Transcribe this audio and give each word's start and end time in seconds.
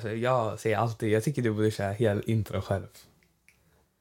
Alltså, 0.00 0.16
jag 0.16 0.60
säger 0.60 0.76
alltid, 0.76 1.10
jag 1.10 1.24
tycker 1.24 1.42
du 1.42 1.50
borde 1.52 1.70
köra 1.70 1.92
hel 1.92 2.22
intro 2.26 2.60
själv. 2.60 2.86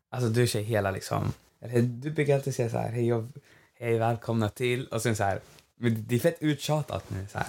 Alltså 0.10 0.30
du 0.30 0.48
kör 0.48 0.60
hela 0.60 0.92
liksom, 0.92 1.34
du 1.84 2.12
brukar 2.12 2.36
alltid 2.36 2.56
säga 2.56 2.70
så 2.70 2.78
här, 2.78 2.90
hej, 2.90 3.08
jag, 3.08 3.28
hej 3.80 3.98
välkomna 4.00 4.50
till, 4.50 4.88
och 4.88 5.02
sen 5.02 5.16
så 5.16 5.24
här, 5.24 5.40
men 5.76 6.06
det 6.08 6.16
är 6.16 6.20
fett 6.20 6.38
uttjatat 6.40 7.10
nu 7.10 7.28
så 7.32 7.38
här. 7.38 7.48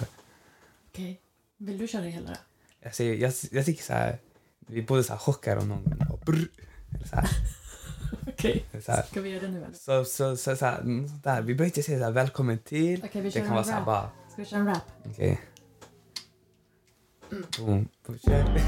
Okej. 0.91 1.19
Vill 1.57 1.77
du 1.77 1.87
köra 1.87 2.01
hela 2.03 2.27
då? 2.29 2.35
Jag, 2.79 2.95
säger, 2.95 3.15
jag, 3.15 3.33
jag 3.51 3.65
tycker 3.65 3.83
så 3.83 3.93
här, 3.93 4.17
vi 4.59 4.81
borde 4.81 5.03
så 5.03 5.13
här 5.13 5.19
chocka 5.19 5.55
dem 5.55 5.67
någon 5.69 5.83
gång. 5.83 6.07
Och 6.11 6.19
brr, 6.19 6.47
eller 6.95 7.05
så 7.07 7.15
här, 7.15 7.27
Okej. 8.27 8.65
här. 8.87 9.03
Ska 9.03 9.21
vi 9.21 9.29
göra 9.29 9.41
det 9.41 9.47
nu 9.47 9.57
eller? 9.63 9.73
Så, 9.73 10.05
så, 10.05 10.37
så, 10.37 10.55
så 10.55 10.65
här, 10.65 10.81
där. 11.23 11.41
Vi 11.41 11.53
behöver 11.55 11.65
inte 11.65 11.83
säga 11.83 11.97
så 11.99 12.03
här, 12.03 12.11
välkommen 12.11 12.59
till. 12.59 13.03
Okej, 13.05 13.21
vi 13.21 13.27
det 13.27 13.31
kör 13.31 13.39
kan 13.39 13.47
en 13.47 13.53
vara 13.53 13.63
så 13.63 13.71
här 13.71 13.77
rap. 13.77 13.85
bara, 13.85 14.09
Ska 14.31 14.41
vi 14.41 14.45
köra 14.45 14.59
en 14.59 14.67
rap? 14.67 14.81
okej. 15.05 15.29
Boom, 15.29 15.37
boom, 17.57 17.87
kör. 18.25 18.61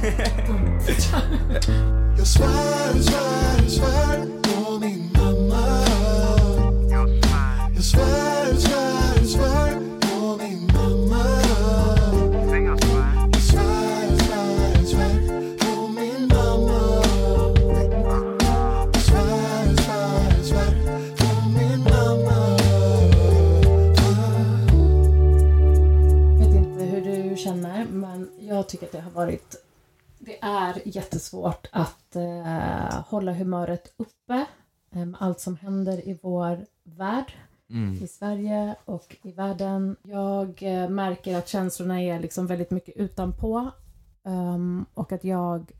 Jag 2.17 2.27
tycker 28.73 28.85
att 28.85 28.91
det 28.91 29.01
har 29.01 29.11
varit... 29.11 29.55
Det 30.19 30.43
är 30.43 30.81
jättesvårt 30.85 31.67
att 31.71 32.15
eh, 32.15 33.03
hålla 33.07 33.33
humöret 33.33 33.93
uppe 33.97 34.45
eh, 34.91 35.05
med 35.05 35.15
allt 35.19 35.39
som 35.39 35.55
händer 35.55 36.07
i 36.07 36.19
vår 36.21 36.65
värld, 36.83 37.33
Mm. 37.69 38.03
i 38.03 38.07
Sverige 38.07 38.75
och 38.85 39.17
i 39.23 39.31
världen. 39.31 39.95
Jag 40.03 40.63
eh, 40.63 40.89
märker 40.89 41.37
att 41.37 41.47
känslorna 41.47 42.01
är 42.01 42.19
liksom 42.19 42.47
väldigt 42.47 42.71
mycket 42.71 42.97
utanpå 42.97 43.71
ehm, 44.23 44.85
och 44.93 45.11
att 45.11 45.23
jag 45.23 45.71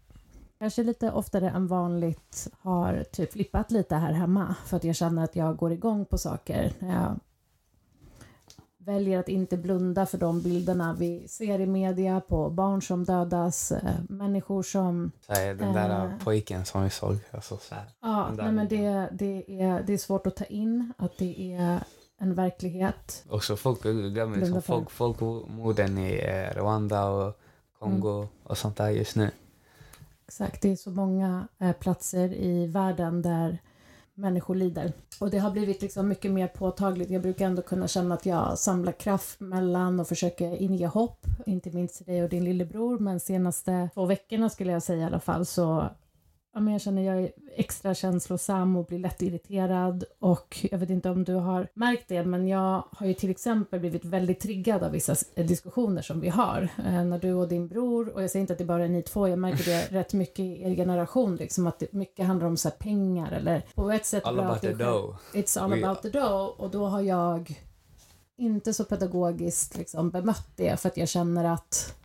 kanske 0.60 0.84
lite 0.84 1.12
oftare 1.12 1.50
än 1.50 1.68
vanligt 1.68 2.48
har 2.60 3.04
typ 3.12 3.32
flippat 3.32 3.72
lite 3.72 3.96
här 3.96 4.14
hemma 4.14 4.56
för 4.66 4.78
att 4.78 4.84
jag 4.84 4.96
känner 4.96 5.24
att 5.24 5.36
jag 5.36 5.58
går 5.58 5.72
igång 5.72 6.06
på 6.06 6.18
saker 6.18 6.74
när 6.80 7.04
jag 7.04 7.20
väljer 8.86 9.20
att 9.20 9.30
inte 9.30 9.58
blunda 9.58 10.06
för 10.06 10.18
de 10.18 10.42
bilderna 10.42 10.96
vi 11.00 11.28
ser 11.28 11.60
i 11.60 11.66
media 11.66 12.22
på 12.22 12.50
barn 12.50 12.82
som 12.82 13.04
dödas, 13.04 13.72
eh, 13.72 13.94
människor 14.10 14.64
som... 14.64 15.12
Här, 15.28 15.54
den 15.54 15.74
där 15.74 16.06
Eh. 16.06 16.12
pojken 16.24 16.66
som 16.66 16.84
vi 16.84 16.90
såg. 16.90 17.18
Alltså, 17.32 17.58
så 17.58 17.76
här. 17.76 17.84
Ja, 18.02 18.30
nej, 18.38 18.52
men 18.52 18.68
det, 18.68 19.10
det, 19.12 19.62
är, 19.62 19.84
det 19.84 19.94
är 19.94 19.98
svårt 19.98 20.28
att 20.28 20.36
ta 20.36 20.46
in 20.46 20.94
att 20.98 21.18
det 21.18 21.54
är 21.54 21.80
en 22.18 22.36
verklighet. 22.36 23.24
Också 23.30 23.56
folk 23.56 23.82
glömmer 23.84 24.38
liksom, 24.38 24.62
folk, 24.62 24.90
folkmorden 24.92 25.98
i 25.98 26.14
eh, 26.14 26.60
Rwanda 26.60 27.10
och 27.10 27.40
Kongo 27.80 28.18
Mm. 28.18 28.28
och 28.44 28.58
sånt 28.58 28.78
där 28.78 28.90
just 28.90 29.16
nu. 29.16 29.32
Exakt, 30.28 30.62
det 30.62 30.72
är 30.72 30.76
så 30.76 30.90
många 30.90 31.48
eh, 31.60 31.72
platser 31.72 32.34
i 32.34 32.68
världen 32.68 33.22
där 33.22 33.58
människor 34.16 34.56
lider. 34.56 34.94
Och 35.20 35.30
det 35.30 35.38
har 35.38 35.52
blivit 35.52 35.82
liksom 35.82 36.08
mycket 36.08 36.32
mer 36.32 36.48
påtagligt. 36.48 37.10
Jag 37.10 37.22
brukar 37.22 37.46
ändå 37.46 37.62
kunna 37.62 37.88
känna 37.88 38.16
att 38.16 38.26
jag 38.26 38.60
samlar 38.60 38.92
kraft 38.92 39.40
mellan 39.40 40.00
och 40.00 40.08
försöker 40.08 40.62
inge 40.62 40.88
hopp, 40.88 41.26
inte 41.46 41.70
minst 41.70 41.98
till 41.98 42.06
dig 42.06 42.24
och 42.24 42.30
din 42.30 42.44
lillebror. 42.44 43.00
Men 43.00 43.20
senaste 43.20 43.90
två 43.94 44.06
veckorna 44.06 44.50
skulle 44.50 44.72
jag 44.72 44.84
säga 44.84 45.02
i 45.02 45.06
alla 45.06 45.20
fall 45.20 45.46
så 45.46 45.90
ja, 46.54 46.60
men 46.60 46.74
jag 46.74 46.82
känner 46.82 47.02
jag 47.02 47.24
är 47.24 47.32
extra 47.56 47.94
känslosam 47.94 48.76
och 48.76 48.86
blir 48.86 49.00
lätt 49.00 49.22
irriterad. 49.22 50.04
Och 50.20 50.66
jag 50.72 50.78
vet 50.78 50.90
inte 50.90 51.10
om 51.10 51.24
du 51.24 51.34
har 51.34 51.68
märkt 51.74 52.08
det, 52.08 52.24
men 52.26 52.48
jag 52.48 52.84
har 52.92 53.08
ju 53.08 53.14
till 53.14 53.30
exempel 53.30 53.80
blivit 53.80 54.06
väldigt 54.06 54.40
triggad 54.40 54.84
av 54.84 54.92
vissa 54.92 55.16
diskussioner 55.36 56.02
som 56.02 56.20
vi 56.20 56.30
har. 56.30 56.70
Eh, 56.86 57.04
när 57.04 57.20
du 57.20 57.34
och 57.34 57.48
din 57.48 57.68
bror, 57.68 58.10
och 58.10 58.24
jag 58.24 58.30
säger 58.30 58.42
inte 58.42 58.54
att 58.54 58.60
det 58.60 58.66
bara 58.66 58.84
är 58.84 58.90
ni 58.90 59.02
två, 59.02 59.28
jag 59.28 59.40
märker 59.40 59.66
det 59.66 59.88
rätt 60.00 60.14
mycket 60.14 60.40
i 60.40 60.64
er 60.64 60.76
generation, 60.76 61.36
liksom 61.36 61.68
att 61.68 61.80
det 61.80 61.94
mycket 61.94 62.26
handlar 62.26 62.48
om 62.48 62.58
så 62.58 62.70
pengar 62.72 63.32
eller 63.32 63.66
på 63.76 63.92
ett 63.92 64.06
sätt 64.06 64.26
All 64.26 64.40
about 64.40 64.62
the 64.62 64.74
dough. 64.74 65.16
It's 65.34 65.60
all 65.60 65.74
We- 65.74 65.84
about 65.86 66.02
the 66.02 66.10
dough. 66.10 66.62
Och 66.62 66.70
då 66.72 66.86
har 66.86 67.02
jag 67.02 67.60
inte 68.38 68.74
så 68.74 68.84
pedagogiskt 68.84 69.78
liksom 69.78 70.10
bemött 70.10 70.48
det 70.56 70.80
för 70.80 70.90
att 70.90 70.98
jag 70.98 71.10
känner 71.10 71.54
att 71.54 71.96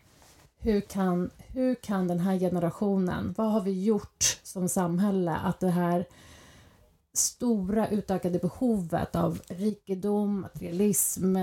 hur 0.61 0.81
kan, 0.81 1.31
hur 1.39 1.75
kan 1.75 2.09
den 2.09 2.21
här 2.21 2.39
generationen, 2.39 3.35
vad 3.37 3.53
har 3.53 3.61
vi 3.61 3.85
gjort 3.85 4.41
som 4.43 4.69
samhälle 4.69 5.37
att 5.37 5.61
det 5.61 5.71
här 5.71 6.07
stora 7.15 7.89
utökade 7.89 8.39
behovet 8.39 9.17
av 9.17 9.41
rikedom, 9.49 10.41
materialism, 10.41 11.37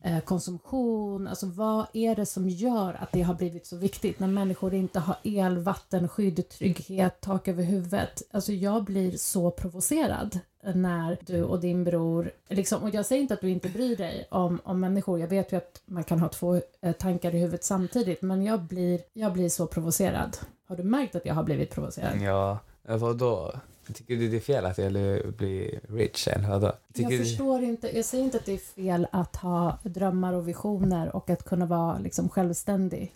eh, 0.00 0.20
konsumtion, 0.24 1.28
alltså 1.28 1.46
vad 1.46 1.86
är 1.92 2.16
det 2.16 2.26
som 2.26 2.48
gör 2.48 2.94
att 2.94 3.12
det 3.12 3.22
har 3.22 3.34
blivit 3.34 3.66
så 3.66 3.76
viktigt 3.76 4.20
när 4.20 4.28
människor 4.28 4.74
inte 4.74 5.00
har 5.00 5.16
el, 5.22 5.58
vatten, 5.58 6.08
skydd, 6.08 6.48
trygghet, 6.48 7.20
tak 7.20 7.48
över 7.48 7.62
huvudet. 7.62 8.22
Alltså 8.30 8.52
jag 8.52 8.84
blir 8.84 9.16
så 9.16 9.50
provocerad 9.50 10.38
när 10.62 11.18
du 11.26 11.42
och 11.42 11.60
din 11.60 11.84
bror, 11.84 12.30
liksom, 12.48 12.82
och 12.82 12.94
jag 12.94 13.06
säger 13.06 13.22
inte 13.22 13.34
att 13.34 13.40
du 13.40 13.50
inte 13.50 13.68
bryr 13.68 13.96
dig 13.96 14.26
om, 14.30 14.60
om 14.64 14.80
människor, 14.80 15.20
jag 15.20 15.28
vet 15.28 15.52
ju 15.52 15.56
att 15.56 15.82
man 15.86 16.04
kan 16.04 16.20
ha 16.20 16.28
två 16.28 16.60
eh, 16.80 16.92
tankar 16.92 17.34
i 17.34 17.38
huvudet 17.38 17.64
samtidigt, 17.64 18.22
men 18.22 18.42
jag 18.42 18.60
blir, 18.60 19.00
jag 19.12 19.32
blir 19.32 19.48
så 19.48 19.66
provocerad. 19.66 20.36
Har 20.66 20.76
du 20.76 20.82
märkt 20.82 21.14
att 21.14 21.26
jag 21.26 21.34
har 21.34 21.42
blivit 21.42 21.70
provocerad? 21.70 22.22
Ja, 22.22 22.58
eh, 22.88 22.96
vadå? 22.96 23.52
Tycker 23.94 24.16
du 24.16 24.28
det 24.28 24.36
är 24.36 24.40
fel 24.40 24.66
att 24.66 24.78
jag 24.78 24.92
blir 25.34 25.80
rich 25.88 26.28
eller 26.28 26.48
vadå? 26.48 26.72
Tycker 26.92 27.10
Jag 27.10 27.20
du... 27.20 27.24
förstår 27.24 27.62
inte, 27.62 27.96
jag 27.96 28.04
säger 28.04 28.24
inte 28.24 28.36
att 28.38 28.46
det 28.46 28.52
är 28.52 28.58
fel 28.58 29.06
att 29.12 29.36
ha 29.36 29.78
drömmar 29.82 30.32
och 30.32 30.48
visioner 30.48 31.16
och 31.16 31.30
att 31.30 31.44
kunna 31.44 31.66
vara 31.66 31.98
liksom 31.98 32.28
självständig 32.28 33.12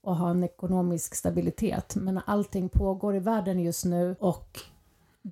och 0.00 0.16
ha 0.16 0.30
en 0.30 0.44
ekonomisk 0.44 1.14
stabilitet. 1.14 1.96
Men 1.96 2.20
allting 2.26 2.68
pågår 2.68 3.16
i 3.16 3.18
världen 3.18 3.60
just 3.60 3.84
nu 3.84 4.16
och 4.18 4.60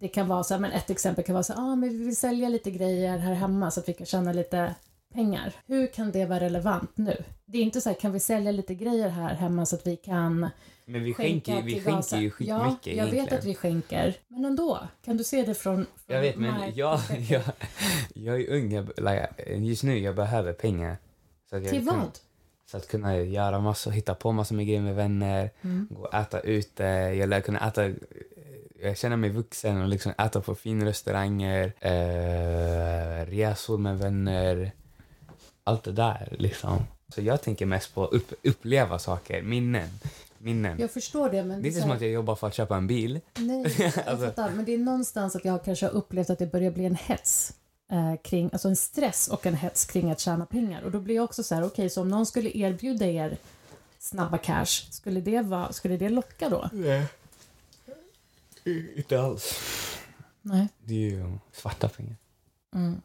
det 0.00 0.08
kan 0.08 0.28
vara 0.28 0.44
så 0.44 0.54
här, 0.54 0.60
men 0.60 0.72
ett 0.72 0.90
exempel 0.90 1.24
kan 1.24 1.32
vara 1.32 1.42
så 1.42 1.52
här, 1.52 1.60
ah, 1.60 1.76
men 1.76 1.88
vi 1.88 2.04
vill 2.04 2.16
sälja 2.16 2.48
lite 2.48 2.70
grejer 2.70 3.18
här 3.18 3.34
hemma 3.34 3.70
så 3.70 3.80
att 3.80 3.88
vi 3.88 3.92
kan 3.92 4.06
tjäna 4.06 4.32
lite 4.32 4.74
pengar. 5.14 5.52
Hur 5.66 5.86
kan 5.86 6.10
det 6.12 6.24
vara 6.24 6.40
relevant 6.40 6.90
nu? 6.94 7.24
Det 7.46 7.58
är 7.58 7.62
inte 7.62 7.80
så 7.80 7.88
här, 7.90 7.96
kan 7.96 8.12
vi 8.12 8.20
sälja 8.20 8.52
lite 8.52 8.74
grejer 8.74 9.08
här 9.08 9.34
hemma 9.34 9.66
så 9.66 9.76
att 9.76 9.86
vi 9.86 9.96
kan 9.96 10.50
Men 10.84 11.04
vi 11.04 11.14
skänka 11.14 11.52
skänker, 11.52 11.62
vi 11.66 11.72
till 11.72 11.82
skänker 11.82 11.96
Gaza? 11.96 12.20
ju 12.20 12.30
skitmycket 12.30 12.86
Ja, 12.86 12.92
jag 12.92 13.04
vet 13.04 13.14
egentligen. 13.14 13.38
att 13.38 13.44
vi 13.44 13.54
skänker. 13.54 14.16
Men 14.28 14.44
ändå, 14.44 14.78
kan 15.04 15.16
du 15.16 15.24
se 15.24 15.42
det 15.42 15.54
från, 15.54 15.74
från 15.76 15.86
Jag 16.06 16.20
vet, 16.20 16.36
men 16.36 16.50
Mark 16.50 16.76
jag, 16.76 17.00
jag, 17.28 17.42
jag 18.14 18.40
är 18.40 18.50
ung. 18.54 18.72
Jag, 18.72 18.86
like, 18.96 19.28
just 19.56 19.82
nu 19.82 19.98
jag 19.98 20.16
behöver 20.16 20.52
pengar. 20.52 20.96
Så 21.50 21.56
att 21.56 21.62
jag 21.62 21.72
Till 21.72 21.86
kan- 21.86 21.98
vad? 21.98 22.10
Så 22.70 22.76
att 22.76 22.88
kunna 22.88 23.16
göra 23.20 23.60
massor, 23.60 23.90
hitta 23.90 24.14
på 24.14 24.32
massor 24.32 24.54
med 24.56 24.66
grejer 24.66 24.80
med 24.80 24.94
vänner, 24.94 25.50
Mm. 25.62 25.88
gå 25.90 26.02
och 26.02 26.14
äta 26.14 26.40
ute. 26.40 26.82
Jag 27.18 27.28
lär 27.28 27.40
kunna 27.40 27.68
äta... 27.68 27.90
Jag 28.82 28.98
känner 28.98 29.16
mig 29.16 29.30
vuxen 29.30 29.82
och 29.82 29.88
liksom 29.88 30.12
äta 30.18 30.40
på 30.40 30.54
finrestauranger, 30.54 31.72
eh, 31.80 33.26
resor 33.26 33.78
med 33.78 33.98
vänner. 33.98 34.72
Allt 35.64 35.84
det 35.84 35.92
där 35.92 36.36
liksom. 36.38 36.78
Så 37.14 37.20
jag 37.22 37.42
tänker 37.42 37.66
mest 37.66 37.94
på 37.94 38.04
att 38.04 38.12
upp, 38.12 38.32
uppleva 38.42 38.98
saker, 38.98 39.42
minnen. 39.42 39.88
minnen. 40.38 40.80
Jag 40.80 40.90
förstår 40.90 41.30
det, 41.30 41.44
men 41.44 41.62
Det 41.62 41.68
är 41.68 41.68
inte 41.68 41.80
så 41.80 41.82
som 41.82 41.90
att 41.90 42.00
jag 42.00 42.10
jobbar 42.10 42.34
för 42.34 42.46
att 42.46 42.54
köpa 42.54 42.76
en 42.76 42.86
bil. 42.86 43.20
Nej, 43.38 43.74
jag 43.78 43.92
Alltså- 44.06 44.26
fattar. 44.26 44.50
Men 44.50 44.64
det 44.64 44.74
är 44.74 44.78
någonstans 44.78 45.36
att 45.36 45.44
jag 45.44 45.64
kanske 45.64 45.86
har 45.86 45.92
upplevt 45.92 46.30
att 46.30 46.38
det 46.38 46.46
börjar 46.52 46.70
bli 46.70 46.84
en 46.84 46.94
hets 46.94 47.52
eh, 47.92 48.14
kring, 48.22 48.50
alltså 48.52 48.68
en 48.68 48.76
stress 48.76 49.28
och 49.28 49.46
en 49.46 49.54
hets 49.54 49.84
kring 49.84 50.10
att 50.10 50.20
tjäna 50.20 50.46
pengar. 50.46 50.82
Och 50.82 50.90
då 50.90 51.00
blir 51.00 51.14
jag 51.14 51.24
också 51.24 51.42
så 51.42 51.54
här, 51.54 51.64
okej, 51.64 51.90
så 51.90 52.00
om 52.00 52.08
någon 52.08 52.26
skulle 52.26 52.50
erbjuda 52.56 53.06
er 53.06 53.36
snabba 53.98 54.38
cash, 54.38 54.66
skulle 54.90 55.20
det, 55.20 55.40
vara, 55.42 55.72
skulle 55.72 55.96
det 55.96 56.08
locka 56.08 56.48
då? 56.48 56.68
Nej. 56.72 57.06
Inte 58.96 59.20
alls. 59.20 59.60
Nej. 60.42 60.68
Det 60.84 60.94
är 60.94 61.10
ju 61.10 61.38
svarta 61.52 61.88
pengar. 61.88 62.16
Mm. 62.74 63.00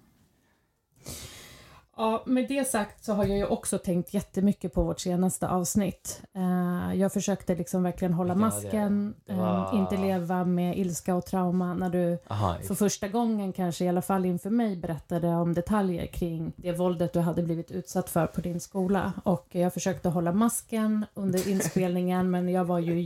Ja, 1.98 2.24
med 2.25 2.48
det 2.48 2.68
sagt 2.68 3.04
så 3.06 3.13
har 3.13 3.25
jag 3.25 3.38
ju 3.38 3.46
också 3.46 3.78
tänkt 3.78 4.13
jättemycket 4.13 4.74
på 4.74 4.84
vårt 4.84 5.00
senaste 5.00 5.48
avsnitt. 5.50 6.22
Eh, 6.36 6.96
jag 7.00 7.13
försökte 7.13 7.56
liksom 7.56 7.84
verkligen 7.84 8.13
hålla 8.13 8.30
Ja, 8.30 8.34
det- 8.36 8.40
masken, 8.40 9.13
det 9.25 9.34
var- 9.34 9.74
eh, 9.74 9.80
inte 9.80 9.98
leva 9.98 10.46
med 10.46 10.78
ilska 10.78 11.16
och 11.16 11.25
trauma 11.25 11.74
när 11.74 11.90
du 11.90 12.18
Aha, 12.28 12.56
för 12.68 12.75
första 12.75 13.08
gången 13.08 13.54
kanske 13.54 13.86
i 13.86 13.90
alla 13.90 14.02
fall 14.02 14.25
inför 14.25 14.50
mig 14.50 14.75
berättade 14.75 15.28
om 15.28 15.54
detaljer 15.54 16.06
kring 16.06 16.54
det 16.56 16.72
våldet 16.72 17.13
du 17.13 17.19
hade 17.19 17.44
blivit 17.44 17.72
utsatt 17.72 18.10
för 18.10 18.28
på 18.28 18.42
din 18.42 18.60
skola. 18.60 19.13
Och 19.25 19.48
jag 19.52 19.74
försökte 19.74 20.10
hålla 20.10 20.31
masken 20.31 21.06
under 21.13 21.48
inspelningen 21.48 22.31
men 22.31 22.50
jag 22.50 22.66
var 22.66 22.80
ju 22.80 23.02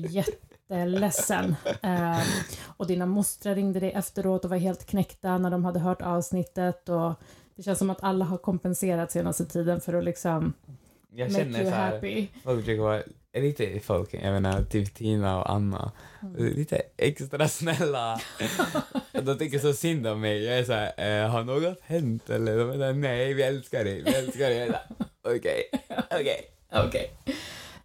jätteledsen. 0.69 1.55
Eh, 1.81 2.19
och 2.77 2.87
dina 2.87 3.05
mostrar 3.05 3.55
ringde 3.55 3.79
dig 3.79 3.91
efteråt 3.91 4.43
och 4.45 4.49
var 4.49 4.57
helt 4.57 4.85
knäckta 4.85 5.37
när 5.37 5.49
de 5.49 5.65
hade 5.65 5.79
hört 5.79 6.01
avsnittet. 6.01 6.89
Och 6.89 7.13
det 7.55 7.63
känns 7.63 7.79
som 7.79 7.89
att 7.89 8.03
alla 8.03 8.25
har 8.25 8.37
kompenserat 8.37 9.11
senaste 9.11 9.45
tiden 9.45 9.81
för 9.81 9.93
att 9.93 10.03
liksom 10.03 10.53
jag 11.15 11.31
make 11.31 11.43
känner 11.43 11.59
you 11.59 11.69
så 11.69 11.75
här, 11.75 11.91
happy. 11.91 12.27
folk 12.43 12.65
brukar 12.65 12.83
vara, 12.83 13.01
lite 13.33 13.79
folk, 13.79 14.13
jag 14.13 14.21
menar 14.41 14.63
typ 14.63 14.93
Tina 14.95 15.39
och 15.39 15.49
Anna, 15.51 15.91
Mm. 16.21 16.45
lite 16.45 16.81
extra 16.97 17.47
snälla. 17.47 18.19
de 19.11 19.37
tycker 19.37 19.59
så 19.59 19.73
synd 19.73 20.07
om 20.07 20.21
mig. 20.21 20.43
Jag 20.43 20.59
är 20.59 20.63
så 20.63 20.73
här, 20.73 21.23
eh, 21.23 21.29
har 21.29 21.43
något 21.43 21.79
hänt? 21.81 22.29
Eller 22.29 22.57
de 22.57 22.81
är 22.81 22.93
nej, 22.93 23.33
vi 23.33 23.43
älskar 23.43 23.83
dig, 23.83 24.01
vi 24.05 24.15
älskar 24.15 24.49
dig. 24.49 24.71
Okej, 25.23 25.63
okej, 26.11 26.41
okej. 26.71 27.11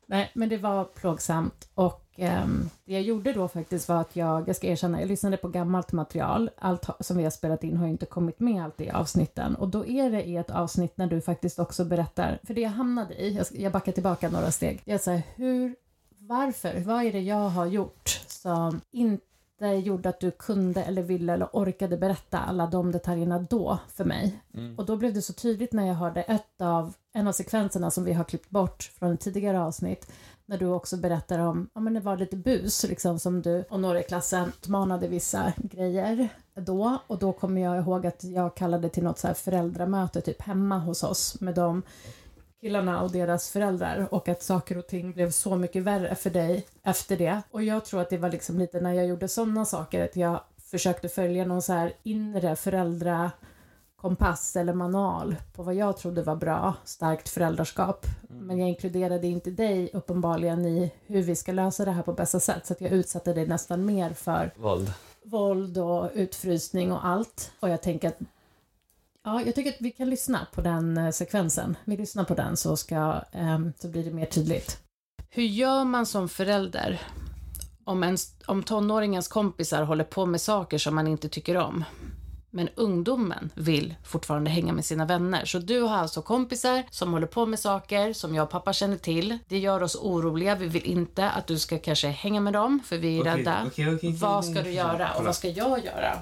Nej, 0.07 0.31
men 0.35 0.49
det 0.49 0.57
var 0.57 0.85
plågsamt. 0.85 1.69
Och 1.75 2.10
ehm, 2.27 2.71
det 2.85 2.93
jag 2.93 3.03
gjorde 3.03 3.33
då 3.33 3.49
faktiskt 3.49 3.89
var 3.89 4.01
att 4.01 4.17
jag, 4.17 4.49
jag 4.49 4.57
ska 4.57 4.67
erkänna, 4.67 5.01
jag 5.01 5.09
lyssnade 5.09 5.37
på 5.37 5.49
gammalt 5.49 5.93
material. 5.93 6.51
Allt 6.59 6.87
som 7.01 7.17
vi 7.17 7.23
har 7.23 7.31
spelat 7.31 7.65
in 7.65 7.77
har 7.77 7.87
ju 7.87 7.93
inte 7.93 8.07
kommit 8.07 8.41
med 8.41 8.65
alltid 8.65 8.87
i 8.87 8.91
avsnitten. 8.91 9.55
Och 9.55 9.69
då 9.69 9.87
är 9.87 10.11
det 10.11 10.23
i 10.23 10.37
ett 10.37 10.51
avsnitt 10.51 10.97
när 10.97 11.07
du 11.07 11.21
faktiskt 11.21 11.59
också 11.59 11.85
berättar, 11.85 12.39
för 12.43 12.55
det 12.55 12.61
jag 12.61 12.71
hamnade 12.71 13.15
i, 13.15 13.37
jag, 13.37 13.47
jag 13.53 13.73
backar 13.73 13.93
tillbaka 13.93 14.31
några 14.31 14.51
steg. 14.51 14.83
Det 14.85 15.03
så 15.03 15.11
här, 15.11 15.23
hur, 15.35 15.77
varför, 16.19 16.81
vad 16.81 17.05
är 17.05 17.13
det 17.13 17.21
jag 17.21 17.49
har 17.49 17.67
gjort 17.67 18.21
som 18.27 18.81
inte 18.91 19.67
gjorde 19.67 20.09
att 20.09 20.21
du 20.21 20.31
kunde 20.31 20.83
eller 20.83 21.03
ville 21.03 21.33
eller 21.33 21.49
orkade 21.53 21.97
berätta 21.97 22.39
alla 22.39 22.67
de 22.67 22.93
detaljerna 22.93 23.39
då 23.39 23.79
för 23.89 24.05
mig. 24.05 24.41
Och 24.79 24.87
då 24.87 24.97
blev 24.97 25.15
det 25.15 25.23
så 25.23 25.33
tydligt 25.33 25.73
när 25.73 25.87
jag 25.87 25.95
hörde 25.95 26.23
ett 26.23 26.61
av, 26.61 26.95
en 27.13 27.27
av 27.27 27.33
sekvenserna 27.33 27.91
som 27.91 28.05
vi 28.05 28.13
har 28.13 28.25
klippt 28.25 28.51
bort 28.51 28.83
från 28.99 29.13
ett 29.13 29.21
tidigare 29.21 29.61
avsnitt 29.61 30.13
när 30.51 30.59
du 30.59 30.67
också 30.67 30.97
berättar 30.97 31.39
om, 31.39 31.69
ja 31.75 31.81
men 31.81 31.95
det 31.95 32.01
var 32.01 32.17
lite 32.17 32.37
bus 32.37 32.85
liksom 32.89 33.19
som 33.19 33.43
du 33.43 33.65
och 33.71 33.81
några 33.81 34.01
i 34.01 34.03
klassen 34.03 34.49
utmanade 34.49 35.09
vissa 35.09 35.53
grejer 35.57 36.29
då 36.55 36.99
och 37.07 37.19
då 37.19 37.33
kommer 37.33 37.61
jag 37.61 37.79
ihåg 37.79 38.07
att 38.07 38.25
jag 38.25 38.55
kallade 38.55 38.89
till 38.89 39.03
något 39.03 39.19
så 39.19 39.27
här 39.27 39.35
föräldramöte 39.35 40.21
typ 40.21 40.43
hemma 40.43 40.79
hos 40.79 41.03
oss 41.03 41.41
med 41.41 41.55
de 41.55 41.83
killarna 42.61 43.03
och 43.03 43.11
deras 43.11 43.51
föräldrar 43.51 44.09
och 44.11 44.29
att 44.29 44.43
saker 44.43 44.79
och 44.79 44.87
ting 44.87 45.13
blev 45.13 45.31
så 45.31 45.57
mycket 45.57 45.83
värre 45.83 46.15
för 46.15 46.31
dig 46.31 46.67
efter 46.83 47.17
det. 47.17 47.43
Och 47.51 47.63
jag 47.63 47.85
tror 47.85 48.01
att 48.01 48.11
det 48.11 48.19
var 48.19 48.31
liksom 48.31 48.59
lite 48.59 48.81
när 48.81 48.93
jag 48.93 49.07
gjorde 49.07 49.29
sådana 49.29 49.65
saker 49.65 50.05
att 50.05 50.17
jag 50.17 50.41
försökte 50.71 51.09
följa 51.09 51.45
någon 51.45 51.63
så 51.63 51.73
här 51.73 51.93
inre 52.03 52.57
föräldrakompass 54.01 54.57
eller 54.57 54.75
manual 54.75 55.37
på 55.53 55.63
vad 55.63 55.75
jag 55.75 55.97
trodde 55.97 56.23
var 56.23 56.37
bra, 56.37 56.75
starkt 56.85 57.29
föräldraskap. 57.29 58.07
Men 58.29 58.59
jag 58.59 58.69
inkluderade 58.69 59.27
inte 59.27 59.51
dig 59.51 59.91
uppenbarligen 59.93 60.67
i 60.67 60.93
hur 61.07 61.23
vi 61.23 61.37
ska 61.37 61.53
lösa 61.53 61.85
det 61.85 61.91
här 61.93 62.03
på 62.03 62.13
bästa 62.13 62.41
sätt 62.41 62.67
så 62.67 62.73
att 62.73 62.81
jag 62.81 62.91
utsatte 62.93 63.33
dig 63.33 63.47
nästan 63.47 63.85
mer 63.85 64.15
för 64.15 64.53
Våld. 64.57 64.93
våld 65.25 65.79
och 65.79 66.11
utfrysning 66.15 66.93
och 66.93 67.07
allt. 67.07 67.53
Och 67.61 67.69
jag 67.69 67.83
tänker 67.83 68.09
att 68.09 68.19
Ja, 69.25 69.43
jag 69.43 69.55
tycker 69.55 69.71
att 69.71 69.81
vi 69.81 69.91
kan 69.91 70.11
lyssna 70.11 70.47
på 70.55 70.61
den 70.63 70.99
eh, 70.99 71.11
sekvensen. 71.11 71.77
Vi 71.85 71.97
lyssnar 71.97 72.25
på 72.25 72.35
den 72.35 72.57
så, 72.57 72.77
ska, 72.77 73.21
ehm, 73.33 73.73
så 73.79 73.89
blir 73.89 74.05
det 74.05 74.11
mer 74.11 74.27
tydligt. 74.27 74.79
Hur 75.31 75.43
gör 75.43 75.85
man 75.85 76.07
som 76.07 76.29
förälder 76.29 77.01
om, 77.85 78.03
ens, 78.05 78.35
om 78.47 78.63
tonåringens 78.63 79.29
kompisar 79.29 79.83
håller 79.83 80.05
på 80.05 80.27
med 80.27 80.41
saker 80.41 80.79
som 80.79 80.95
man 80.95 81.07
inte 81.07 81.29
tycker 81.29 81.57
om? 81.57 81.85
Men 82.51 82.69
ungdomen 82.75 83.51
vill 83.55 83.95
fortfarande 84.05 84.51
hänga 84.51 84.73
med 84.73 84.85
sina 84.85 85.05
vänner. 85.05 85.45
Så 85.45 85.59
du 85.59 85.81
har 85.81 85.97
alltså 85.97 86.23
kompisar 86.23 86.83
som 86.91 87.13
håller 87.13 87.27
på 87.27 87.47
med 87.47 87.59
saker 87.59 88.13
som 88.13 88.35
jag 88.35 88.43
och 88.45 88.51
pappa 88.51 88.73
känner 88.73 88.97
till. 88.97 89.39
Det 89.49 89.59
gör 89.59 89.83
oss 89.83 89.97
oroliga. 89.97 90.55
Vi 90.55 90.67
vill 90.67 90.85
inte 90.85 91.31
att 91.31 91.47
du 91.47 91.59
ska 91.59 91.79
kanske 91.79 92.09
hänga 92.09 92.41
med 92.41 92.53
dem, 92.53 92.81
för 92.87 92.99
vi 92.99 93.17
är 93.17 93.21
Okej, 93.21 93.33
rädda. 93.33 93.63
okej, 93.67 93.95
okej, 93.95 94.13
vad 94.13 94.45
ska 94.45 94.63
du 94.63 94.71
göra 94.71 95.13
och 95.13 95.25
vad 95.25 95.37
ska 95.37 95.49
jag 95.49 95.85
göra? 95.85 96.19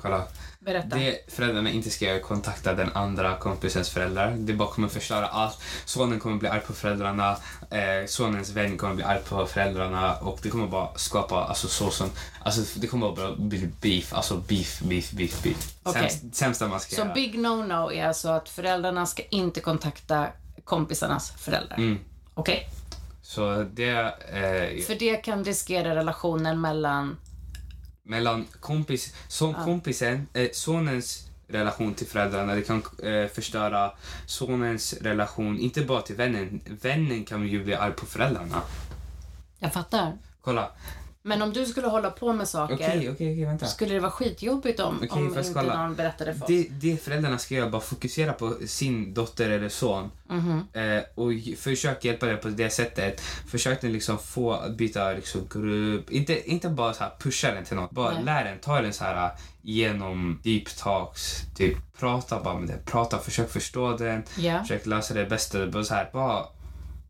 Kolla. 0.00 0.22
Berätta. 0.64 0.96
Det 0.96 1.18
föräldrarna 1.28 1.70
inte 1.70 1.90
ska 1.90 2.04
göra 2.04 2.16
är 2.16 2.20
kontakta 2.20 2.72
den 2.72 2.90
andra 2.94 3.36
kompisens 3.36 3.90
föräldrar. 3.90 4.30
Det 4.38 4.52
bara 4.52 4.68
kommer 4.68 4.88
förstöra 4.88 5.26
allt. 5.26 5.58
Sonen 5.84 6.20
kommer 6.20 6.36
bli 6.36 6.48
arg 6.48 6.60
på 6.60 6.72
föräldrarna, 6.72 7.36
eh, 7.70 8.06
sonens 8.06 8.50
vän 8.50 8.76
kommer 8.76 8.94
bli 8.94 9.04
arg 9.04 9.20
på 9.28 9.46
föräldrarna 9.46 10.16
och 10.16 10.38
det 10.42 10.48
kommer 10.50 10.66
bara 10.66 10.88
skapa 10.98 11.44
alltså, 11.44 11.68
så 11.68 11.90
som, 11.90 12.10
alltså, 12.44 12.80
det 12.80 12.86
kommer 12.86 13.12
bara 13.12 13.36
bli 13.36 13.70
beef, 13.80 14.14
alltså 14.14 14.36
beef, 14.36 14.80
beef, 14.80 15.10
beef, 15.10 15.42
beef. 15.42 15.74
Okej. 15.82 16.10
Sämst, 16.10 16.36
sämsta 16.36 16.68
man 16.68 16.80
ska 16.80 16.94
Så 16.96 17.00
göra. 17.00 17.14
big 17.14 17.34
no-no 17.38 17.92
är 17.92 18.06
alltså 18.06 18.28
att 18.28 18.48
föräldrarna 18.48 19.06
ska 19.06 19.22
inte 19.22 19.60
kontakta 19.60 20.26
kompisarnas 20.64 21.30
föräldrar. 21.30 21.76
Mm. 21.76 21.98
Okej? 22.34 22.68
Så 23.22 23.66
det 23.72 23.90
eh, 23.90 24.84
För 24.86 24.98
det 24.98 25.16
kan 25.16 25.44
riskera 25.44 25.94
relationen 25.94 26.60
mellan... 26.60 27.16
mellan 28.04 28.46
kompis, 28.60 29.14
son, 29.28 29.54
Ja. 29.58 29.64
kompisen, 29.64 30.26
eh, 30.32 30.48
sonens 30.52 31.28
relation 31.48 31.94
till 31.94 32.06
föräldrarna, 32.06 32.54
det 32.54 32.62
kan 32.62 32.82
eh, 33.02 33.28
förstöra 33.28 33.92
sonens 34.26 34.92
relation, 34.92 35.58
inte 35.58 35.84
bara 35.84 36.02
till 36.02 36.16
vännen. 36.16 36.60
Vännen 36.82 37.24
kan 37.24 37.46
ju 37.48 37.64
bli 37.64 37.74
arg 37.74 37.92
på 37.92 38.06
föräldrarna. 38.06 38.62
Jag 39.58 39.72
fattar. 39.72 40.12
Kolla. 40.40 40.70
Men 41.26 41.42
om 41.42 41.52
du 41.52 41.66
skulle 41.66 41.86
hålla 41.86 42.10
på 42.10 42.32
med 42.32 42.48
saker, 42.48 42.74
Okej, 42.74 42.86
okej, 42.98 43.10
okej, 43.12 43.44
vänta. 43.44 43.66
skulle 43.66 43.94
det 43.94 44.00
vara 44.00 44.10
skitjobbigt 44.10 44.80
om, 44.80 44.96
Okej, 44.96 45.08
om 45.10 45.26
inte 45.38 45.50
kolla. 45.54 45.82
någon 45.86 45.94
berättade 45.94 46.34
för 46.34 46.42
oss? 46.42 46.48
Det, 46.48 46.66
det 46.70 46.96
föräldrarna 47.02 47.38
ska 47.38 47.54
göra, 47.54 47.70
bara 47.70 47.80
fokusera 47.82 48.32
på 48.32 48.54
sin 48.66 49.14
dotter 49.14 49.50
eller 49.50 49.68
son 49.68 50.10
Mhm. 50.28 50.62
eh, 50.72 51.02
och 51.14 51.30
försök 51.58 52.04
hjälpa 52.04 52.26
den 52.26 52.38
på 52.38 52.48
det 52.48 52.70
sättet. 52.70 53.20
Försök 53.20 53.80
den 53.80 53.92
liksom 53.92 54.18
få 54.18 54.60
byta 54.78 55.12
liksom 55.12 55.40
grupp, 55.50 56.10
inte, 56.10 56.50
inte 56.50 56.68
bara 56.68 56.92
så 56.94 57.04
pusha 57.18 57.50
den 57.54 57.64
till 57.64 57.76
något, 57.76 57.90
bara 57.90 58.14
Nej. 58.14 58.24
lär 58.24 58.44
den, 58.44 58.58
ta 58.58 58.80
den 58.80 58.92
så 58.92 59.04
här 59.04 59.30
genom 59.62 60.40
deep 60.44 60.76
talks, 60.76 61.40
typ 61.56 61.76
prata 61.98 62.42
bara 62.42 62.58
med 62.58 62.68
den, 62.68 62.78
prata, 62.84 63.18
försök 63.18 63.50
förstå 63.50 63.96
den, 63.96 64.22
Ja. 64.38 64.60
försök 64.62 64.86
lösa 64.86 65.14
det 65.14 65.24
bästa, 65.26 65.66
bara 65.66 65.84
så 65.84 65.94
här, 65.94 66.10
bara 66.12 66.44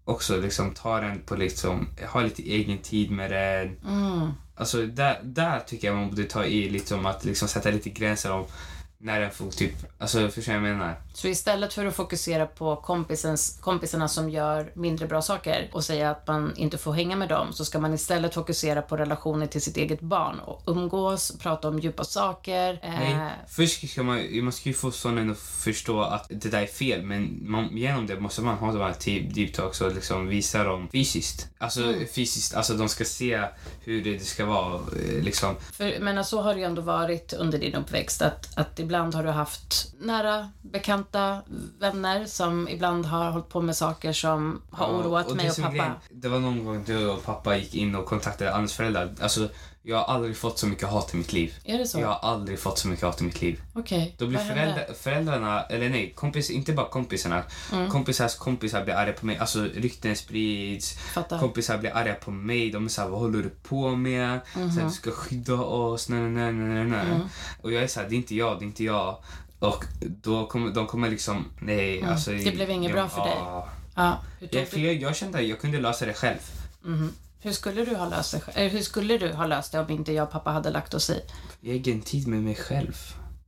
också 0.05 0.37
liksom 0.37 0.71
ta 0.71 1.01
den 1.01 1.21
på 1.21 1.37
liksom, 1.37 1.89
ha 2.13 2.21
lite 2.21 2.43
egen 2.43 2.79
tid 2.79 3.11
med 3.11 3.31
den. 3.31 3.77
Mm. 3.87 4.31
Alltså 4.55 4.87
där, 4.87 5.21
där 5.23 5.61
tycker 5.61 5.89
jag 5.89 5.97
man 5.97 6.11
borde 6.11 6.25
ta 6.25 6.45
i 6.45 6.71
liksom 6.71 7.07
att 7.07 7.25
liksom 7.25 7.49
sätta 7.49 7.71
lite 7.71 7.91
gränser 7.91 8.33
om 8.33 8.47
när 9.05 9.21
den 9.21 9.31
får 9.31 9.51
typ, 9.51 9.73
alltså 9.99 10.29
förstår 10.29 10.53
du 10.53 10.59
vad 10.61 10.69
jag 10.71 10.77
menar? 10.77 11.01
Så 11.13 11.29
istället 11.29 11.73
för 11.73 11.87
att 11.87 11.95
fokusera 11.97 12.47
på 12.47 12.77
kompisens, 12.77 13.59
kompisarna 13.61 14.09
som 14.09 14.31
gör 14.31 14.71
mindre 14.75 15.07
bra 15.07 15.23
saker 15.23 15.71
och 15.73 15.85
säga 15.85 16.11
att 16.11 16.27
man 16.27 16.53
inte 16.57 16.79
får 16.79 16.93
hänga 16.93 17.17
med 17.17 17.29
dem 17.29 17.53
så 17.53 17.65
ska 17.65 17.79
man 17.79 17.95
istället 17.95 18.35
fokusera 18.35 18.83
på 18.83 18.97
relationen 18.97 19.49
till 19.49 19.63
sitt 19.63 19.77
eget 19.77 20.01
barn 20.01 20.39
och 20.41 20.63
umgås, 20.67 21.39
prata 21.39 21.69
om 21.69 21.79
djupa 21.79 22.05
saker. 22.05 22.81
Eh, 22.83 22.91
Nej, 22.91 23.31
först 23.49 23.89
ska 23.91 24.03
man, 24.03 24.45
man 24.45 24.53
ska 24.53 24.69
ju 24.69 24.75
få 24.75 24.91
sonen 24.91 25.31
att 25.31 25.39
förstå 25.39 26.01
att 26.03 26.27
det 26.29 26.49
där 26.49 26.63
är 26.63 26.67
fel 26.67 27.03
men 27.03 27.51
man, 27.51 27.77
genom 27.77 28.07
det 28.07 28.21
måste 28.21 28.43
man 28.43 28.55
ha 28.59 28.73
de 28.73 28.79
här 28.81 28.95
deep, 29.05 29.35
deep 29.35 29.55
talks 29.55 29.81
och 29.81 29.95
liksom 29.95 30.29
visa 30.29 30.65
dem 30.65 30.89
fysiskt. 30.93 31.49
Alltså 31.59 31.81
Mm. 31.85 32.07
fysiskt, 32.15 32.55
alltså 32.55 32.75
de 32.75 32.89
ska 32.89 33.05
se 33.05 33.45
hur 33.85 34.05
det 34.05 34.19
ska 34.19 34.47
vara 34.47 34.75
eh, 34.75 35.23
liksom. 35.23 35.55
För, 35.73 36.01
men 36.01 36.25
så 36.25 36.43
har 36.43 36.55
det 36.55 36.61
ju 36.61 36.67
ändå 36.67 36.83
varit 36.83 37.33
under 37.33 37.59
din 37.59 37.75
uppväxt 37.75 38.23
att, 38.23 38.59
att 38.59 38.79
ibland 38.81 38.94
har 38.99 39.23
du 39.25 39.31
haft 39.31 39.95
nära 40.01 40.49
bekanta 40.63 41.43
vänner 41.79 42.25
som 42.27 42.69
ibland 42.69 43.07
har 43.07 43.31
hållit 43.31 43.49
på 43.49 43.61
med 43.61 43.77
saker 43.77 44.13
som 44.13 44.63
har 44.71 44.87
Ja, 44.89 44.93
oroat 44.99 45.31
och 45.31 45.37
mig 45.37 45.51
och 45.51 45.57
pappa. 45.57 45.69
grejen, 45.71 45.93
det 46.11 46.29
var 46.29 46.39
någon 46.39 46.65
gång 46.65 46.85
du 46.87 47.09
och 47.09 47.25
pappa 47.25 47.57
gick 47.57 47.75
in 47.75 47.95
och 47.95 48.07
kontaktade 48.07 48.55
Annas 48.55 48.73
föräldrar. 48.73 49.15
Alltså 49.21 49.49
jag 49.87 49.97
har 49.97 50.15
aldrig 50.15 50.37
fått 50.37 50.59
så 50.59 50.67
mycket 50.67 50.89
hat 50.89 51.15
i 51.15 51.17
mitt 51.17 51.33
liv. 51.33 51.55
Är 51.65 51.79
det 51.79 51.87
så? 51.87 52.01
Jag 52.01 52.09
har 52.09 52.31
aldrig 52.31 52.59
fått 52.59 52.79
så 52.79 52.89
mycket 52.89 53.05
hat 53.05 53.21
i 53.21 53.25
mitt 53.25 53.41
liv. 53.43 53.63
Okej. 53.75 54.15
Då 54.19 54.27
blir 54.27 54.39
Vad 54.39 54.47
hände? 54.47 54.87
föräldrarna, 55.01 55.63
eller 55.63 55.89
nej, 55.89 56.13
kompis, 56.17 56.51
inte 56.51 56.73
bara 56.73 56.89
kompisarna. 56.89 57.43
Mm. 57.73 57.91
Kompisars 57.91 58.35
kompisar 58.35 58.85
blir 58.85 58.95
arga 58.95 59.13
på 59.13 59.27
mig. 59.27 59.39
Alltså 59.39 59.63
rykten 59.75 60.17
sprids. 60.17 60.93
Fattar. 60.93 61.39
Kompisar 61.39 61.79
blir 61.79 61.97
arga 61.97 62.15
på 62.15 62.31
mig. 62.31 62.71
De 62.71 62.85
är 62.85 62.89
såhär, 62.89 63.09
vad 63.09 63.21
håller 63.21 63.43
du 63.43 63.49
på 63.49 63.97
med? 63.97 64.41
Så 64.53 64.59
här, 64.61 64.85
du 64.85 64.91
ska 64.91 65.11
skydda 65.11 65.55
oss. 65.55 66.09
Nej, 66.09 66.21
nej, 66.21 66.53
nej, 66.53 66.85
nej. 66.85 67.07
Mm. 67.07 67.21
Och 67.63 67.73
jag 67.73 67.83
är 67.83 67.87
såhär, 67.87 68.09
det 68.09 68.15
är 68.15 68.17
inte 68.17 68.35
jag, 68.35 68.59
det 68.59 68.65
är 68.65 68.67
inte 68.67 68.85
jag. 68.85 69.17
Och 69.59 69.85
då 70.01 70.47
kommer, 70.47 70.71
de 70.71 70.87
kommer 70.87 71.11
liksom, 71.11 71.45
nej 71.61 71.99
Mm. 71.99 72.11
alltså. 72.13 72.31
Det 72.31 72.55
blev 72.55 72.71
inget 72.71 72.93
bra 72.93 73.09
för 73.09 73.21
dig. 73.25 73.35
ja. 73.95 74.19
Tog 74.41 74.49
Jag, 74.55 74.69
för 74.69 74.79
jag, 74.81 74.95
jag 74.95 75.17
kände 75.17 75.39
att 75.39 75.45
jag 75.45 75.61
kunde 75.61 75.81
lösa 75.81 76.07
det 76.07 76.15
själv. 76.15 76.39
Mhm. 76.83 77.13
Hur 77.45 77.53
skulle 77.53 77.85
du 77.85 77.97
ha 77.97 78.09
löst 78.09 78.33
det? 78.33 78.41
eller 78.55 78.71
Hur 78.71 78.81
skulle 78.83 79.19
du 79.19 79.33
ha 79.33 79.47
löst 79.47 79.73
det 79.73 79.81
om 79.81 79.91
inte 79.91 80.13
jag 80.13 80.25
och 80.25 80.31
pappa 80.33 80.51
hade 80.51 80.71
lagt 80.71 80.95
oss 80.95 81.11
i? 81.11 81.21
Egen 81.63 82.01
tid 82.01 82.29
med 82.29 82.43
mig 82.43 82.55
själv. 82.55 82.97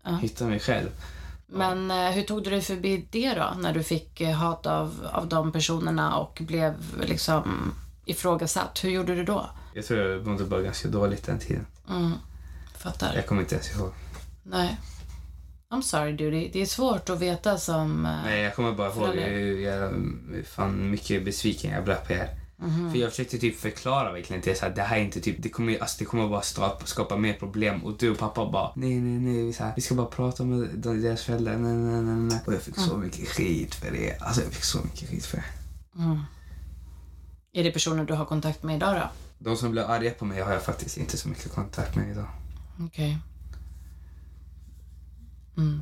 Ja. 0.04 0.16
Hitta 0.16 0.44
mig 0.46 0.60
själv. 0.60 0.88
Men 1.46 1.90
eh, 1.90 2.10
hur 2.10 2.22
tog 2.22 2.44
du 2.44 2.50
dig 2.50 2.60
förbi 2.60 3.06
det 3.10 3.34
då? 3.34 3.52
När 3.58 3.72
du 3.72 3.82
fick 3.82 4.20
eh, 4.20 4.32
hat 4.36 4.66
av, 4.66 5.08
av 5.12 5.28
de 5.28 5.52
personerna 5.52 6.16
och 6.16 6.38
blev 6.46 6.74
liksom 7.02 7.74
ifrågasatt. 8.04 8.84
Hur 8.84 8.90
gjorde 8.90 9.14
du 9.14 9.24
då? 9.24 9.50
Jag 9.74 9.84
tror 9.84 10.00
jag 10.00 10.26
mådde 10.26 10.44
bara 10.44 10.62
ganska 10.62 10.88
dåligt 10.88 11.26
den 11.26 11.38
tiden. 11.38 11.66
Mm. 11.90 12.12
Fattar. 12.78 13.14
Jag 13.14 13.26
kommer 13.26 13.42
inte 13.42 13.54
ens 13.54 13.76
ihåg. 13.76 13.92
Nej. 14.42 14.76
I'm 15.70 15.80
sorry 15.82 16.12
dude, 16.12 16.48
det 16.52 16.62
är 16.62 16.66
svårt 16.66 17.10
att 17.10 17.20
veta 17.20 17.58
som... 17.58 18.06
eh, 18.06 18.12
Nej, 18.24 18.42
jag 18.42 18.54
kommer 18.54 18.72
bara 18.72 18.86
ihåg. 18.86 18.94
Förälder. 18.94 19.60
Jag, 19.60 19.92
fan 20.46 20.90
mycket 20.90 21.24
besviken 21.24 21.70
jag 21.70 21.84
blev 21.84 22.06
på 22.06 22.12
er. 22.12 22.28
Mhm. 22.56 22.90
För 22.92 22.98
jag 22.98 23.10
försökte 23.10 23.38
typ 23.38 23.56
förklara 23.58 24.12
verkligen 24.12 24.42
till 24.42 24.56
så 24.56 24.66
här, 24.66 24.74
det 24.74 24.82
här 24.82 24.96
är 24.98 25.02
inte 25.02 25.20
typ, 25.20 25.42
det 25.42 25.48
kommer, 25.48 25.78
alltså, 25.78 25.96
det 25.98 26.04
kommer 26.04 26.28
bara 26.28 26.42
skapa, 26.42 26.86
skapa 26.86 27.16
mer 27.16 27.32
problem. 27.34 27.84
Och 27.84 27.96
du 27.98 28.10
och 28.10 28.18
pappa 28.18 28.50
bara, 28.50 28.72
nej, 28.74 29.00
nej, 29.00 29.18
nej, 29.20 29.46
vi, 29.46 29.52
så 29.52 29.64
här, 29.64 29.72
vi 29.76 29.82
ska 29.82 29.94
bara 29.94 30.06
prata 30.06 30.44
med 30.44 30.68
de- 30.74 31.02
deras 31.02 31.22
föräldrar. 31.22 31.56
Nej, 31.56 31.72
nej, 31.72 32.02
nej, 32.02 32.14
nej. 32.16 32.40
Och 32.46 32.54
jag 32.54 32.62
fick 32.62 32.78
så 32.78 32.96
mycket 32.96 33.28
skit 33.28 33.74
för 33.74 33.90
det. 33.90 34.18
Alltså 34.20 34.42
jag 34.42 34.52
fick 34.52 34.64
så 34.64 34.78
mycket 34.78 35.08
skit 35.08 35.24
för 35.26 35.36
det. 35.36 35.44
Mm. 36.02 36.20
Är 37.52 37.64
det 37.64 37.70
personer 37.70 38.04
du 38.04 38.14
har 38.14 38.24
kontakt 38.24 38.62
med 38.62 38.76
idag 38.76 38.94
då? 38.94 39.08
De 39.38 39.56
som 39.56 39.70
blir 39.70 39.82
arga 39.82 40.10
på 40.10 40.24
mig 40.24 40.40
har 40.42 40.52
jag 40.52 40.62
faktiskt 40.62 40.96
inte 40.96 41.16
så 41.16 41.28
mycket 41.28 41.52
kontakt 41.54 41.96
med 41.96 42.10
idag. 42.10 42.28
Okej. 42.80 43.18
Mm. 45.56 45.80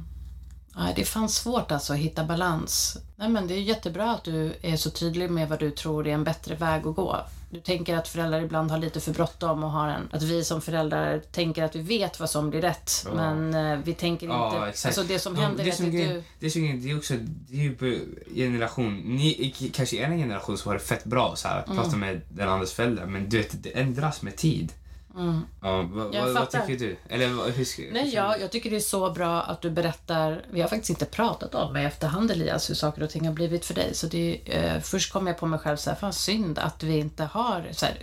Ja, 0.77 0.93
det 0.97 1.01
är 1.03 1.07
fan 1.07 1.29
svårt 1.29 1.73
alltså 1.73 1.93
att 1.93 1.99
hitta 1.99 2.25
balans. 2.25 2.97
Nej, 3.17 3.29
men 3.29 3.47
det 3.47 3.55
är 3.55 3.61
jättebra 3.61 4.11
att 4.11 4.25
du 4.25 4.55
är 4.63 4.77
så 4.77 4.91
tydlig 4.91 5.31
med 5.31 5.49
vad 5.49 5.59
du 5.59 5.71
tror 5.71 6.07
är 6.07 6.13
en 6.15 6.25
bättre 6.25 6.55
väg 6.55 6.87
att 6.87 6.97
gå. 6.97 7.17
Du 7.51 7.61
tänker 7.61 7.97
att 7.97 8.09
föräldrar 8.09 8.41
ibland 8.41 8.71
har 8.71 8.79
lite 8.79 9.01
för 9.01 9.13
bråttom 9.13 9.65
och 9.65 9.71
har 9.71 9.89
en... 9.89 10.09
Att 10.13 10.23
vi 10.23 10.45
som 10.45 10.61
föräldrar 10.61 11.23
tänker 11.33 11.63
att 11.65 11.77
vi 11.77 11.81
vet 11.83 12.21
vad 12.21 12.31
som 12.31 12.51
blir 12.51 12.61
rätt. 12.61 13.07
Ja. 13.07 13.15
Men 13.15 13.55
eh, 13.73 13.79
vi 13.85 13.95
tänker 13.95 14.27
inte... 14.27 14.37
Ja, 14.37 14.69
exakt. 14.69 14.87
Alltså 14.99 15.13
det 15.13 15.19
som 15.19 15.35
De- 15.35 15.41
händer 15.41 15.65
det 15.65 15.71
är 15.71 15.73
att 15.73 15.77
som 15.77 15.91
du... 15.91 16.23
Det 16.41 16.55
grejen, 16.55 16.83
det 16.83 16.91
är 16.91 16.97
också, 16.99 17.15
det 17.49 17.57
är 17.57 17.63
ju 17.63 18.01
generation, 18.35 18.97
ni, 18.99 19.55
kanske 19.75 19.97
i 19.97 19.99
er 19.99 20.09
generation 20.09 20.59
så 20.59 20.69
var 20.69 20.75
det 20.75 20.81
fett 20.81 21.05
bra 21.05 21.33
så 21.37 21.49
här, 21.49 21.59
att 21.59 21.67
Mm. 21.69 21.83
prata 21.85 21.97
med 21.97 22.21
den 22.29 22.49
andras 22.49 22.73
föräldrar, 22.73 23.07
men 23.07 23.29
du 23.29 23.37
vet, 23.39 23.63
det 23.63 23.71
ändras 23.79 24.23
med 24.23 24.37
tid. 24.37 24.73
Mm. 25.17 25.41
Ja, 25.63 25.89
vad, 25.93 26.15
Jag 26.15 26.33
vad, 26.33 26.51
tycker 26.51 26.79
du? 26.79 26.97
Eller 27.09 27.53
hur 27.53 27.65
ska, 27.65 27.83
Nej, 27.93 28.15
ja, 28.15 28.37
jag 28.37 28.51
tycker 28.51 28.71
det 28.71 28.77
är 28.77 28.81
så 28.81 29.11
bra 29.11 29.43
att 29.43 29.63
du 29.63 29.71
berättar. 29.71 30.45
Vi 30.51 30.61
har 30.61 30.69
faktiskt 30.69 30.91
inte 30.91 31.05
pratat 31.05 31.55
om 31.55 31.77
i 31.77 31.85
efterhand 31.85 32.31
Elias, 32.31 32.71
hur 32.71 32.75
saker 32.75 33.03
och 33.03 33.11
ting 33.11 33.27
har 33.27 33.35
blivit 33.35 33.65
för 33.65 33.75
dig. 33.75 33.95
Så 33.95 34.07
det 34.07 34.41
eh, 34.45 34.81
först 34.81 35.13
kom 35.13 35.27
jag 35.27 35.39
på 35.39 35.47
mig 35.47 35.59
själv 35.59 35.77
så 35.77 35.91
här, 35.91 35.97
fan 35.97 36.13
synd 36.13 36.59
att 36.59 36.83
vi 36.83 36.99
inte 36.99 37.25
har 37.25 37.69
så 37.73 37.87
här, 37.87 37.95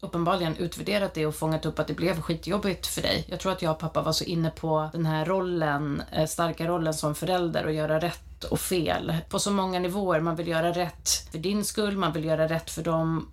uppenbarligen 0.00 0.56
utvärderat 0.56 1.14
det 1.14 1.26
och 1.26 1.34
fångat 1.34 1.66
upp 1.66 1.78
att 1.78 1.86
det 1.86 1.94
blev 1.94 2.20
skitjobbigt 2.20 2.86
för 2.86 3.02
dig. 3.02 3.24
Jag 3.28 3.40
tror 3.40 3.52
att 3.52 3.62
jag 3.62 3.72
och 3.72 3.78
pappa 3.78 4.02
var 4.02 4.12
så 4.12 4.24
inne 4.24 4.50
på 4.50 4.90
den 4.92 5.06
här 5.06 5.24
rollen, 5.24 6.02
eh, 6.12 6.26
starka 6.26 6.66
rollen 6.66 6.94
som 6.94 7.14
förälder 7.14 7.64
och 7.64 7.72
göra 7.72 8.00
rätt 8.00 8.44
och 8.44 8.60
fel 8.60 9.16
på 9.28 9.38
så 9.38 9.50
många 9.50 9.78
nivåer. 9.78 10.20
Man 10.20 10.36
vill 10.36 10.48
göra 10.48 10.72
rätt 10.72 11.08
för 11.30 11.38
din 11.38 11.64
skull, 11.64 11.96
man 11.96 12.12
vill 12.12 12.24
göra 12.24 12.48
rätt 12.48 12.70
för 12.70 12.82
dem 12.82 13.28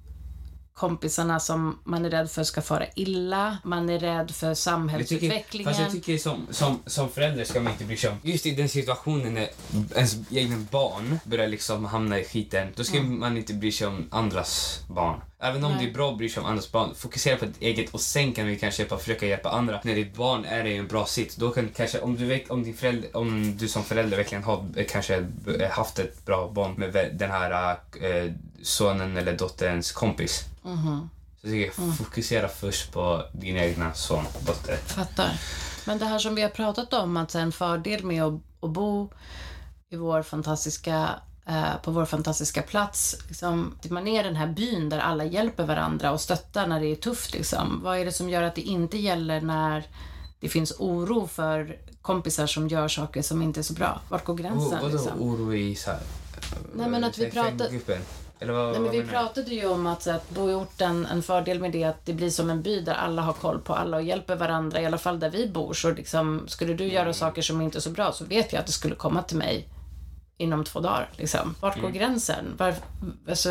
kompisarna 0.75 1.39
som 1.39 1.79
man 1.83 2.05
är 2.05 2.09
rädd 2.09 2.31
för 2.31 2.43
ska 2.43 2.61
fara 2.61 2.85
illa, 2.95 3.57
man 3.63 3.89
är 3.89 3.99
rädd 3.99 4.31
för 4.31 4.47
Jag 4.47 4.55
tycker, 4.55 4.55
samhällsutvecklingen. 4.55 5.73
fast 5.73 5.79
jag 5.79 5.91
tycker 5.91 6.17
som, 6.17 6.47
som, 6.51 6.79
som 6.85 7.09
förälder 7.09 7.43
ska 7.43 7.61
man 7.61 7.71
inte 7.73 7.85
bry 7.85 7.97
sig 7.97 8.09
om. 8.09 8.17
Just 8.21 8.45
i 8.45 8.51
den 8.51 8.69
situationen 8.69 9.33
när 9.33 9.49
ens 9.95 10.17
egna 10.31 10.57
barn 10.71 11.19
börjar 11.25 11.47
liksom 11.47 11.85
hamna 11.85 12.19
i 12.19 12.23
skiten, 12.23 12.67
då 12.75 12.83
ska 12.83 13.01
man 13.01 13.37
inte 13.37 13.53
bry 13.53 13.71
sig 13.71 13.87
om 13.87 14.07
andras 14.11 14.79
barn. 14.89 15.21
Även 15.39 15.63
om 15.63 15.71
Nej. 15.71 15.85
det 15.85 15.91
är 15.91 15.93
bra 15.93 16.11
att 16.11 16.17
bry 16.17 16.29
sig 16.29 16.41
om 16.43 16.49
andras 16.49 16.71
barn, 16.71 16.95
fokusera 16.95 17.37
på 17.37 17.45
ditt 17.45 17.61
eget 17.61 17.93
och 17.93 18.01
sen 18.01 18.33
kan 18.33 18.47
vi 18.47 18.59
kanske 18.59 18.81
hjälpa, 18.81 18.97
försöka 18.97 19.25
hjälpa 19.25 19.49
andra. 19.49 19.79
När 19.83 19.95
ditt 19.95 20.15
barn 20.15 20.45
är 20.45 20.65
i 20.65 20.77
en 20.77 20.87
bra 20.87 21.05
sitt, 21.05 21.37
då 21.37 21.51
kan 21.51 21.69
kanske, 21.75 21.99
om 21.99 22.15
du, 22.15 22.43
om 22.49 22.63
din 22.63 22.73
förälder, 22.73 23.17
om 23.17 23.57
du 23.57 23.67
som 23.67 23.83
förälder 23.83 24.17
verkligen 24.17 24.43
har 24.43 24.65
kanske 24.89 25.25
haft 25.71 25.99
ett 25.99 26.25
bra 26.25 26.47
band 26.47 26.77
med 26.77 27.09
den 27.13 27.31
här 27.31 27.77
eh, 28.01 28.31
sonen 28.65 29.17
eller 29.17 29.37
dotterns 29.37 29.91
kompis. 29.91 30.45
Mhm, 30.63 31.09
Så 31.41 31.47
tycker 31.47 31.65
jag, 31.65 31.95
fokusera 31.97 32.47
först 32.47 32.91
på 32.91 33.23
din 33.33 33.57
egna 33.57 33.93
son, 33.93 34.23
dotter. 34.45 34.75
fattar. 34.77 35.39
Men 35.85 35.97
det 35.97 36.05
här 36.05 36.19
som 36.19 36.35
vi 36.35 36.41
har 36.41 36.49
pratat 36.49 36.93
om, 36.93 37.17
att 37.17 37.35
en 37.35 37.51
fördel 37.51 38.03
med 38.05 38.23
att, 38.23 38.33
att 38.61 38.69
bo 38.69 39.11
i 39.89 39.95
vår 39.95 40.23
fantastiska 40.23 41.09
eh, 41.47 41.75
på 41.83 41.91
vår 41.91 42.05
fantastiska 42.05 42.61
plats. 42.61 43.15
Liksom, 43.27 43.75
man 43.89 44.07
är 44.07 44.23
den 44.23 44.35
här 44.35 44.47
byn 44.47 44.89
där 44.89 44.99
alla 44.99 45.23
hjälper 45.25 45.63
varandra 45.65 46.11
och 46.11 46.21
stöttar 46.21 46.67
när 46.67 46.79
det 46.79 46.87
är 46.87 46.95
tufft. 46.95 47.33
Liksom. 47.33 47.81
Vad 47.83 47.97
är 47.99 48.05
det 48.05 48.11
som 48.11 48.29
gör 48.29 48.43
att 48.43 48.55
det 48.55 48.61
inte 48.61 48.97
gäller 48.97 49.41
när 49.41 49.83
det 50.39 50.49
finns 50.49 50.73
oro 50.79 51.27
för 51.27 51.77
kompisar 52.01 52.47
som 52.47 52.67
gör 52.67 52.87
saker 52.87 53.21
som 53.21 53.41
inte 53.41 53.59
är 53.59 53.63
så 53.63 53.73
bra? 53.73 54.01
Vart 54.09 54.25
går 54.25 54.33
Oh, 54.33 54.37
gränsen? 54.37 54.79
vadå 54.81 54.87
liksom? 54.87 55.21
oro 55.21 55.53
i 55.53 55.75
så 55.75 55.91
här, 55.91 55.99
Nej, 56.75 56.89
men 56.89 57.03
att 57.03 57.17
vi 57.17 57.31
pratar-? 57.31 57.69
Eller 58.39 58.53
vad, 58.53 58.63
Nej, 58.63 58.73
men 58.73 58.83
vad 58.83 58.91
vi 58.91 59.03
pratade 59.03 59.51
ju 59.51 59.67
om 59.67 59.87
att, 59.87 60.07
att 60.07 60.29
bo 60.29 60.49
i 60.49 60.53
orten, 60.53 61.05
en 61.05 61.23
fördel 61.23 61.59
med 61.59 61.71
det 61.71 61.83
är 61.83 61.89
att 61.89 62.05
det 62.05 62.13
blir 62.13 62.29
som 62.29 62.49
en 62.49 62.61
by 62.61 62.81
där 62.81 62.93
alla 62.93 63.21
har 63.21 63.33
koll 63.33 63.59
på 63.59 63.73
alla 63.73 63.97
och 63.97 64.03
hjälper 64.03 64.35
varandra, 64.35 64.81
i 64.81 64.85
alla 64.85 64.97
fall 64.97 65.19
där 65.19 65.29
vi 65.29 65.47
bor. 65.47 65.73
Så 65.73 65.91
liksom, 65.91 66.47
skulle 66.47 66.73
du 66.73 66.87
göra 66.87 67.13
saker 67.13 67.41
som 67.41 67.61
inte 67.61 67.77
är 67.77 67.81
så 67.81 67.89
bra 67.89 68.11
så 68.11 68.25
vet 68.25 68.53
jag 68.53 68.59
att 68.59 68.65
det 68.65 68.71
skulle 68.71 68.95
komma 68.95 69.21
till 69.21 69.37
mig 69.37 69.67
inom 70.37 70.63
två 70.63 70.79
dagar. 70.79 71.09
Liksom. 71.15 71.55
Vart 71.59 71.81
går 71.81 71.89
gränsen? 71.89 72.55
Var, 72.57 72.75
alltså, 73.29 73.49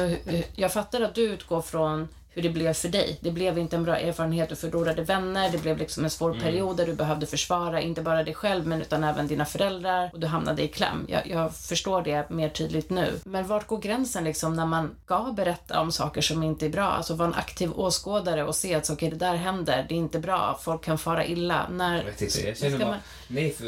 jag 0.55 0.73
fattar 0.73 1.01
att 1.01 1.15
du 1.15 1.23
utgår 1.23 1.63
från 1.63 2.09
hur 2.35 2.43
det 2.43 2.49
blev 2.51 2.73
för 2.73 2.89
dig. 2.89 3.19
Det 3.21 3.31
blev 3.31 3.59
inte 3.59 3.77
en 3.77 3.85
bra 3.85 3.97
erfarenhet, 3.99 4.49
du 4.49 4.57
förlorade 4.57 5.03
vänner, 5.03 5.51
det 5.53 5.59
blev 5.59 5.79
liksom 5.79 6.05
en 6.05 6.11
svår 6.11 6.35
period 6.41 6.77
där 6.77 6.87
du 6.87 6.95
behövde 6.95 7.27
försvara, 7.27 7.81
inte 7.81 8.03
bara 8.03 8.23
dig 8.23 8.35
själv 8.35 8.67
men 8.67 8.81
utan 8.83 9.05
även 9.05 9.27
dina 9.27 9.45
föräldrar 9.45 10.11
och 10.13 10.21
du 10.21 10.27
hamnade 10.27 10.63
i 10.63 10.69
kläm. 10.69 11.07
Jag, 11.09 11.27
jag 11.27 11.55
förstår 11.57 12.03
det 12.03 12.31
mer 12.31 12.49
tydligt 12.49 12.91
nu. 12.91 13.21
Men 13.25 13.47
vart 13.47 13.67
går 13.67 13.79
gränsen 13.79 14.25
liksom 14.25 14.55
när 14.57 14.67
man 14.67 14.91
ska 15.05 15.33
berätta 15.37 15.81
om 15.81 15.93
saker 15.93 16.21
som 16.21 16.43
inte 16.43 16.67
är 16.67 16.71
bra? 16.71 16.85
Alltså 16.85 17.15
vara 17.15 17.29
en 17.29 17.35
aktiv 17.35 17.71
åskådare 17.77 18.45
och 18.45 18.55
se 18.55 18.75
att 18.75 18.91
okej, 18.91 19.11
det 19.11 19.17
där 19.17 19.35
händer, 19.35 19.87
det 19.89 19.95
är 19.95 19.99
inte 19.99 20.19
bra, 20.19 20.59
folk 20.63 20.85
kan 20.85 20.99
fara 20.99 21.27
illa. 21.27 21.69
När, 21.71 21.97
Jag 21.97 22.05
vet 22.05 22.23
inte, 22.23 22.47
jag 22.49 22.57
känner 22.59 22.79
bara... 22.79 22.89
man- 22.89 22.99
Nej, 23.29 23.53
för 23.53 23.67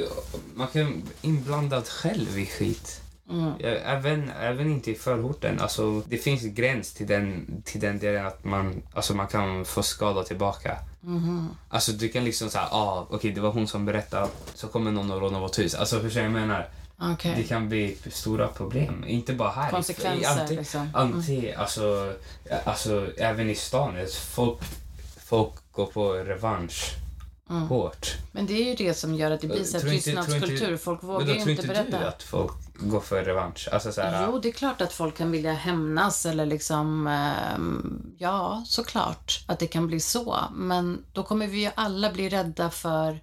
man 0.55 0.67
kan 0.67 0.85
vara 0.85 0.93
inblandad 1.23 1.87
själv 1.89 2.39
i 2.39 2.47
skit. 2.47 3.01
Mm. 3.31 3.53
Även, 3.85 4.31
även 4.41 4.71
inte 4.71 4.91
i 4.91 4.95
förorten. 4.95 5.61
Alltså, 5.61 6.01
det 6.09 6.19
finns 6.19 6.43
en 6.45 6.55
gräns 6.55 6.93
till 6.93 7.07
den, 7.07 7.47
till 7.65 7.81
den 7.81 7.99
delen 7.99 8.27
att 8.27 8.45
man, 8.45 8.83
alltså, 8.95 9.15
man 9.15 9.27
kan 9.27 9.65
få 9.65 9.83
skada 9.83 10.23
tillbaka. 10.23 10.79
Mhm. 11.01 11.49
Alltså 11.69 11.93
du 11.93 12.09
kan 12.09 12.25
liksom 12.25 12.51
säga, 12.51 12.65
ah, 12.71 13.07
okej 13.11 13.33
det 13.33 13.41
var 13.41 13.51
hon 13.53 13.69
som 13.69 13.85
berättade, 13.85 14.29
så 14.55 14.69
kommer 14.69 14.91
någon 14.93 15.11
och 15.11 15.21
rånar 15.21 15.41
vårt 15.41 15.59
hus. 15.59 15.75
Alltså 15.75 16.01
förstår 16.01 16.23
jag 16.23 16.33
menar? 16.33 16.69
Okej. 16.99 17.35
Det 17.37 17.43
kan 17.43 17.69
bli 17.69 17.97
stora 18.11 18.49
problem. 18.49 19.05
Inte 19.07 19.33
bara 19.33 19.51
här. 19.51 19.71
Konsekvenser, 19.71 20.23
i, 20.23 20.25
anti, 20.41 20.57
liksom. 20.57 20.81
Mm. 20.81 20.95
anti, 20.95 21.53
alltså, 21.53 22.13
alltså 22.65 23.07
även 23.19 23.51
i 23.51 23.55
stan. 23.55 23.95
Folk, 24.35 24.59
folk 25.25 25.53
går 25.73 25.87
på 25.87 26.13
revansch 26.13 26.95
Mm. 27.51 27.63
hårt. 27.69 28.15
Men 28.33 28.47
det 28.47 28.53
är 28.55 28.65
ju 28.65 28.75
det 28.75 28.95
som 28.95 29.15
gör 29.15 29.31
att 29.31 29.41
det 29.41 29.47
blir 29.47 29.65
så 29.65 29.81
Tror 29.81 29.93
inte- 29.93 30.05
tror 30.05 30.19
inte- 30.21 30.31
tystnadskultur. 30.31 30.77
Folk 30.77 31.03
vågar 31.03 31.27
tror 31.27 31.37
inte 31.39 31.51
inte 31.51 31.67
berätta. 31.67 31.99
du 31.99 32.05
att 32.05 32.23
folk 32.23 32.53
går 32.79 33.01
för 33.01 33.25
revansch? 33.25 33.69
Alltså 33.73 33.93
så 33.93 34.01
här, 34.01 34.27
Jo, 34.27 34.39
det 34.39 34.49
är 34.49 34.53
klart 34.53 34.81
att 34.81 34.93
folk 34.93 35.17
kan 35.17 35.31
vilja 35.31 35.53
hämnas 35.53 36.27
eller 36.27 36.47
liksom, 36.47 37.07
ehm, 37.07 38.13
ja, 38.19 38.63
såklart 38.67 39.45
att 39.47 39.59
det 39.59 39.67
kan 39.67 39.87
bli 39.87 40.01
så. 40.01 40.39
Men 40.55 41.05
då 41.13 41.23
kommer 41.23 41.47
vi 41.47 41.65
ju 41.65 41.71
alla 41.75 42.13
bli 42.13 42.29
rädda 42.29 42.71
för 42.71 43.21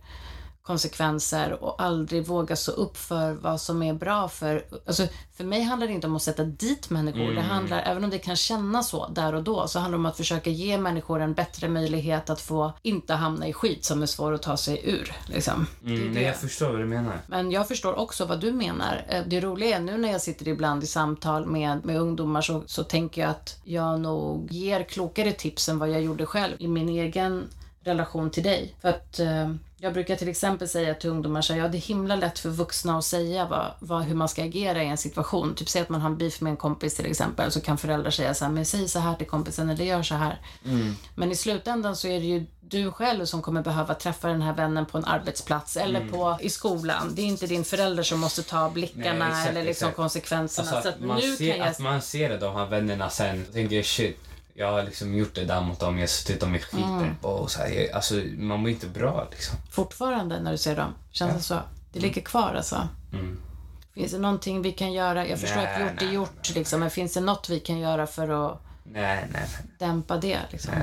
konsekvenser 0.63 1.63
och 1.63 1.81
aldrig 1.81 2.25
våga 2.27 2.55
stå 2.55 2.71
upp 2.71 2.97
för 2.97 3.33
vad 3.33 3.61
som 3.61 3.83
är 3.83 3.93
bra 3.93 4.27
för... 4.27 4.65
Alltså, 4.87 5.07
för 5.37 5.43
mig 5.43 5.61
handlar 5.61 5.87
det 5.87 5.93
inte 5.93 6.07
om 6.07 6.15
att 6.15 6.21
sätta 6.21 6.43
dit 6.43 6.89
människor. 6.89 7.31
Det 7.35 7.41
handlar, 7.41 7.81
även 7.85 8.03
om 8.03 8.09
det 8.09 8.17
kan 8.17 8.35
kännas 8.35 8.89
så 8.89 9.07
där 9.07 9.35
och 9.35 9.43
då, 9.43 9.67
så 9.67 9.79
handlar 9.79 9.97
det 9.97 10.01
om 10.01 10.05
att 10.05 10.17
försöka 10.17 10.49
ge 10.49 10.77
människor 10.77 11.21
en 11.21 11.33
bättre 11.33 11.69
möjlighet 11.69 12.29
att 12.29 12.41
få 12.41 12.73
inte 12.81 13.13
hamna 13.13 13.47
i 13.47 13.53
skit 13.53 13.85
som 13.85 14.01
är 14.01 14.05
svår 14.05 14.33
att 14.33 14.41
ta 14.41 14.57
sig 14.57 14.81
ur. 14.83 15.15
Liksom. 15.27 15.67
Det 15.81 15.93
mm, 15.95 16.07
det. 16.07 16.13
nej, 16.13 16.23
jag 16.23 16.35
förstår 16.35 16.69
vad 16.69 16.79
du 16.79 16.85
menar. 16.85 17.21
Men 17.27 17.51
jag 17.51 17.67
förstår 17.67 17.99
också 17.99 18.25
vad 18.25 18.39
du 18.39 18.51
menar. 18.51 19.05
Eh, 19.09 19.23
Det 19.27 19.41
roliga 19.41 19.77
är 19.77 19.81
nu 19.81 19.97
när 19.97 20.11
jag 20.11 20.21
sitter 20.21 20.47
ibland 20.47 20.83
i 20.83 20.87
samtal 20.87 21.45
med, 21.45 21.85
med 21.85 22.01
ungdomar 22.01 22.41
så, 22.41 22.63
så 22.65 22.83
tänker 22.83 23.21
jag 23.21 23.31
att 23.31 23.59
jag 23.63 23.99
nog 23.99 24.51
ger 24.51 24.83
klokare 24.83 25.31
tips 25.31 25.69
än 25.69 25.79
vad 25.79 25.89
jag 25.89 26.01
gjorde 26.01 26.25
själv 26.25 26.55
i 26.59 26.67
min 26.67 26.89
egen 26.89 27.47
relation 27.83 28.29
till 28.31 28.43
dig. 28.43 28.75
För 28.81 28.89
att 28.89 29.19
eh, 29.19 29.49
jag 29.83 29.93
brukar 29.93 30.15
till 30.15 30.29
exempel 30.29 30.69
säga 30.69 30.93
till 30.93 31.09
ungdomar 31.09 31.41
så 31.41 31.53
här, 31.53 31.59
ja 31.59 31.67
det 31.67 31.77
är 31.77 31.81
himla 31.81 32.15
lätt 32.15 32.39
för 32.39 32.49
vuxna 32.49 32.97
att 32.97 33.05
säga 33.05 33.45
vad, 33.45 33.73
vad, 33.79 34.03
hur 34.03 34.15
man 34.15 34.29
ska 34.29 34.43
agera 34.43 34.83
i 34.83 34.87
en 34.87 34.97
situation. 34.97 35.55
Typ 35.55 35.69
säg 35.69 35.81
att 35.81 35.89
man 35.89 36.01
har 36.01 36.09
en 36.09 36.17
beef 36.17 36.41
med 36.41 36.51
en 36.51 36.57
kompis 36.57 36.95
till 36.95 37.05
exempel 37.05 37.51
så 37.51 37.61
kan 37.61 37.77
föräldrar 37.77 38.11
säga 38.11 38.33
så 38.33 38.45
här, 38.45 38.51
men 38.51 38.65
säg 38.65 38.89
så 38.89 38.99
här 38.99 39.15
till 39.15 39.27
kompisen 39.27 39.69
eller 39.69 39.85
gör 39.85 40.03
så 40.03 40.15
här. 40.15 40.41
Men 41.15 41.31
i 41.31 41.35
slutändan 41.35 41.95
så 41.95 42.07
är 42.07 42.19
det 42.19 42.25
ju 42.25 42.45
du 42.61 42.91
själv 42.91 43.25
som 43.25 43.41
kommer 43.41 43.61
behöva 43.61 43.93
träffa 43.93 44.27
den 44.27 44.41
här 44.41 44.53
vännen 44.53 44.85
på 44.85 44.97
en 44.97 45.05
arbetsplats 45.05 45.77
eller 45.77 46.07
på, 46.07 46.37
i 46.41 46.49
skolan. 46.49 47.11
Det 47.15 47.21
är 47.21 47.25
inte 47.25 47.47
din 47.47 47.63
förälder 47.63 48.03
som 48.03 48.19
måste 48.19 48.43
ta 48.43 48.69
blickarna 48.69 49.13
Nej, 49.13 49.27
exakt, 49.27 49.49
eller 49.49 49.63
liksom 49.63 49.87
exakt. 49.87 49.95
konsekvenserna. 49.95 50.69
Alltså, 50.69 50.81
så 50.81 50.89
att 50.89 50.95
att 50.95 51.01
man, 51.01 51.19
nu 51.19 51.35
ser, 51.35 51.51
kan 51.51 51.59
jag... 51.59 51.67
att 51.67 51.79
man 51.79 52.01
ser 52.01 52.39
de 52.39 52.55
här 52.55 52.65
vännerna 52.65 53.09
sen 53.09 53.45
och 53.47 53.53
tänker 53.53 53.83
shit, 53.83 54.19
jag 54.53 54.71
har 54.71 54.83
liksom 54.83 55.15
gjort 55.15 55.35
det 55.35 55.45
där 55.45 55.61
mot 55.61 55.79
dem, 55.79 55.95
jag 55.95 56.01
har 56.01 56.07
suttit 56.07 56.39
dem 56.41 56.55
i 56.55 56.59
skiten. 56.59 56.97
Mm. 56.99 57.15
Och 57.21 57.51
så 57.51 57.59
här, 57.59 57.69
jag- 57.69 57.91
alltså, 57.91 58.13
man 58.37 58.59
mår 58.59 58.69
inte 58.69 58.87
bra 58.87 59.27
liksom. 59.31 59.57
Fortfarande 59.71 60.39
när 60.41 60.51
du 60.51 60.57
ser 60.57 60.75
dem. 60.75 60.93
Känns 61.11 61.33
det 61.33 61.41
så? 61.41 61.59
Det 61.93 61.99
ligger 61.99 62.21
kvar 62.21 62.53
alltså. 62.57 62.87
Mm. 63.13 63.41
Finns 63.93 64.11
det 64.11 64.17
någonting 64.19 64.61
vi 64.61 64.71
kan 64.71 64.93
göra? 64.93 65.27
Jag 65.27 65.39
förstår 65.39 65.55
Nej, 65.61 65.73
att 65.75 65.81
gjort 65.91 66.01
är 66.01 66.05
nej. 66.05 66.13
gjort 66.15 66.55
liksom, 66.55 66.79
men 66.79 66.89
finns 66.89 67.13
det 67.13 67.21
något 67.21 67.49
vi 67.49 67.59
kan 67.59 67.79
göra 67.79 68.07
för 68.07 68.29
att 68.47 68.61
Nej, 68.83 69.01
nej, 69.15 69.27
nej. 69.33 69.47
dämpa 69.79 70.17
det 70.17 70.39
liksom? 70.51 70.73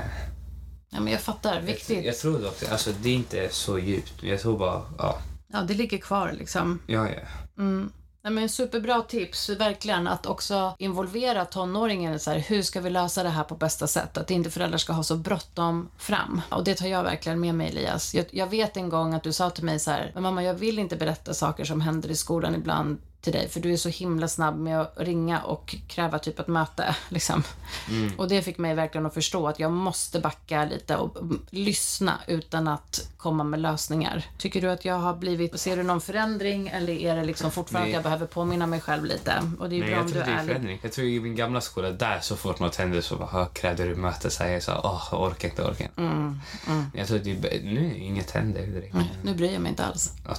Ja, 0.89 0.99
men 0.99 1.13
jag 1.13 1.21
fattar. 1.21 1.55
Jag, 1.55 1.61
Viktigt. 1.61 2.05
jag 2.05 2.17
tror 2.17 2.39
dock, 2.39 2.63
alltså 2.71 2.91
det 3.01 3.09
är 3.09 3.13
inte 3.15 3.49
så 3.51 3.79
djupt. 3.79 4.13
Jag 4.23 4.39
tror 4.41 4.57
bara, 4.59 4.81
ja, 4.97 5.17
Ja, 5.53 5.61
det 5.61 5.73
ligger 5.73 5.97
kvar 5.97 6.31
liksom. 6.39 6.79
ja, 6.87 7.07
ja. 7.09 7.19
Mm. 7.57 7.91
Nej, 8.23 8.33
men 8.33 8.49
superbra 8.49 9.01
tips, 9.01 9.49
verkligen. 9.49 10.07
Att 10.07 10.25
också 10.25 10.75
involvera 10.77 11.45
tonåringen. 11.45 12.13
i 12.13 12.19
Så 12.19 12.31
här, 12.31 12.39
hur 12.39 12.61
ska 12.61 12.81
vi 12.81 12.89
lösa 12.89 13.23
det 13.23 13.29
här 13.29 13.43
på 13.43 13.55
bästa 13.55 13.87
sätt? 13.87 14.17
Att 14.17 14.31
inte 14.31 14.51
föräldrar 14.51 14.77
ska 14.77 14.93
ha 14.93 15.03
så 15.03 15.15
bråttom 15.15 15.89
fram. 15.97 16.41
Och 16.49 16.63
det 16.63 16.75
tar 16.75 16.87
jag 16.87 17.03
verkligen 17.03 17.39
med 17.39 17.55
mig, 17.55 17.67
Elias. 17.67 18.15
Jag, 18.15 18.25
jag 18.31 18.47
vet 18.47 18.77
en 18.77 18.89
gång 18.89 19.13
att 19.13 19.23
du 19.23 19.33
sa 19.33 19.49
till 19.49 19.63
mig 19.63 19.79
så 19.79 19.91
här, 19.91 20.11
men 20.13 20.23
mamma, 20.23 20.43
jag 20.43 20.53
vill 20.53 20.79
inte 20.79 20.95
berätta 20.95 21.33
saker 21.33 21.63
som 21.63 21.81
händer 21.81 22.11
i 22.11 22.15
skolan 22.15 22.55
ibland 22.55 22.97
till 23.21 23.33
dig 23.33 23.49
för 23.49 23.59
du 23.59 23.73
är 23.73 23.77
så 23.77 23.89
himla 23.89 24.27
snabb 24.27 24.59
med 24.59 24.81
att 24.81 24.93
ringa 24.97 25.41
och 25.41 25.75
kräva 25.87 26.19
typ 26.19 26.39
ett 26.39 26.47
möte. 26.47 26.95
Liksom. 27.09 27.43
Mm. 27.89 28.19
Och 28.19 28.27
det 28.27 28.41
fick 28.41 28.57
mig 28.57 28.75
verkligen 28.75 29.05
att 29.05 29.13
förstå 29.13 29.47
att 29.47 29.59
jag 29.59 29.71
måste 29.71 30.19
backa 30.19 30.65
lite 30.65 30.95
och 30.95 31.17
mm, 31.17 31.45
lyssna 31.49 32.19
utan 32.27 32.67
att 32.67 33.10
komma 33.21 33.43
med 33.43 33.59
lösningar. 33.59 34.25
Tycker 34.37 34.61
du 34.61 34.71
att 34.71 34.85
jag 34.85 34.95
har 34.95 35.15
blivit, 35.15 35.59
ser 35.59 35.77
du 35.77 35.83
någon 35.83 36.01
förändring 36.01 36.67
eller 36.67 36.93
är 36.93 37.15
det 37.15 37.23
liksom 37.23 37.51
fortfarande 37.51 37.89
Nej. 37.89 37.95
att 37.95 37.95
jag 37.95 38.03
behöver 38.03 38.25
påminna 38.25 38.67
mig 38.67 38.81
själv 38.81 39.05
lite? 39.05 39.43
Och 39.59 39.69
det 39.69 39.75
är 39.75 39.77
ju 39.77 39.83
Nej, 39.83 39.89
bra 39.89 39.97
jag 39.97 40.05
om 40.05 40.07
du 40.07 40.13
tror 40.13 40.23
det 40.25 40.31
är 40.31 40.45
förändring. 40.45 40.79
Jag 40.81 40.91
tror 40.91 41.07
i 41.07 41.19
min 41.19 41.35
gamla 41.35 41.61
skola, 41.61 41.91
där 41.91 42.19
så 42.19 42.35
fort 42.35 42.59
något 42.59 42.75
hände 42.75 43.01
så 43.01 43.15
bara, 43.15 43.45
krävde 43.45 43.83
du 43.83 43.95
möte, 43.95 44.29
säger 44.29 44.53
jag 44.53 44.63
så 44.63 44.71
åh, 44.83 45.07
jag 45.11 45.21
orkar 45.21 45.49
inte, 45.49 45.61
orkar 45.61 45.85
inte. 45.85 46.01
Mm, 46.01 46.39
mm. 46.67 46.85
Jag 46.93 47.07
tror 47.07 47.17
att 47.17 47.23
det 47.23 47.31
är, 47.31 47.63
nu 47.63 47.97
inget 47.97 48.31
händer 48.31 48.67
direkt. 48.67 48.93
Nej, 48.93 49.11
nu 49.23 49.35
bryr 49.35 49.53
jag 49.53 49.61
mig 49.61 49.69
inte 49.69 49.85
alls. 49.85 50.13
Jag, 50.27 50.37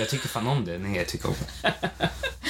jag 0.00 0.08
tycker 0.08 0.28
fan 0.28 0.46
om 0.46 0.64
det. 0.64 0.78
Nej, 0.78 0.96
jag 0.96 1.08
tycker 1.08 1.28
om 1.28 1.34
det. 1.62 1.74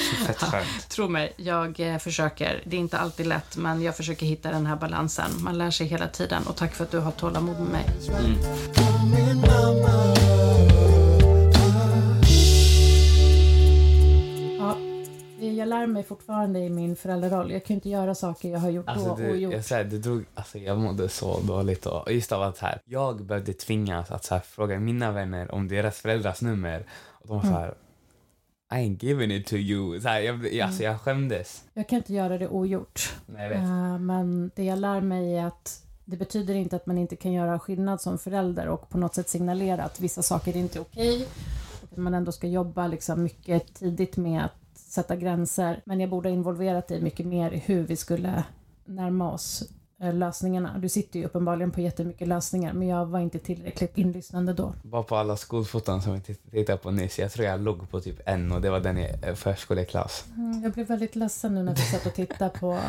Så 0.09 0.25
fett 0.25 0.37
skönt. 0.37 0.89
Tro 0.89 1.07
mig, 1.07 1.33
jag 1.37 1.79
eh, 1.79 1.97
försöker. 1.97 2.61
Det 2.65 2.75
är 2.75 2.79
inte 2.79 2.97
alltid 2.97 3.27
lätt, 3.27 3.57
men 3.57 3.81
jag 3.81 3.97
försöker 3.97 4.25
hitta 4.25 4.51
den 4.51 4.65
här 4.65 4.75
balansen. 4.75 5.31
Man 5.39 5.57
lär 5.57 5.71
sig 5.71 5.87
hela 5.87 6.07
tiden 6.07 6.47
och 6.47 6.55
tack 6.55 6.75
för 6.75 6.83
att 6.83 6.91
du 6.91 6.99
har 6.99 7.11
tålamod 7.11 7.59
med 7.59 7.71
mig. 7.71 7.85
Ja, 9.47 9.56
jag 15.39 15.67
lär 15.67 15.87
mig 15.87 16.03
fortfarande 16.03 16.59
i 16.59 16.69
min 16.69 16.95
föräldraroll. 16.95 17.51
Jag 17.51 17.65
kan 17.65 17.73
inte 17.73 17.89
göra 17.89 18.15
saker 18.15 18.49
jag 18.49 18.59
har 18.59 18.69
gjort 18.69 18.87
Alltså, 18.87 19.09
då 19.09 19.15
det, 19.15 19.29
och 19.29 19.37
gjort. 19.37 19.53
jag, 19.53 19.65
så 19.65 19.75
här, 19.75 19.83
det 19.83 19.97
drog, 19.97 20.25
alltså, 20.35 20.57
jag 20.57 20.77
mådde 20.77 21.09
så 21.09 21.39
dåligt. 21.39 21.85
Och 21.85 22.11
just 22.11 22.31
av 22.31 22.41
att 22.41 22.57
så 22.57 22.65
här, 22.65 22.81
jag 22.85 23.25
behövde 23.25 23.53
tvingas 23.53 24.11
att 24.11 24.23
så 24.23 24.33
här, 24.35 24.41
fråga 24.41 24.79
mina 24.79 25.11
vänner 25.11 25.51
om 25.51 25.67
deras 25.67 25.97
föräldrars 25.99 26.41
nummer. 26.41 26.85
Och 27.09 27.27
de 27.27 27.33
var 27.35 27.41
så 27.43 27.47
Mm. 27.47 27.59
här, 27.59 27.73
I 28.71 28.75
ain't 28.75 29.05
giving 29.05 29.31
it 29.31 29.47
to 29.47 29.55
you. 29.55 30.01
Så 30.01 30.07
här, 30.07 30.19
jag, 30.19 30.53
jag, 30.53 30.67
alltså, 30.67 30.83
jag 30.83 31.01
skämdes. 31.01 31.63
Jag 31.73 31.87
kan 31.89 31.97
inte 31.97 32.13
göra 32.13 32.37
det 32.37 32.47
ogjort. 32.47 33.15
Nej, 33.25 33.43
jag 33.43 33.49
vet. 33.49 33.59
Eh, 33.59 33.99
Men 33.99 34.51
det 34.55 34.63
jag 34.63 34.79
lär 34.79 35.01
mig 35.01 35.37
är 35.37 35.45
att 35.45 35.83
det 36.09 36.17
betyder 36.17 36.55
inte 36.55 36.75
att 36.75 36.85
man 36.85 36.97
inte 36.97 37.15
kan 37.15 37.33
göra 37.33 37.59
skillnad 37.59 38.01
som 38.01 38.17
förälder 38.17 38.67
och 38.67 38.89
på 38.89 38.97
något 38.97 39.15
sätt 39.15 39.29
signalera 39.29 39.83
att 39.83 39.99
vissa 39.99 40.21
saker 40.21 40.57
inte 40.57 40.79
är 40.79 40.81
okej. 40.81 41.27
Att 41.91 41.97
man 41.97 42.13
ändå 42.13 42.31
ska 42.31 42.47
jobba 42.47 42.87
liksom 42.87 43.23
mycket 43.23 43.73
tidigt 43.73 44.17
med 44.17 44.45
att 44.45 44.77
sätta 44.77 45.15
gränser. 45.15 45.81
Men 45.85 45.99
jag 45.99 46.09
borde 46.09 46.29
ha 46.29 46.33
involverat 46.33 46.87
dig 46.87 47.01
mycket 47.01 47.25
mer 47.25 47.51
i 47.51 47.57
hur 47.57 47.83
vi 47.83 47.95
skulle 47.95 48.43
närma 48.85 49.31
oss 49.31 49.63
lösningarna. 49.99 50.77
Du 50.77 50.89
sitter 50.89 51.19
ju 51.19 51.25
uppenbarligen 51.25 51.71
på 51.71 51.81
jättemycket 51.81 52.27
lösningar 52.27 52.73
men 52.73 52.87
jag 52.87 53.05
var 53.05 53.19
inte 53.19 53.39
tillräckligt 53.39 53.97
inlyssnande 53.97 54.53
då. 54.53 54.73
Bara 54.83 55.03
på 55.03 55.15
alla 55.15 55.37
skolfoton 55.37 56.01
som 56.01 56.13
vi 56.13 56.19
titt- 56.21 56.51
tittade 56.51 56.77
på 56.77 56.91
nyss. 56.91 57.19
Jag 57.19 57.31
tror 57.31 57.45
jag 57.47 57.61
låg 57.61 57.89
på 57.89 57.99
typ 58.01 58.19
en 58.25 58.51
och 58.51 58.61
det 58.61 58.69
var 58.69 58.79
den 58.79 58.97
i 58.97 59.13
eh, 59.21 59.33
förskoleklass. 59.35 60.25
Mm, 60.35 60.63
Jag 60.63 60.71
blev 60.71 60.87
väldigt 60.87 61.15
ledsen 61.15 61.55
nu 61.55 61.63
när 61.63 61.75
vi 61.75 61.81
satt 61.81 62.05
och 62.05 62.13
tittade 62.13 62.49
på 62.59 62.79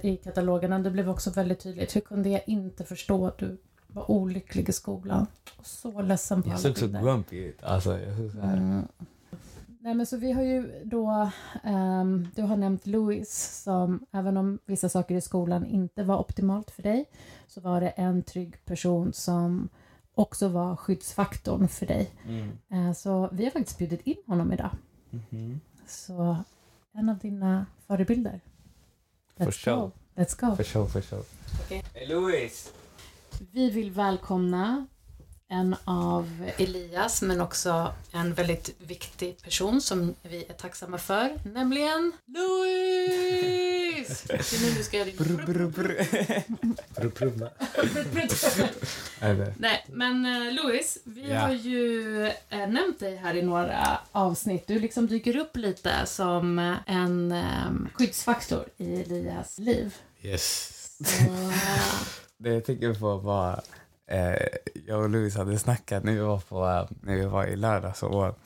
i 0.00 0.16
katalogerna. 0.16 0.78
Det 0.78 0.90
blev 0.90 1.10
också 1.10 1.30
väldigt 1.30 1.60
tydligt. 1.60 1.96
Hur 1.96 2.00
kunde 2.00 2.28
jag 2.28 2.42
inte 2.46 2.84
förstå 2.84 3.26
att 3.26 3.38
du 3.38 3.58
var 3.86 4.10
olycklig 4.10 4.68
i 4.68 4.72
skolan? 4.72 5.26
Och 5.58 5.66
så 5.66 6.02
ledsen 6.02 6.42
på 6.42 6.48
Jag 6.48 6.60
såg 6.60 6.78
så 6.78 6.86
grumpy 6.88 7.36
ut. 7.36 7.62
Alltså, 7.62 7.98
jag 7.98 8.16
såg 8.16 8.30
så 8.32 8.40
här. 8.40 8.56
Mm. 8.56 8.82
Nej 9.88 9.94
men 9.94 10.06
så 10.06 10.16
vi 10.16 10.32
har 10.32 10.42
ju 10.42 10.84
då, 10.84 11.30
ehm, 11.64 12.28
du 12.34 12.42
har 12.42 12.56
nämnt 12.56 12.86
Louis 12.86 13.62
som 13.64 14.06
även 14.12 14.36
om 14.36 14.58
vissa 14.64 14.88
saker 14.88 15.14
i 15.14 15.20
skolan 15.20 15.66
inte 15.66 16.02
var 16.02 16.18
optimalt 16.18 16.70
för 16.70 16.82
dig 16.82 17.04
så 17.46 17.60
var 17.60 17.80
det 17.80 17.88
en 17.88 18.22
trygg 18.22 18.64
person 18.64 19.12
som 19.12 19.68
också 20.14 20.48
var 20.48 20.76
skyddsfaktorn 20.76 21.68
för 21.68 21.86
dig. 21.86 22.10
Mm. 22.26 22.58
Eh, 22.70 22.94
så 22.94 23.28
vi 23.32 23.44
har 23.44 23.50
faktiskt 23.50 23.78
bjudit 23.78 24.00
in 24.00 24.16
honom 24.26 24.52
idag. 24.52 24.70
Mhm. 25.10 25.60
Så 25.86 26.36
en 26.92 27.08
av 27.08 27.18
dina 27.18 27.66
förebilder. 27.86 28.40
For 29.36 29.44
Let's 29.44 29.50
sure. 29.50 29.76
go. 29.76 29.90
Let's 30.14 30.48
go. 30.50 30.56
För 30.56 30.64
sure, 30.64 30.86
för 30.86 31.00
sure. 31.00 31.22
Okej. 31.64 31.84
Hey, 31.94 32.06
Louis! 32.06 32.72
Vi 33.52 33.70
vill 33.70 33.90
välkomna 33.90 34.86
en 35.50 35.76
av 35.84 36.50
Elias, 36.58 37.22
men 37.22 37.40
också 37.40 37.94
en 38.12 38.34
väldigt 38.34 38.74
viktig 38.78 39.42
person 39.42 39.80
som 39.80 40.14
vi 40.22 40.44
är 40.48 40.52
tacksamma 40.52 40.98
för, 40.98 41.30
nämligen 41.44 42.12
Louis! 42.26 44.22
Det 44.28 44.34
är 44.34 44.66
nu 44.66 44.70
du 44.76 44.82
ska 44.82 44.96
göra 44.96 45.04
din... 45.08 45.16
Nej, 49.58 49.84
men 49.88 50.26
eh, 50.26 50.52
Louis, 50.52 50.98
vi 51.04 51.30
Ja. 51.30 51.38
har 51.38 51.52
ju 51.52 52.24
eh, 52.26 52.68
nämnt 52.68 53.00
dig 53.00 53.16
här 53.16 53.34
i 53.36 53.42
några 53.42 53.98
avsnitt. 54.12 54.66
Du 54.66 54.78
liksom 54.78 55.06
dyker 55.06 55.36
upp 55.36 55.56
lite 55.56 56.06
som 56.06 56.58
eh, 56.58 56.74
en 56.86 57.32
eh, 57.32 57.70
skyddsfaktor 57.94 58.64
i 58.76 59.00
Elias 59.00 59.58
liv. 59.58 59.94
Yes. 60.22 60.74
Så, 61.04 61.24
Det 62.36 62.48
jag 62.54 62.64
tänker 62.64 62.94
på 62.94 63.16
var... 63.16 63.60
Eh, 64.08 64.46
jag 64.86 65.02
och 65.02 65.10
Louis 65.10 65.36
hade 65.36 65.58
snackat 65.58 66.04
när 66.04 66.12
vi 66.12 66.18
var, 66.18 66.38
på, 66.38 66.66
eh, 66.66 66.96
när 67.00 67.16
vi 67.16 67.24
var 67.24 67.46
i 67.46 67.56
lördags 67.56 68.02
och 68.02 68.38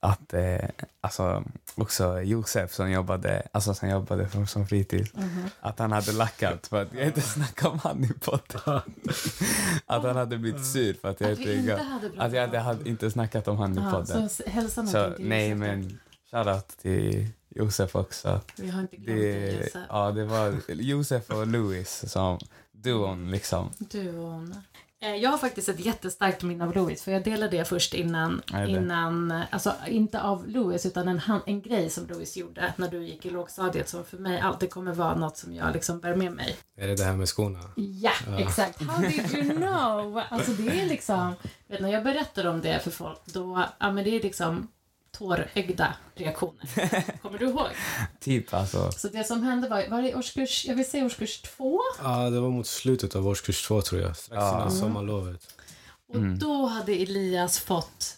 att 0.00 0.34
eh, 0.34 0.68
alltså, 1.00 1.44
också 1.74 2.20
Josef 2.20 2.72
som 2.74 2.90
jobbade, 2.90 3.42
alltså, 3.52 3.74
som 3.74 3.88
jobbade 3.88 4.28
som, 4.28 4.46
som 4.46 4.66
fritids, 4.66 5.14
mhm. 5.14 5.44
att 5.60 5.78
han 5.78 5.92
hade 5.92 6.12
lackat 6.12 6.66
för 6.66 6.82
att 6.82 6.92
jag 6.92 7.06
inte 7.06 7.20
snackade 7.20 7.70
om 7.70 7.78
han 7.78 8.04
i 8.04 8.08
podden. 8.08 8.80
att 9.86 10.02
han 10.02 10.16
hade 10.16 10.38
blivit 10.38 10.66
sur 10.66 10.94
för 10.94 11.08
att 11.08 11.20
jag 11.20 11.32
Att 11.32 11.38
inte, 11.38 11.52
inte 11.52 11.82
hade 11.82 12.10
att 12.18 12.32
jag 12.32 12.40
hade, 12.40 12.58
hade 12.58 12.88
inte 12.88 13.10
snackat 13.10 13.48
om 13.48 13.56
han 13.56 13.72
i 13.72 13.90
podden. 13.90 14.28
så 14.28 14.42
hälsa 14.46 14.86
Så, 14.86 15.12
nej 15.18 15.54
men 15.54 15.98
shoutout 16.30 16.68
till 16.68 17.28
Josef 17.48 17.96
också. 17.96 18.40
Vi 18.56 18.70
har 18.70 18.80
inte 18.80 18.96
glömt 18.96 19.20
Det, 19.20 19.52
Josef. 19.52 19.82
ja, 19.88 20.10
det 20.10 20.24
var 20.24 20.54
Josef 20.68 21.30
och 21.30 21.46
Louis 21.46 22.10
som 22.10 22.38
duon 22.72 23.30
liksom. 23.30 23.70
Duon. 23.78 24.54
Eh, 25.00 25.14
Jag 25.16 25.30
har 25.30 25.38
faktiskt 25.38 25.68
ett 25.68 25.80
jättestarkt 25.86 26.42
minne 26.42 26.64
av 26.64 26.74
Louis, 26.74 27.02
för 27.02 27.12
jag 27.12 27.24
delade 27.24 27.56
det 27.58 27.64
först 27.64 27.94
innan, 27.94 28.42
det? 28.52 28.68
innan 28.68 29.30
eh, 29.30 29.42
alltså 29.50 29.72
inte 29.88 30.20
av 30.22 30.48
Louis, 30.48 30.86
utan 30.86 31.08
en, 31.08 31.20
en 31.46 31.62
grej 31.62 31.90
som 31.90 32.06
Louis 32.06 32.36
gjorde 32.36 32.72
när 32.76 32.88
du 32.88 33.02
gick 33.04 33.26
i 33.26 33.30
lågstadiet 33.30 33.88
som 33.88 34.04
för 34.04 34.18
mig 34.18 34.40
alltid 34.40 34.70
kommer 34.70 34.92
vara 34.92 35.14
något 35.14 35.36
som 35.36 35.54
jag 35.54 35.72
liksom 35.72 36.00
bär 36.00 36.16
med 36.16 36.32
mig. 36.32 36.56
Är 36.78 36.86
det 36.86 36.94
det 36.94 37.04
här 37.04 37.16
med 37.16 37.28
skorna? 37.28 37.60
Ja, 37.76 38.10
exakt. 38.38 38.82
How 38.82 39.02
did 39.02 39.34
you 39.34 39.56
know? 39.56 40.22
Alltså 40.30 40.52
det 40.52 40.80
är 40.80 40.86
liksom, 40.86 41.34
vet, 41.68 41.80
när 41.80 41.88
jag 41.92 42.04
berättar 42.04 42.46
om 42.46 42.60
det 42.60 42.78
för 42.84 42.90
folk, 42.90 43.20
då, 43.24 43.64
ja 43.78 43.92
men 43.92 44.04
det 44.04 44.10
är 44.16 44.22
liksom 44.22 44.68
tårögda 45.18 45.94
reaktioner. 46.14 47.04
Kommer 47.22 47.38
du 47.38 47.46
ihåg? 47.48 47.66
Typ 48.20 48.54
alltså. 48.54 48.92
Så 48.92 49.08
det 49.08 49.24
som 49.24 49.42
hände 49.42 49.68
var, 49.68 49.88
var 49.88 50.02
det 50.02 50.14
årskurs, 50.14 50.64
jag 50.68 50.74
vill 50.74 50.90
säga 50.90 51.04
årskurs 51.04 51.40
två? 51.42 51.80
Ja, 52.02 52.30
det 52.30 52.40
var 52.40 52.50
mot 52.50 52.66
slutet 52.66 53.16
av 53.16 53.26
årskurs 53.28 53.66
två 53.66 53.82
tror 53.82 54.00
jag. 54.00 54.16
Strax 54.16 54.40
Ja. 54.40 54.48
innan 54.48 54.60
Mm. 54.68 54.80
sommarlovet. 54.80 55.40
Och 56.08 56.14
Mm. 56.16 56.38
då 56.38 56.66
hade 56.66 56.92
Elias 56.92 57.58
fått, 57.58 58.16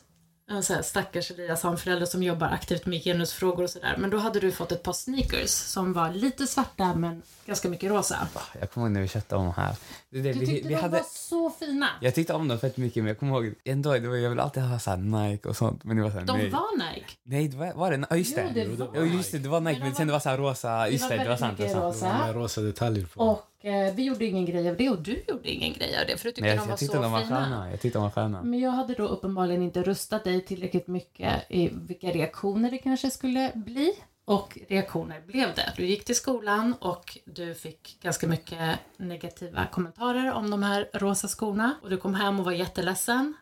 så 0.63 0.75
här, 0.75 0.83
stackars 0.83 1.31
Elias, 1.31 1.63
han 1.63 1.79
förälder 1.79 2.07
som 2.07 2.23
jobbar 2.23 2.47
aktivt 2.49 2.87
med 2.87 3.03
genusfrågor 3.05 3.65
och 3.65 3.71
sådär. 3.71 3.95
Men 3.99 4.11
då 4.11 4.17
hade 4.19 4.41
du 4.41 4.53
fått 4.53 4.73
ett 4.73 4.83
par 4.83 4.93
sneakers 4.93 5.51
som 5.51 5.93
var 5.93 6.11
lite 6.13 6.47
svarta 6.47 6.95
men 6.95 7.23
ganska 7.47 7.69
mycket 7.69 7.91
rosa. 7.91 8.29
Jag 8.61 8.71
kommer 8.71 8.87
ihåg 8.87 8.93
när 8.95 9.01
vi 9.01 9.09
köpte 9.09 9.35
dem 9.35 9.53
här. 9.57 9.75
Det, 10.11 10.21
det, 10.21 10.33
Du 10.33 10.47
tyckte 10.47 10.69
vi 10.69 10.75
de 10.75 10.81
hade, 10.81 10.97
var 10.97 11.05
så 11.13 11.51
fina. 11.51 11.89
jag 12.01 12.15
tyckte 12.15 12.33
om 12.33 12.49
dem 12.49 12.59
fett 12.59 12.77
mycket 12.77 12.97
men 13.03 13.09
jag 13.09 13.19
kommer 13.19 13.33
ihåg 13.43 13.55
en 13.65 13.83
dag, 13.83 14.03
det 14.03 14.09
var, 14.09 14.17
jag 14.17 14.31
ville 14.31 14.43
alltid 14.43 14.63
ha 14.63 14.79
så 14.79 14.91
här 14.91 14.97
Nike 14.97 15.49
och 15.49 15.57
sånt 15.57 15.85
men 15.85 15.97
det 15.97 16.03
var 16.03 16.11
så 16.11 16.19
här, 16.19 16.25
De 16.27 16.37
nej. 16.37 16.51
var 16.51 16.79
Nike. 16.93 17.07
Nej, 17.25 17.49
det 17.49 17.57
var, 17.57 17.73
var 17.73 17.91
det? 17.91 18.07
Ja 18.11 18.17
just 18.17 18.35
Jo, 18.37 18.43
det. 18.55 18.65
det 18.65 18.77
var 18.77 18.91
Ja 18.95 19.03
just 19.03 19.33
det, 19.33 19.39
det 19.39 19.49
var 19.49 19.61
Nike 19.61 19.73
Men 19.73 19.81
de 19.81 19.87
men 19.89 19.95
sen 19.97 20.07
det 20.07 20.13
var 20.13 20.21
så 20.21 20.29
här 20.29 20.39
rosa, 20.39 20.89
just 20.89 21.05
var 21.11 21.17
det, 21.17 21.23
det 21.23 21.29
var 21.29 21.37
sant. 21.37 21.59
Det 21.59 21.75
var. 21.75 22.27
Det 22.27 22.33
rosa 22.33 22.61
detaljer 22.61 23.07
på. 23.07 23.21
Och 23.21 23.47
eh, 23.61 23.95
vi 23.95 24.03
gjorde 24.05 24.25
ingen 24.25 24.47
grej 24.47 24.71
av 24.71 24.77
det 24.77 24.91
och 24.91 25.03
du 25.03 25.23
gjorde 25.29 25.51
ingen 25.51 25.73
grej 25.73 26.01
av 26.01 26.07
det 26.07 26.17
för 26.17 26.25
du 26.25 26.31
tyckte 26.31 26.43
Nej, 26.43 26.51
de 26.51 26.57
jag, 26.57 26.63
var 26.65 26.71
jag 26.71 26.79
tyckte 26.79 26.97
så 26.97 27.03
de 27.03 27.13
var 27.13 27.23
fina. 27.23 27.45
sköna. 27.45 27.71
Jag 27.71 27.81
tyckte 27.81 27.99
de 27.99 28.03
var 28.03 28.11
sköna. 28.11 28.43
Men 28.43 28.61
jag 28.61 28.71
hade 28.71 28.95
då 28.95 29.07
uppenbarligen 29.09 29.63
inte 29.63 29.83
rustat 29.83 30.25
dig 30.25 30.45
tillräckligt 30.45 30.87
mycket 30.87 31.43
i 31.49 31.69
vilka 31.73 32.07
reaktioner 32.11 32.71
det 32.71 32.79
kanske 32.79 33.11
skulle 33.11 33.53
bli. 33.55 33.93
Och 34.25 34.59
reaktioner 34.69 35.21
blev 35.27 35.55
det. 35.55 35.73
Du 35.77 35.87
gick 35.87 36.05
till 36.05 36.17
skolan 36.17 36.75
och 36.81 37.19
du 37.25 37.55
fick 37.55 37.99
ganska 38.03 38.27
mycket 38.29 38.79
negativa 38.97 39.67
kommentarer 39.67 40.33
om 40.33 40.51
de 40.51 40.63
här 40.63 40.91
rosa 40.93 41.29
skorna. 41.29 41.75
Och 41.83 41.91
du 41.91 41.97
kom 41.97 42.15
hem 42.15 42.39
och 42.39 42.45
var 42.45 42.53
jätteledsen. 42.53 43.35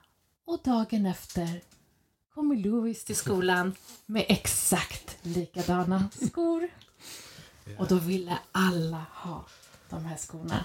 Och 0.46 0.60
dagen 0.64 1.06
efter 1.06 1.60
kommer 2.34 2.56
Louis 2.56 3.04
till 3.04 3.16
skolan 3.16 3.74
med 4.06 4.24
exakt 4.28 5.16
likadana 5.22 6.08
skor. 6.12 6.68
Och 7.78 7.86
då 7.86 7.94
ville 7.94 8.38
alla 8.52 9.04
ha 9.14 9.44
de 9.90 10.04
här 10.04 10.16
skorna. 10.16 10.64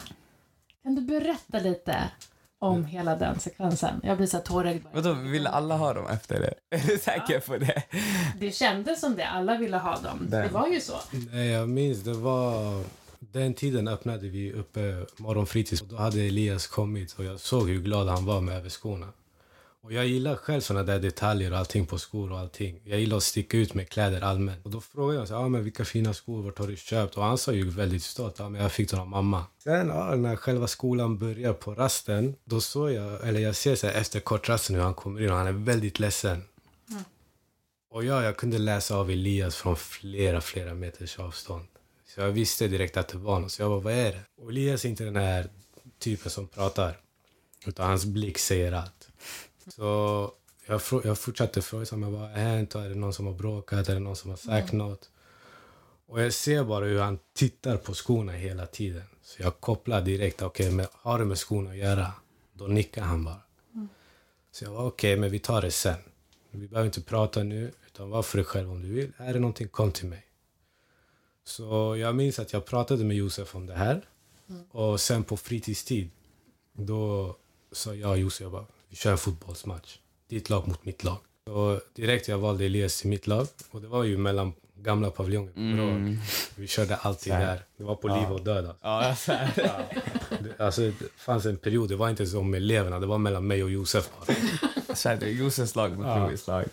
Kan 0.83 0.95
du 0.95 1.01
berätta 1.01 1.59
lite 1.59 2.11
om 2.59 2.85
hela 2.85 3.15
den 3.15 3.39
sekvensen? 3.39 4.01
Jag 4.03 4.17
blir 4.17 4.27
så 4.27 4.37
här 4.37 4.43
tårögd. 4.43 4.85
Vadå, 4.93 5.13
ville 5.13 5.49
alla 5.49 5.77
ha 5.77 5.93
dem 5.93 6.07
efter 6.07 6.39
det? 6.39 6.53
Är 6.77 6.87
du 6.87 6.97
säker 6.97 7.39
på 7.39 7.57
det? 7.57 7.83
Det 8.39 8.51
kändes 8.51 8.99
som 9.01 9.15
det. 9.15 9.27
Alla 9.27 9.57
ville 9.57 9.77
ha 9.77 9.99
dem. 9.99 10.27
Där. 10.29 10.43
Det 10.43 10.49
var 10.49 10.67
ju 10.67 10.81
så. 10.81 10.93
Nej, 11.31 11.47
jag 11.47 11.69
minns 11.69 12.03
det 12.03 12.13
var... 12.13 12.83
Den 13.19 13.53
tiden 13.53 13.87
öppnade 13.87 14.29
vi 14.29 14.53
uppe 14.53 15.05
morgonfritids 15.17 15.81
och 15.81 15.87
då 15.87 15.95
hade 15.95 16.21
Elias 16.21 16.67
kommit 16.67 17.13
och 17.13 17.23
jag 17.25 17.39
såg 17.39 17.69
hur 17.69 17.81
glad 17.81 18.07
han 18.07 18.25
var 18.25 18.41
med 18.41 18.57
överskorna. 18.57 19.07
Och 19.83 19.93
jag 19.93 20.07
gillar 20.07 20.35
själv 20.35 20.61
såna 20.61 20.83
där 20.83 20.99
detaljer 20.99 21.51
och 21.51 21.57
allting 21.57 21.85
på 21.85 21.97
skor 21.97 22.31
och 22.31 22.39
allting. 22.39 22.81
Jag 22.83 22.99
gillar 22.99 23.17
att 23.17 23.23
sticka 23.23 23.57
ut 23.57 23.73
med 23.73 23.89
kläder 23.89 24.21
allmänt. 24.21 24.65
Och 24.65 24.71
då 24.71 24.81
frågade 24.81 25.19
jag 25.19 25.27
så, 25.27 25.35
ah, 25.35 25.49
men 25.49 25.63
vilka 25.63 25.85
fina 25.85 26.13
skor, 26.13 26.43
vart 26.43 26.59
har 26.59 26.67
du 26.67 26.75
köpt? 26.75 27.17
Och 27.17 27.23
han 27.23 27.37
sa 27.37 27.51
ju 27.51 27.69
väldigt 27.69 28.03
stolt, 28.03 28.39
ah, 28.39 28.49
men 28.49 28.61
jag 28.61 28.71
fick 28.71 28.91
dem 28.91 28.99
av 28.99 29.07
mamma. 29.07 29.45
Sen 29.63 29.87
ja, 29.87 30.15
när 30.15 30.35
själva 30.35 30.67
skolan 30.67 31.17
börjar 31.17 31.53
på 31.53 31.73
rasten, 31.73 32.35
då 32.43 32.61
såg 32.61 32.91
jag, 32.91 33.27
eller 33.27 33.39
jag 33.39 33.55
ser 33.55 33.75
så 33.75 33.87
här, 33.87 33.93
efter 33.93 34.19
kortrasten 34.19 34.75
hur 34.75 34.83
han 34.83 34.93
kommer 34.93 35.21
in 35.21 35.31
och 35.31 35.37
han 35.37 35.47
är 35.47 35.51
väldigt 35.51 35.99
ledsen. 35.99 36.43
Och 37.89 38.05
ja, 38.05 38.23
jag 38.23 38.37
kunde 38.37 38.57
läsa 38.57 38.95
av 38.95 39.09
Elias 39.09 39.55
från 39.55 39.75
flera, 39.75 40.41
flera 40.41 40.73
meters 40.73 41.19
avstånd. 41.19 41.65
Så 42.07 42.21
jag 42.21 42.31
visste 42.31 42.67
direkt 42.67 42.97
att 42.97 43.07
det 43.07 43.17
var 43.17 43.39
något. 43.39 43.51
Så 43.51 43.61
jag 43.61 43.71
bara, 43.71 43.79
vad 43.79 43.93
är 43.93 44.11
det? 44.11 44.21
Och 44.41 44.49
Elias 44.49 44.85
är 44.85 44.89
inte 44.89 45.03
den 45.03 45.15
här 45.15 45.49
typen 45.99 46.31
som 46.31 46.47
pratar. 46.47 46.97
Utan 47.65 47.89
hans 47.89 48.05
blick 48.05 48.37
säger 48.37 48.71
allt. 48.71 49.09
Så 49.67 50.31
jag, 50.65 50.81
jag 51.03 51.17
fortsatte 51.17 51.61
fråga, 51.61 51.85
men 51.97 52.11
vad 52.13 52.21
har 52.21 52.27
hänt? 52.27 52.75
Är 52.75 52.89
det 52.89 52.95
någon 52.95 53.13
som 53.13 53.25
har 53.25 53.33
bråkat? 53.33 53.89
Är 53.89 53.93
det 53.93 53.99
någon 53.99 54.15
som 54.15 54.29
har 54.29 54.37
sagt 54.37 54.71
något? 54.71 55.09
Och 56.05 56.21
jag 56.21 56.33
ser 56.33 56.63
bara 56.63 56.85
hur 56.85 56.99
han 56.99 57.19
tittar 57.33 57.77
på 57.77 57.93
skorna 57.93 58.31
hela 58.31 58.65
tiden. 58.65 59.03
Så 59.21 59.41
jag 59.41 59.59
kopplar 59.59 60.01
direkt, 60.01 60.41
okej, 60.41 60.71
men 60.71 60.87
har 60.91 61.19
det 61.19 61.25
med 61.25 61.37
skorna 61.37 61.69
att 61.69 61.77
göra? 61.77 62.13
Då 62.53 62.67
nickar 62.67 63.01
han 63.01 63.23
bara. 63.23 63.41
Så 64.51 64.63
jag 64.65 64.71
var 64.71 64.85
okej, 64.85 65.17
men 65.17 65.31
vi 65.31 65.39
tar 65.39 65.61
det 65.61 65.71
sen. 65.71 65.99
Vi 66.51 66.67
behöver 66.67 66.85
inte 66.85 67.01
prata 67.01 67.43
nu, 67.43 67.71
utan 67.87 68.09
var 68.09 68.23
för 68.23 68.37
dig 68.37 68.45
själv 68.45 68.71
om 68.71 68.81
du 68.81 68.87
vill. 68.87 69.11
Är 69.17 69.33
det 69.33 69.39
någonting, 69.39 69.67
kom 69.67 69.91
till 69.91 70.07
mig. 70.07 70.25
Så 71.43 71.95
jag 71.97 72.15
minns 72.15 72.39
att 72.39 72.53
jag 72.53 72.65
pratade 72.65 73.03
med 73.03 73.17
Josef 73.17 73.55
om 73.55 73.65
det 73.65 73.73
här. 73.73 74.05
Och 74.71 74.99
sen 74.99 75.23
på 75.23 75.37
fritidstid, 75.37 76.09
då 76.73 77.35
sa 77.71 77.95
jag 77.95 78.11
och 78.11 78.17
Josef, 78.17 78.41
jag 78.41 78.51
bara, 78.51 78.65
vi 78.93 78.97
kör 78.97 79.11
en 79.11 79.17
fotbollsmatch. 79.17 79.97
Ditt 80.29 80.49
lag 80.49 80.67
mot 80.67 80.85
mitt 80.85 81.03
lag. 81.03 81.17
Så 81.47 81.79
direkt 81.95 82.27
jag 82.27 82.37
valde 82.37 82.65
Elias 82.65 83.01
till 83.01 83.09
mitt 83.09 83.27
lag. 83.27 83.47
Och 83.71 83.81
det 83.81 83.87
var 83.87 84.03
ju 84.03 84.17
mellan 84.17 84.53
gamla 84.75 85.09
paviljongen. 85.09 85.53
Mm. 85.55 86.17
Vi 86.55 86.67
körde 86.67 86.95
alltid 86.95 87.33
där. 87.33 87.65
Det 87.77 87.83
var 87.83 87.95
på 87.95 88.09
Ja. 88.09 88.19
liv 88.19 88.31
och 88.31 88.41
död. 88.43 88.75
Alltså. 88.81 89.31
Ja, 89.31 89.47
så 89.55 89.61
här. 89.61 89.85
Det, 90.43 90.63
alltså, 90.63 90.81
det 90.81 90.93
fanns 91.17 91.45
en 91.45 91.57
period, 91.57 91.89
det 91.89 91.95
var 91.95 92.09
inte 92.09 92.25
som 92.25 92.49
med 92.51 92.57
eleverna, 92.57 92.99
det 92.99 93.05
var 93.05 93.17
mellan 93.17 93.47
mig 93.47 93.63
och 93.63 93.69
Josef 93.71 94.09
bara. 94.19 94.35
Så 94.95 95.09
här, 95.09 95.15
det 95.17 95.25
är 95.25 95.29
Josefs 95.29 95.75
lag 95.75 95.97
mot 95.97 96.05
Ja. 96.07 96.27
Louis 96.27 96.47
lag. 96.47 96.65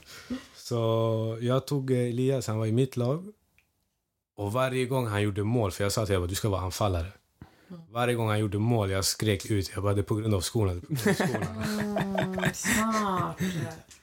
Så 0.57 1.39
jag 1.41 1.67
tog 1.67 1.91
eh, 1.91 1.99
Elias, 1.99 2.47
han 2.47 2.59
var 2.59 2.67
i 2.67 2.73
mitt 2.73 2.97
lag. 2.97 3.33
Och 4.37 4.53
varje 4.53 4.85
gång 4.87 5.07
han 5.07 5.23
gjorde 5.23 5.43
mål, 5.43 5.71
för 5.73 5.85
jag 5.85 5.93
sa 5.93 6.07
till 6.07 6.15
honom 6.15 6.29
du 6.29 6.35
ska 6.35 6.49
vara 6.49 6.61
anfallare. 6.61 7.13
Varje 7.91 8.15
gång 8.15 8.29
han 8.29 8.39
gjorde 8.39 8.59
mål, 8.59 8.91
jag 8.91 9.05
skrek 9.05 9.51
ut. 9.51 9.71
Jag 9.75 9.83
bara, 9.83 9.95
det 9.95 10.01
är 10.01 10.03
på 10.03 10.15
grund 10.15 10.35
av 10.35 10.41
skorna. 10.41 10.73
Mm, 12.33 12.55
smart. 12.55 13.37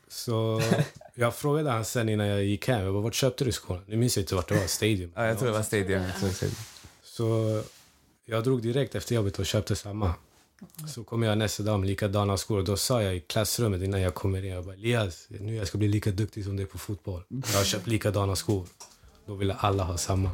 Så 0.07 0.61
jag 1.15 1.35
frågade 1.35 1.69
han 1.71 1.85
sen 1.85 2.09
innan 2.09 2.27
jag 2.27 2.43
gick 2.43 2.67
hem. 2.67 2.83
Jag 2.83 2.93
bara, 2.93 3.03
vart 3.03 3.13
köpte 3.13 3.45
du 3.45 3.51
skorna? 3.51 3.81
Nu 3.85 3.97
minns 3.97 4.17
jag 4.17 4.23
inte 4.23 4.35
vart 4.35 4.49
det 4.49 4.55
var. 4.55 4.67
Stadium. 4.67 5.11
Ja, 5.15 5.25
jag 5.25 5.37
tror 5.39 5.47
det 5.47 5.53
var 5.53 5.63
Stadium. 5.63 6.03
Så 7.03 7.61
jag 8.25 8.43
drog 8.43 8.61
direkt 8.61 8.95
efter 8.95 9.15
jobbet 9.15 9.39
och 9.39 9.45
köpte 9.45 9.75
samma. 9.75 10.13
Så 10.87 11.03
kom 11.03 11.23
jag 11.23 11.37
nästa 11.37 11.63
dag 11.63 11.79
med 11.79 11.89
likadana 11.89 12.37
skor. 12.37 12.57
Och 12.57 12.63
då 12.63 12.77
sa 12.77 13.01
jag 13.03 13.15
i 13.15 13.19
klassrummet 13.19 13.81
innan 13.81 14.01
jag 14.01 14.13
kommer 14.13 14.45
in. 14.45 14.51
Jag 14.51 14.65
bara, 14.65 14.75
Elias, 14.75 15.27
nu 15.29 15.55
jag 15.55 15.67
ska 15.67 15.77
bli 15.77 15.87
lika 15.87 16.11
duktig 16.11 16.43
som 16.43 16.57
dig 16.57 16.65
på 16.65 16.77
fotboll. 16.77 17.23
Jag 17.27 17.57
har 17.57 17.63
köpt 17.63 17.87
likadana 17.87 18.35
skor. 18.35 18.65
Då 19.25 19.35
ville 19.35 19.53
alla 19.53 19.83
ha 19.83 19.97
samma. 19.97 20.31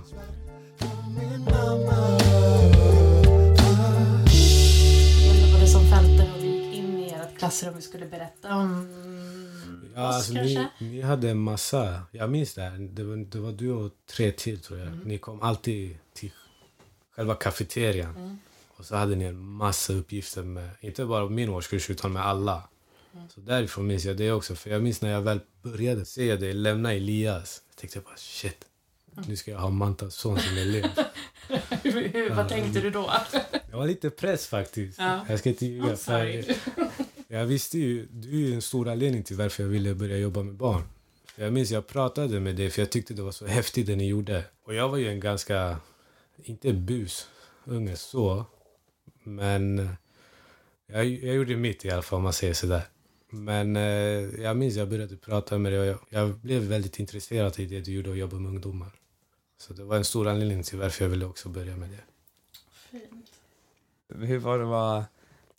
Klassrum 7.43 7.75
och 7.75 7.83
skulle 7.83 8.05
berätta 8.05 8.55
om 8.55 8.87
Ja, 9.95 10.09
oss 10.09 10.15
alltså, 10.15 10.33
ni, 10.33 10.55
kanske? 10.55 10.83
ni 10.83 11.01
hade 11.01 11.29
en 11.29 11.37
massa. 11.37 12.01
Jag 12.11 12.29
minns 12.29 12.53
det. 12.53 12.61
här. 12.61 12.77
Det 12.77 13.03
var, 13.03 13.15
det 13.15 13.39
var 13.39 13.51
du 13.51 13.71
och 13.71 13.91
tre 14.05 14.31
till 14.31 14.59
tror 14.61 14.79
jag. 14.79 15.05
Ni 15.05 15.17
kom 15.17 15.41
alltid 15.41 15.97
till 16.13 16.31
själva 17.15 17.35
kafeterian. 17.35 18.39
Och 18.77 18.85
så 18.85 18.95
hade 18.95 19.15
ni 19.15 19.25
en 19.25 19.39
massa 19.39 19.93
uppgifter 19.93 20.43
med, 20.43 20.69
inte 20.81 21.05
bara 21.05 21.29
min 21.29 21.49
årskurs 21.49 21.89
utan 21.89 22.13
med 22.13 22.25
alla. 22.25 22.63
Så 23.29 23.39
därifrån 23.39 23.87
minns 23.87 24.05
jag 24.05 24.17
det 24.17 24.31
också. 24.31 24.55
För 24.55 24.69
jag 24.69 24.83
minns 24.83 25.01
när 25.01 25.11
jag 25.11 25.21
väl 25.21 25.39
började 25.61 26.05
se 26.05 26.35
dig 26.35 26.53
lämna 26.53 26.93
Elias. 26.93 27.61
Jag 27.69 27.75
tänkte 27.77 27.99
bara 27.99 28.17
shit. 28.17 28.65
Nu 29.27 29.35
ska 29.35 29.51
jag 29.51 29.59
ha 29.59 29.69
Mantas 29.69 30.15
son 30.15 30.39
som 30.39 30.57
elev. 30.57 30.85
Hur, 31.83 32.35
vad 32.35 32.49
tänkte 32.49 32.81
du 32.81 32.89
då? 32.89 33.13
Det 33.69 33.75
var 33.75 33.87
lite 33.87 34.09
press 34.09 34.47
faktiskt. 34.47 34.99
Ja. 34.99 35.25
Jag 35.29 35.39
ska 35.39 35.49
inte 35.49 35.65
ljuga. 35.65 35.97
Jag 37.33 37.45
visste 37.45 37.79
ju, 37.79 38.07
du 38.11 38.51
är 38.51 38.55
en 38.55 38.61
stor 38.61 38.89
anledning 38.89 39.23
till 39.23 39.37
varför 39.37 39.63
jag 39.63 39.69
ville 39.69 39.95
börja 39.95 40.17
jobba 40.17 40.43
med 40.43 40.55
barn. 40.55 40.83
För 41.25 41.43
Jag 41.43 41.53
minns 41.53 41.71
jag 41.71 41.87
pratade 41.87 42.39
med 42.39 42.55
dig 42.55 42.69
för 42.69 42.81
jag 42.81 42.89
tyckte 42.89 43.13
det 43.13 43.21
var 43.21 43.31
så 43.31 43.45
häftigt 43.45 43.87
det 43.87 43.95
ni 43.95 44.07
gjorde. 44.07 44.43
Och 44.63 44.73
jag 44.73 44.89
var 44.89 44.97
ju 44.97 45.09
en 45.09 45.19
ganska, 45.19 45.77
inte 46.43 46.73
bus, 46.73 47.27
unge 47.65 47.95
så. 47.95 48.45
Men 49.23 49.89
jag, 50.87 51.05
jag 51.05 51.35
gjorde 51.35 51.55
mitt 51.55 51.85
i 51.85 51.91
alla 51.91 52.01
fall 52.01 52.17
om 52.17 52.23
man 52.23 52.33
säger 52.33 52.53
sådär. 52.53 52.81
Men 53.29 53.75
eh, 53.75 54.41
jag 54.43 54.57
minns 54.57 54.75
jag 54.75 54.89
började 54.89 55.17
prata 55.17 55.57
med 55.57 55.71
dig 55.71 55.79
och 55.79 55.85
jag, 55.85 55.99
jag 56.09 56.35
blev 56.35 56.61
väldigt 56.61 56.99
intresserad 56.99 57.59
i 57.59 57.65
det 57.65 57.81
du 57.81 57.91
gjorde 57.91 58.09
och 58.09 58.17
jobba 58.17 58.35
med 58.35 58.49
ungdomar. 58.49 58.91
Så 59.57 59.73
det 59.73 59.83
var 59.83 59.97
en 59.97 60.05
stor 60.05 60.27
anledning 60.27 60.63
till 60.63 60.79
varför 60.79 61.05
jag 61.05 61.09
ville 61.09 61.25
också 61.25 61.49
börja 61.49 61.77
med 61.77 61.89
det. 61.89 62.03
Fint. 62.71 63.31
Hur 64.15 64.37
var 64.37 64.57
det 64.57 64.63
att 64.63 64.69
vara 64.69 65.05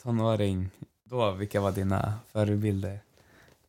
tonåring 0.02 0.70
då? 1.04 1.30
Vilka 1.30 1.60
var 1.60 1.72
dina 1.72 2.18
förebilder? 2.32 3.00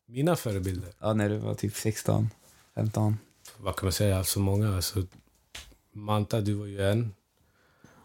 Mina 0.06 0.36
förebilder? 0.36 0.92
Ja, 0.98 1.12
när 1.12 1.28
du 1.28 1.36
var 1.36 1.54
typ 1.54 1.76
16, 1.76 2.30
15. 2.74 3.18
vad 3.56 3.76
kan 3.76 3.86
man 3.86 3.92
säga, 3.92 4.18
alltså 4.18 4.40
många. 4.40 4.76
Alltså, 4.76 5.06
Manta, 5.92 6.40
du 6.40 6.54
var 6.54 6.66
ju 6.66 6.90
en. 6.90 7.14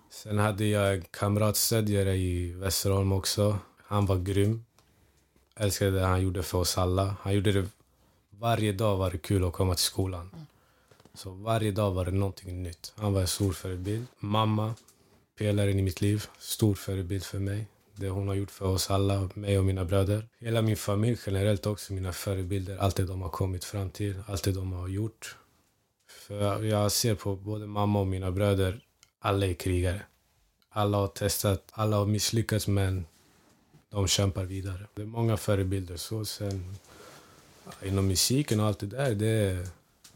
Sen 0.10 0.38
hade 0.38 0.66
jag 0.66 0.94
en 0.94 1.02
kamratstödjare 1.02 2.16
i 2.16 2.52
Västerholm 2.52 3.12
också. 3.12 3.60
Han 3.78 4.06
var 4.06 4.18
grym. 4.18 4.66
Älskade 5.56 5.92
det 5.92 6.06
han 6.06 6.22
gjorde 6.22 6.44
för 6.44 6.58
oss 6.58 6.78
alla. 6.78 7.16
Han 7.22 7.34
gjorde 7.36 7.52
det 7.52 7.68
varje 8.30 8.72
dag 8.72 8.98
var 8.98 9.12
det 9.12 9.18
kul 9.18 9.46
att 9.46 9.54
komma 9.54 9.76
till 9.76 9.84
skolan. 9.84 10.32
Så 11.14 11.32
varje 11.32 11.72
dag 11.72 11.92
var 11.92 12.06
det 12.06 12.12
någonting 12.12 12.64
nytt. 12.64 12.94
Han 12.96 13.14
var 13.14 13.22
en 13.22 13.28
stor 13.28 13.54
förebild. 13.54 14.06
Mamma, 14.20 14.76
pelaren 15.38 15.80
i 15.80 15.82
mitt 15.82 16.02
liv, 16.02 16.26
stor 16.40 16.76
förebild 16.76 17.24
för 17.24 17.40
mig. 17.40 17.68
Det 17.96 18.10
hon 18.10 18.28
har 18.28 18.36
gjort 18.36 18.52
för 18.52 18.66
oss 18.66 18.92
alla, 18.92 19.30
mig 19.34 19.60
och 19.60 19.66
mina 19.66 19.86
bröder. 19.86 20.28
Hela 20.40 20.62
min 20.62 20.78
familj 20.78 21.20
generellt 21.26 21.66
också, 21.66 21.94
mina 21.94 22.14
förebilder. 22.14 22.78
Allt 22.78 22.96
det 22.96 23.06
de 23.06 23.22
har 23.22 23.30
kommit 23.30 23.64
fram 23.64 23.90
till, 23.90 24.16
allt 24.28 24.44
det 24.44 24.52
de 24.52 24.74
har 24.74 24.88
gjort. 24.88 25.36
För 26.10 26.64
jag 26.64 26.92
ser 26.92 27.16
på 27.16 27.36
både 27.36 27.68
mamma 27.68 28.00
och 28.00 28.08
mina 28.08 28.32
bröder, 28.32 28.84
alla 29.20 29.46
är 29.46 29.54
krigare. 29.54 30.02
Alla 30.70 30.98
har 30.98 31.08
testat, 31.08 31.64
alla 31.72 31.98
har 31.98 32.06
misslyckats 32.06 32.68
men 32.68 33.06
de 33.90 34.08
kämpar 34.08 34.44
vidare. 34.44 34.88
Det 34.94 35.02
är 35.02 35.06
många 35.06 35.38
förebilder. 35.38 35.98
Så 35.98 36.26
sen 36.26 36.76
inom 37.84 38.08
musiken 38.08 38.60
och 38.60 38.66
allt 38.66 38.80
det 38.80 38.86
där, 38.86 39.16
det 39.16 39.28
är 39.28 39.68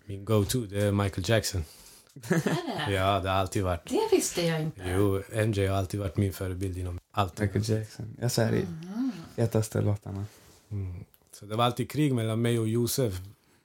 min 0.05 0.25
go-to, 0.25 0.59
det 0.59 0.81
är 0.81 0.91
Michael 0.91 1.29
Jackson. 1.29 1.63
Är 2.29 2.89
det? 2.89 2.93
Ja, 2.93 3.19
det 3.19 3.29
har 3.29 3.37
alltid 3.37 3.63
varit. 3.63 3.89
Det 3.89 4.07
visste 4.11 4.41
jag 4.41 4.61
inte. 4.61 4.81
Jo, 4.89 5.23
MJ 5.45 5.65
har 5.67 5.77
alltid 5.77 5.99
varit 5.99 6.17
min 6.17 6.33
förebild 6.33 6.77
inom 6.77 6.99
allt. 7.11 7.39
Michael 7.39 7.69
Jackson. 7.69 8.17
Jag 8.21 8.31
säger 8.31 8.51
det. 8.51 8.67
Fetaste 9.35 9.81
låtarna. 9.81 10.25
Mm. 10.71 11.05
Så 11.31 11.45
det 11.45 11.55
var 11.55 11.65
alltid 11.65 11.91
krig 11.91 12.13
mellan 12.13 12.41
mig 12.41 12.59
och 12.59 12.67
Josef 12.67 13.13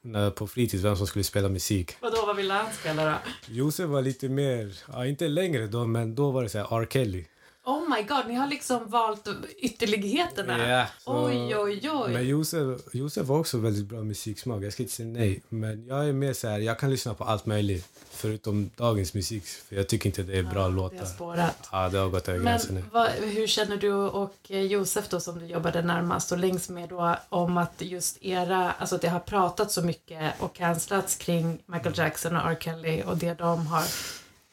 när, 0.03 0.31
på 0.31 0.47
fritids, 0.47 0.85
vem 0.85 0.97
som 0.97 1.07
skulle 1.07 1.25
spela 1.25 1.49
musik. 1.49 1.97
Vadå, 2.01 2.27
vad 2.27 2.37
ville 2.37 2.55
han 2.55 2.73
spela 2.73 3.05
då? 3.05 3.15
Josef 3.47 3.89
var 3.89 4.03
lite 4.03 4.29
mer, 4.29 4.79
ja, 4.93 5.07
inte 5.07 5.29
längre 5.29 5.67
då, 5.67 5.87
men 5.87 6.15
då 6.15 6.31
var 6.31 6.43
det 6.43 6.49
så 6.49 6.59
här 6.59 6.81
R. 6.81 6.87
Kelly. 6.91 7.25
Oh 7.65 7.89
my 7.97 8.03
god, 8.03 8.27
ni 8.29 8.35
har 8.35 8.47
liksom 8.49 8.91
valt 8.91 9.29
ytterligheterna. 9.59 10.69
Ja, 10.69 10.87
så- 11.05 11.27
Oj, 11.27 11.57
oj, 11.57 11.91
oj. 11.91 12.13
Men 12.13 12.29
Josef, 12.29 12.81
Josef 12.93 13.27
var 13.27 13.39
också 13.39 13.59
väldigt 13.59 13.85
bra 13.87 14.03
musiksmak. 14.03 14.63
Jag 14.65 14.73
ska 14.73 14.83
inte 14.83 14.95
säga 14.95 15.09
nej. 15.09 15.43
Men 15.49 15.87
jag 15.87 16.09
är 16.09 16.13
mer 16.13 16.33
så 16.33 16.49
här, 16.49 16.59
jag 16.59 16.79
kan 16.79 16.91
lyssna 16.91 17.15
på 17.15 17.25
allt 17.25 17.47
möjligt. 17.47 17.89
Förutom 18.11 18.71
dagens 18.77 19.15
musik. 19.15 19.45
För 19.47 19.77
jag 19.77 19.89
tycker 19.89 20.07
inte 20.07 20.23
det 20.23 20.39
är 20.39 20.43
bra 20.43 20.53
Det 20.53 20.61
har 20.61 20.71
låtar. 20.71 21.05
spårat. 21.05 21.69
Ja, 21.73 21.89
det 21.89 21.99
har 21.99 22.09
gått 22.09 22.29
över 22.29 22.45
gränsen 22.45 22.75
nu. 22.75 22.81
Men 22.81 22.91
vad, 22.93 23.09
hur 23.11 23.47
känner 23.47 23.77
du 23.77 23.93
och 23.93 24.35
eh, 24.49 24.61
Josef 24.61 25.09
då 25.09 25.21
som 25.21 25.39
du 25.39 25.47
jobbade 25.47 25.83
närmast 25.83 26.33
och 26.33 26.39
längst 26.39 26.71
med 26.71 26.89
då 26.89 27.17
om 27.29 27.57
att 27.59 27.75
just 27.79 28.19
era, 28.23 28.73
alltså 28.73 28.95
att 28.95 29.03
det 29.03 29.09
har 29.09 29.21
pratat 29.21 29.73
så 29.73 29.83
mycket 29.83 30.41
och 30.41 30.55
cancellats 30.55 31.17
kring 31.17 31.59
Michael 31.67 31.99
Jackson 31.99 32.37
och 32.37 32.43
R. 32.51 32.57
Kelly 32.61 33.03
och 33.03 33.17
det 33.17 33.35
de 33.35 33.67
har. 33.67 33.85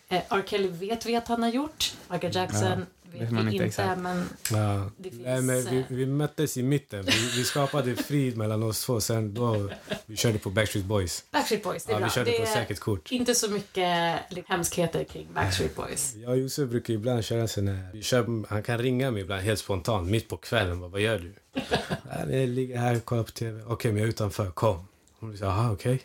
Eh, 0.09 0.21
R. 0.29 0.43
Kelly 0.47 0.67
vet 0.67 1.05
vi 1.05 1.15
att 1.15 1.27
han 1.27 1.43
har 1.43 1.49
gjort. 1.49 1.93
Michael 2.09 2.35
Jackson 2.35 2.85
vet 3.19 3.31
man 3.31 3.45
vi 3.45 3.51
inte 3.53 3.65
exakt. 3.65 3.99
men 4.01 4.29
Ja. 4.51 4.89
Nej, 4.97 5.41
men 5.41 5.65
vi, 5.65 5.77
eh, 5.77 5.83
vi 5.89 6.05
möttes 6.05 6.57
i 6.57 6.63
mitten. 6.63 7.05
Vi, 7.05 7.11
vi 7.37 7.43
skapade 7.43 7.95
frid 7.95 8.37
mellan 8.37 8.63
oss 8.63 8.85
två. 8.85 9.01
Sen 9.01 9.33
då, 9.33 9.69
vi 10.05 10.15
körde 10.15 10.39
på 10.39 10.49
Backstreet 10.49 10.85
Boys. 10.85 11.23
Backstreet 11.31 11.63
Boys, 11.63 11.85
det 11.85 11.91
är 11.91 11.93
Ja, 11.93 11.99
bra. 11.99 12.07
vi 12.07 12.13
körde 12.13 12.31
det 12.31 12.37
på 12.37 12.43
är 12.43 12.47
säkert 12.47 12.79
kort. 12.79 13.11
inte 13.11 13.35
så 13.35 13.49
mycket 13.51 14.15
liksom, 14.29 14.53
hemskheter 14.55 15.03
kring 15.03 15.27
Backstreet 15.33 15.75
Boys. 15.75 16.15
Jag 16.15 16.31
och 16.31 16.37
Josef 16.37 16.69
brukar 16.69 16.93
ibland 16.93 17.23
köra 17.25 17.39
här... 17.41 17.89
Vi 17.93 18.03
kör, 18.03 18.47
han 18.49 18.63
kan 18.63 18.77
ringa 18.77 19.11
mig 19.11 19.21
ibland 19.21 19.41
helt 19.41 19.59
spontant, 19.59 20.09
mitt 20.09 20.29
på 20.29 20.37
kvällen. 20.37 20.79
Bara, 20.79 20.89
Vad 20.89 21.01
gör 21.01 21.19
du? 21.19 21.33
"Ja, 22.09 22.29
Jag 22.29 22.49
ligger 22.49 22.77
här 22.77 22.95
och 22.95 23.05
kollar 23.05 23.23
på 23.23 23.31
TV. 23.31 23.61
Okej, 23.67 23.91
men 23.91 23.99
jag 23.99 24.05
är 24.05 24.09
utanför. 24.09 24.51
Kom. 24.51 24.87
Vi 25.21 25.37
säger, 25.37 25.51
aha, 25.51 25.71
okej. 25.71 25.97
Så 25.97 26.03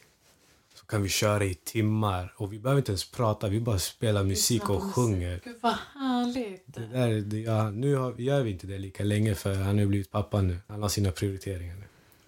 kan 0.92 1.02
vi 1.02 1.09
köra 1.09 1.44
i 1.44 1.55
timmar. 1.55 2.35
Och 2.37 2.52
vi 2.52 2.59
behöver 2.59 2.78
inte 2.81 2.92
ens 2.92 3.11
prata, 3.11 3.48
vi 3.48 3.61
bara 3.61 3.78
spelar 3.78 4.24
musik 4.24 4.70
och 4.70 4.83
sjunger. 4.83 5.40
Gud 5.44 5.57
vad 5.61 5.74
härligt. 5.94 6.62
Det 6.66 6.87
där, 6.87 7.09
det, 7.20 7.38
ja, 7.40 7.70
nu 7.70 7.94
har, 7.96 8.14
gör 8.18 8.42
vi 8.42 8.50
inte 8.50 8.66
det 8.66 8.78
lika 8.78 9.05
länge 9.05 9.35
för 9.35 9.55
han 9.55 9.78
har 9.78 9.87
blivit 9.87 10.11
pappa 10.11 10.42
nu. 10.42 10.59
Han 10.68 10.83
har 10.83 10.88
sina 10.88 11.11
prioriteringar 11.11 11.74
nu. 11.76 11.85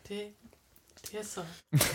Det, 0.09 0.33
det 1.13 1.19
är 1.19 1.23
så. 1.23 1.41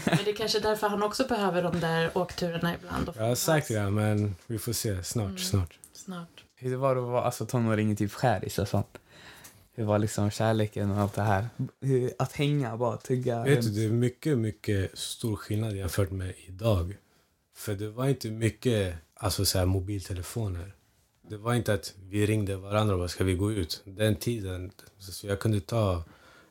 Men 0.06 0.18
det 0.26 0.30
är 0.32 0.36
kanske 0.36 0.60
därför 0.60 0.88
han 0.88 1.04
också 1.04 1.28
behöver 1.28 1.64
de 1.64 1.80
där 1.80 2.18
åkturerna 2.18 2.76
ibland. 2.76 3.10
och 3.10 3.16
Jag 3.18 3.24
har 3.24 3.36
sagt 3.36 3.68
det, 3.68 3.90
men 3.90 4.36
vi 4.48 4.60
får 4.60 4.74
se. 4.74 5.04
Snart, 5.04 5.26
Mm. 5.26 5.38
snart. 5.38 5.80
Snart. 5.94 6.44
Hur 6.56 6.76
var 6.76 6.96
det 6.96 7.02
att 7.02 7.08
vara 7.08 7.24
alltså, 7.24 7.46
tonåring 7.46 7.92
i 7.92 7.96
typ 7.96 8.12
skäris 8.12 8.60
och 8.60 8.68
sånt? 8.68 8.98
Hur 9.80 9.86
var 9.86 10.00
liksom 10.00 10.32
kärleken 10.32 10.92
och 10.92 10.98
allt 10.98 11.14
det 11.14 11.22
här? 11.22 11.50
Att 12.18 12.32
hänga, 12.32 12.78
bara 12.78 12.98
tugga. 12.98 13.44
Vet 13.44 13.62
du, 13.62 13.70
det 13.70 13.86
är 13.86 13.90
mycket, 13.90 14.38
mycket 14.38 14.98
stor 14.98 15.36
skillnad 15.36 15.76
jämfört 15.76 16.12
med 16.12 16.34
idag. 16.48 16.98
För 17.56 17.76
det 17.76 17.90
var 17.90 18.08
inte 18.08 18.32
mycket 18.32 18.96
alltså 19.14 19.46
så 19.46 19.58
här, 19.58 19.66
mobiltelefoner. 19.66 20.76
Det 21.30 21.38
var 21.38 21.54
inte 21.54 21.74
att 21.74 21.94
vi 22.10 22.26
ringde 22.26 22.56
varandra 22.58 22.94
och 22.94 23.00
bara, 23.00 23.08
ska 23.08 23.24
vi 23.24 23.34
gå 23.34 23.52
ut? 23.52 23.82
Den 23.86 24.16
tiden, 24.16 24.72
så 24.98 25.28
jag 25.28 25.40
kunde 25.40 25.62
ta 25.62 26.04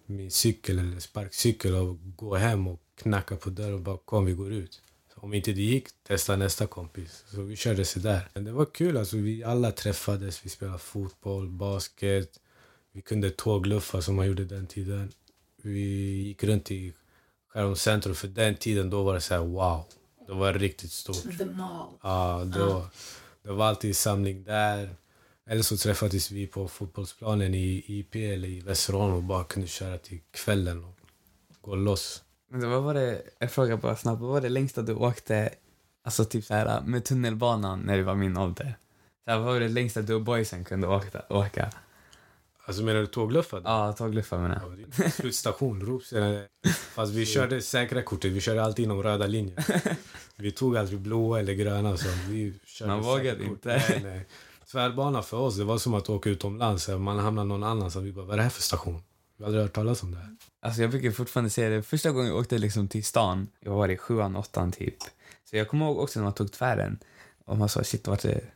min 0.06 0.30
cykel 0.30 0.78
eller 0.78 1.00
sparkcykel 1.00 1.74
och 1.74 1.96
gå 2.16 2.34
hem 2.34 2.68
och 2.68 2.80
knacka 2.94 3.36
på 3.36 3.50
dörren 3.50 3.74
och 3.74 3.80
bara 3.80 3.98
kom 4.04 4.24
vi 4.24 4.32
går 4.32 4.52
ut. 4.52 4.82
Så 5.14 5.20
om 5.20 5.34
inte 5.34 5.52
det 5.52 5.62
gick, 5.62 5.88
testa 6.06 6.36
nästa 6.36 6.66
kompis. 6.66 7.24
Så 7.26 7.42
vi 7.42 7.56
körde 7.56 7.84
så 7.84 7.98
där. 7.98 8.28
Men 8.34 8.44
det 8.44 8.52
var 8.52 8.64
kul, 8.64 8.96
alltså 8.96 9.16
vi 9.16 9.44
alla 9.44 9.72
träffades, 9.72 10.44
vi 10.44 10.48
spelade 10.48 10.78
fotboll, 10.78 11.48
basket. 11.48 12.40
Vi 12.98 13.02
kunde 13.02 13.30
tågluffa 13.30 14.02
som 14.02 14.16
man 14.16 14.26
gjorde 14.26 14.44
den 14.44 14.66
tiden. 14.66 15.12
Vi 15.62 15.80
gick 16.22 16.44
runt 16.44 16.70
i 16.70 16.92
Skärholms 17.48 17.82
centrum. 17.82 18.14
För 18.14 18.28
den 18.28 18.56
tiden 18.56 18.90
då 18.90 19.02
var 19.02 19.14
det 19.14 19.20
så 19.20 19.34
här 19.34 19.40
wow. 19.40 19.84
Det 20.26 20.32
var 20.32 20.52
riktigt 20.52 20.92
stort. 20.92 21.38
The 21.38 21.44
Mall. 21.44 21.88
Ja, 22.02 22.44
det, 22.44 22.58
var, 22.58 22.86
det 23.42 23.52
var 23.52 23.66
alltid 23.66 23.96
samling 23.96 24.44
där. 24.44 24.90
Eller 25.46 25.62
så 25.62 25.76
träffades 25.76 26.30
vi 26.30 26.46
på 26.46 26.68
fotbollsplanen 26.68 27.54
i 27.54 27.84
IP 27.86 28.14
eller 28.14 28.48
i 28.48 28.60
Västerås 28.60 29.12
och 29.12 29.22
bara 29.22 29.44
kunde 29.44 29.68
köra 29.68 29.98
till 29.98 30.20
kvällen 30.30 30.84
och 30.84 30.98
gå 31.60 31.74
loss. 31.74 32.22
Men 32.50 32.70
vad 32.70 32.82
var 32.82 32.94
det, 32.94 33.22
jag 33.38 33.50
frågar 33.50 33.76
bara 33.76 33.96
snabbt, 33.96 34.20
vad 34.20 34.30
var 34.30 34.40
det 34.40 34.48
längsta 34.48 34.82
du 34.82 34.94
åkte, 34.94 35.50
alltså 36.04 36.24
typ 36.24 36.44
så 36.44 36.54
här 36.54 36.80
med 36.80 37.04
tunnelbanan 37.04 37.80
när 37.80 37.96
du 37.96 38.02
var 38.02 38.14
min 38.14 38.36
ålder? 38.36 38.78
Så 39.24 39.30
här, 39.30 39.38
vad 39.38 39.46
var 39.46 39.60
det 39.60 39.68
längsta 39.68 40.02
du 40.02 40.14
och 40.14 40.22
boysen 40.22 40.64
kunde 40.64 40.86
åka? 40.86 41.22
åka? 41.28 41.72
Alltså 42.68 42.82
menar 42.82 43.00
du 43.00 43.06
tågluffar? 43.06 43.62
Ja, 43.64 43.92
tågluffar 43.92 44.38
menar 44.38 44.62
jag. 44.62 44.86
Det 44.96 45.10
Slutstation, 45.10 45.80
Ropsten. 45.80 46.44
Fast 46.94 47.12
vi 47.12 47.26
körde 47.34 47.62
säkra 47.62 48.02
kortet, 48.02 48.32
vi 48.32 48.40
körde 48.40 48.62
alltid 48.62 48.84
inom 48.84 49.02
röda 49.02 49.26
linjen. 49.26 49.56
Vi 50.36 50.50
tog 50.50 50.76
aldrig 50.76 51.00
blåa 51.00 51.40
eller 51.40 51.52
gröna. 51.52 51.96
Så 51.96 52.08
vi 52.28 52.54
körde 52.64 52.92
Man 52.92 53.02
vågade 53.02 53.44
inte. 53.44 53.68
Nej, 53.68 54.00
nej. 54.04 54.26
Tvärbana 54.72 55.22
för 55.22 55.36
oss, 55.36 55.56
det 55.56 55.64
var 55.64 55.78
som 55.78 55.94
att 55.94 56.08
åka 56.08 56.30
utomlands. 56.30 56.88
Man 56.88 57.18
hamnar 57.18 57.44
någon 57.44 57.62
annanstans. 57.62 58.06
Vi 58.06 58.12
bara, 58.12 58.24
vad 58.24 58.32
är 58.32 58.36
det 58.36 58.42
här 58.42 58.50
för 58.50 58.62
station? 58.62 59.02
Vi 59.36 59.44
har 59.44 59.46
aldrig 59.46 59.62
hört 59.62 59.72
talas 59.72 60.02
om 60.02 60.10
det 60.10 60.16
här. 60.16 60.36
Alltså 60.60 60.80
jag 60.80 60.90
brukar 60.90 61.10
fortfarande 61.10 61.50
säga 61.50 61.70
det, 61.70 61.82
första 61.82 62.10
gången 62.10 62.28
jag 62.28 62.36
åkte 62.36 62.58
liksom 62.58 62.88
till 62.88 63.04
stan, 63.04 63.48
jag 63.60 63.72
var 63.72 63.88
i 63.88 63.96
sjuan, 63.96 64.36
åttan 64.36 64.72
typ. 64.72 64.96
Så 65.50 65.56
jag 65.56 65.68
kommer 65.68 65.86
ihåg 65.86 65.98
också 65.98 66.18
när 66.18 66.24
man 66.24 66.34
tog 66.34 66.52
tvären, 66.52 66.98
och 67.44 67.58
man 67.58 67.68
sa 67.68 67.84
shit 67.84 68.08
vart 68.08 68.24
är 68.24 68.54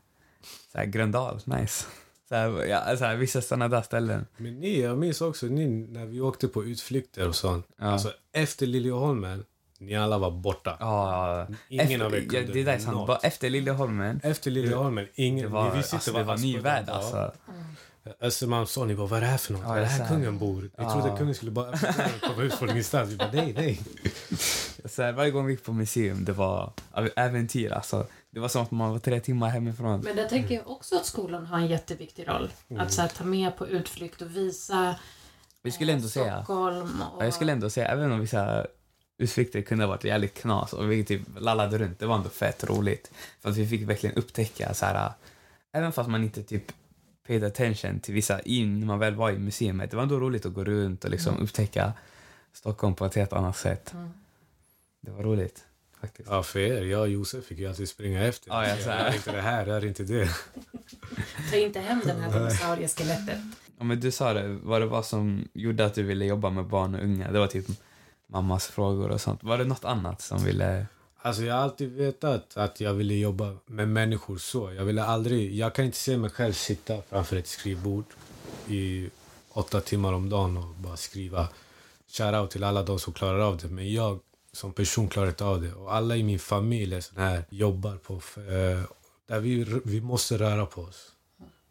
så 0.72 0.78
här, 0.78 0.86
Gröndal, 0.86 1.40
nice. 1.44 1.86
Så 2.32 2.36
här, 2.36 2.64
ja, 2.66 2.96
så 2.96 3.04
här, 3.04 3.16
vissa 3.16 3.40
sådana 3.42 3.68
där 3.68 3.82
ställen. 3.82 4.26
Men 4.36 4.60
ni, 4.60 4.80
jag 4.82 4.98
minns 4.98 5.20
också 5.20 5.46
ni, 5.46 5.66
när 5.66 6.06
vi 6.06 6.20
åkte 6.20 6.48
på 6.48 6.64
utflykter 6.64 7.28
och 7.28 7.34
sånt. 7.36 7.66
Ja. 7.78 7.84
Alltså 7.84 8.12
efter 8.32 8.66
Liljeholmen, 8.66 9.44
ni 9.78 9.96
alla 9.96 10.18
var 10.18 10.30
borta. 10.30 10.76
Ja, 10.80 11.46
Ingen 11.68 11.86
efter, 11.86 12.04
av 12.06 12.14
er 12.14 12.18
ja, 12.20 12.28
kunde 12.30 12.52
det 12.52 12.62
där 12.62 12.72
är 12.72 12.78
sant. 12.78 12.96
något. 12.96 13.06
Bara 13.06 13.18
efter 13.18 13.50
Liljeholmen, 13.50 14.20
Efter 14.22 14.50
Liljeholmen, 14.50 15.06
ingen, 15.14 15.44
det 15.44 15.52
var, 15.52 15.70
ni 15.70 15.76
visste 15.76 15.96
alltså, 15.96 16.12
det 16.12 16.24
var 16.24 16.36
ny 16.36 16.58
värld 16.58 16.88
alltså. 16.88 17.32
Östermalmstorg, 18.20 18.88
ni 18.88 18.94
bara, 18.94 19.06
vad 19.06 19.16
är 19.16 19.20
det 19.20 19.26
här 19.26 19.38
för 19.38 19.52
något? 19.52 19.62
Ja, 19.64 19.76
är 19.76 19.80
det 19.80 19.86
här 19.86 20.08
kungen 20.08 20.38
bor? 20.38 20.62
Vi 20.62 20.84
trodde 20.84 21.08
Ja. 21.08 21.16
kungen 21.16 21.34
skulle 21.34 21.50
bara 21.50 21.78
komma 22.20 22.42
ut 22.42 22.54
från 22.54 22.70
ingenstans. 22.70 23.10
Vi 23.10 23.16
bara, 23.16 23.30
nej, 23.32 23.52
nej. 23.56 23.80
Så 24.84 25.02
här, 25.02 25.12
varje 25.12 25.30
gång 25.30 25.46
vi 25.46 25.52
gick 25.52 25.64
på 25.64 25.72
museum, 25.72 26.24
det 26.24 26.32
var 26.32 26.72
äventyr 27.16 27.72
alltså. 27.72 28.06
Det 28.34 28.40
var 28.40 28.48
som 28.48 28.62
att 28.62 28.70
man 28.70 28.90
var 28.90 28.98
tre 28.98 29.20
timmar 29.20 29.48
hemifrån. 29.48 30.00
Men 30.00 30.16
där 30.16 30.28
tänker 30.28 30.54
jag 30.54 30.70
också 30.70 30.96
att 30.96 31.06
skolan 31.06 31.46
har 31.46 31.58
en 31.58 31.66
jätteviktig 31.66 32.28
roll. 32.28 32.50
Att 32.78 32.92
så 32.92 33.02
här, 33.02 33.08
ta 33.08 33.24
med 33.24 33.56
på 33.56 33.66
utflykt 33.66 34.22
och 34.22 34.36
visa 34.36 34.94
Vi 35.62 35.70
skulle 35.70 35.92
ändå 35.92 36.04
eh, 36.04 36.10
säga, 36.10 36.44
Stockholm. 36.44 37.02
Och, 37.02 37.22
ja, 37.22 37.24
jag 37.24 37.34
skulle 37.34 37.52
ändå 37.52 37.70
säga, 37.70 37.86
även 37.88 38.12
om 38.12 38.20
vissa 38.20 38.66
utflykter 39.18 39.62
kunde 39.62 39.84
ha 39.84 39.88
varit 39.88 40.04
jävligt 40.04 40.34
knas 40.34 40.72
och 40.72 40.92
vi 40.92 41.04
typ 41.04 41.22
lallade 41.38 41.78
runt, 41.78 41.98
det 41.98 42.06
var 42.06 42.14
ändå 42.14 42.28
fett 42.28 42.64
roligt. 42.64 43.10
För 43.40 43.50
att 43.50 43.56
vi 43.56 43.66
fick 43.66 43.88
verkligen 43.88 44.16
upptäcka 44.16 44.74
så 44.74 44.86
här, 44.86 45.12
även 45.72 45.92
fast 45.92 46.10
man 46.10 46.24
inte 46.24 46.42
typ 46.42 46.72
paid 47.26 47.44
attention 47.44 48.00
till 48.00 48.14
vissa 48.14 48.40
in 48.40 48.80
när 48.80 48.86
man 48.86 48.98
väl 48.98 49.14
var 49.14 49.30
i 49.30 49.38
museet, 49.38 49.90
det 49.90 49.96
var 49.96 50.02
ändå 50.02 50.20
roligt 50.20 50.46
att 50.46 50.54
gå 50.54 50.64
runt 50.64 51.04
och 51.04 51.10
liksom 51.10 51.38
upptäcka 51.38 51.92
Stockholm 52.52 52.94
på 52.94 53.04
ett 53.06 53.14
helt 53.14 53.32
annat 53.32 53.56
sätt. 53.56 53.92
Mm. 53.92 54.10
Det 55.00 55.10
var 55.10 55.22
roligt 55.22 55.64
faktiskt. 56.02 56.28
Ja, 56.30 56.42
för 56.42 56.58
er. 56.58 56.82
Jag 56.82 57.00
och 57.00 57.08
Josef 57.08 57.44
fick 57.44 57.58
ju 57.58 57.68
alltid 57.68 57.88
springa 57.88 58.24
efter. 58.24 58.50
Ja, 58.50 58.68
jag 58.68 58.78
så 58.80 58.90
här. 58.90 59.10
är 59.10 59.14
inte 59.14 59.32
det 59.32 59.40
här, 59.40 59.66
jag 59.66 59.76
är 59.76 59.84
inte 59.84 60.02
det. 60.02 60.28
Ta 61.50 61.56
inte 61.56 61.80
hem 61.80 62.00
den 62.04 62.20
här 62.20 62.32
dinosaurieskelettet. 62.32 63.38
Ja, 63.78 63.84
men 63.84 64.00
du 64.00 64.10
sa 64.10 64.32
det, 64.32 64.58
vad 64.62 64.80
det 64.80 64.86
var 64.86 65.02
som 65.02 65.48
gjorde 65.52 65.84
att 65.84 65.94
du 65.94 66.02
ville 66.02 66.24
jobba 66.24 66.50
med 66.50 66.66
barn 66.66 66.94
och 66.94 67.02
unga. 67.04 67.30
Det 67.30 67.38
var 67.38 67.46
typ 67.46 67.66
mammas 68.26 68.66
frågor 68.66 69.10
och 69.10 69.20
sånt. 69.20 69.42
Var 69.42 69.58
det 69.58 69.64
något 69.64 69.84
annat 69.84 70.20
som 70.20 70.44
ville... 70.44 70.86
Alltså 71.24 71.42
jag 71.42 71.54
har 71.54 71.62
alltid 71.62 71.92
vetat 71.92 72.56
att 72.56 72.80
jag 72.80 72.94
ville 72.94 73.14
jobba 73.14 73.56
med 73.66 73.88
människor 73.88 74.38
så. 74.38 74.72
Jag 74.72 74.84
ville 74.84 75.04
aldrig, 75.04 75.54
jag 75.54 75.74
kan 75.74 75.84
inte 75.84 75.96
se 75.96 76.16
mig 76.16 76.30
själv 76.30 76.52
sitta 76.52 77.02
framför 77.08 77.36
ett 77.36 77.46
skrivbord 77.46 78.04
i 78.68 79.10
åtta 79.52 79.80
timmar 79.80 80.12
om 80.12 80.28
dagen 80.28 80.56
och 80.56 80.74
bara 80.74 80.96
skriva 80.96 81.48
shoutout 82.08 82.50
till 82.50 82.64
alla 82.64 82.82
de 82.82 82.98
som 82.98 83.12
klarar 83.12 83.38
av 83.38 83.56
det. 83.56 83.68
Men 83.68 83.92
jag 83.92 84.20
som 84.52 84.72
person 84.72 85.08
klarar 85.08 85.28
inte 85.28 85.44
av 85.44 85.62
det. 85.62 85.72
Och 85.72 85.94
alla 85.94 86.16
i 86.16 86.22
min 86.22 86.38
familj 86.38 86.94
är 86.94 87.00
sådana 87.00 87.30
här, 87.30 87.44
jobbar 87.50 87.96
på, 87.96 88.14
eh, 88.14 88.82
där 89.26 89.40
vi, 89.40 89.80
vi 89.84 90.00
måste 90.00 90.38
röra 90.38 90.66
på 90.66 90.82
oss. 90.82 91.12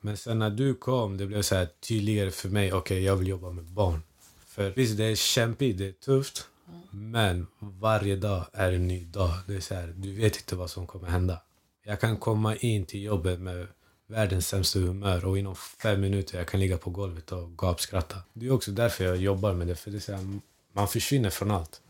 Men 0.01 0.17
sen 0.17 0.39
när 0.39 0.49
du 0.49 0.73
kom, 0.73 1.17
det 1.17 1.25
blev 1.25 1.41
så 1.41 1.55
här 1.55 1.67
tydligare 1.79 2.31
för 2.31 2.49
mig, 2.49 2.73
okej 2.73 3.03
jag 3.03 3.15
vill 3.15 3.27
jobba 3.27 3.51
med 3.51 3.65
barn. 3.65 4.03
För 4.45 4.69
visst, 4.69 4.97
det 4.97 5.03
är 5.03 5.15
kämpigt, 5.15 5.77
det 5.77 5.87
är 5.87 5.91
tufft. 5.91 6.47
Men 6.91 7.47
varje 7.59 8.15
dag 8.15 8.45
är 8.53 8.71
en 8.71 8.87
ny 8.87 9.05
dag. 9.05 9.31
Det 9.47 9.55
är 9.55 9.59
så 9.59 9.75
här, 9.75 9.93
du 9.97 10.13
vet 10.13 10.35
inte 10.35 10.55
vad 10.55 10.69
som 10.69 10.87
kommer 10.87 11.07
hända. 11.07 11.41
Jag 11.83 11.99
kan 11.99 12.17
komma 12.17 12.55
in 12.55 12.85
till 12.85 13.03
jobbet 13.03 13.39
med 13.39 13.67
världens 14.07 14.47
sämsta 14.47 14.79
humör 14.79 15.25
och 15.25 15.37
inom 15.37 15.55
fem 15.55 16.01
minuter 16.01 16.37
jag 16.37 16.47
kan 16.47 16.59
ligga 16.59 16.77
på 16.77 16.89
golvet 16.89 17.31
och 17.31 17.57
gapskratta. 17.57 18.17
Det 18.33 18.47
är 18.47 18.51
också 18.51 18.71
därför 18.71 19.03
jag 19.03 19.17
jobbar 19.17 19.53
med 19.53 19.67
det. 19.67 19.75
För 19.75 19.91
det 19.91 19.97
är 19.97 19.99
så 19.99 20.13
här, 20.13 20.39
man 20.73 20.87
försvinner 20.87 21.29
från 21.29 21.51
allt. 21.51 21.81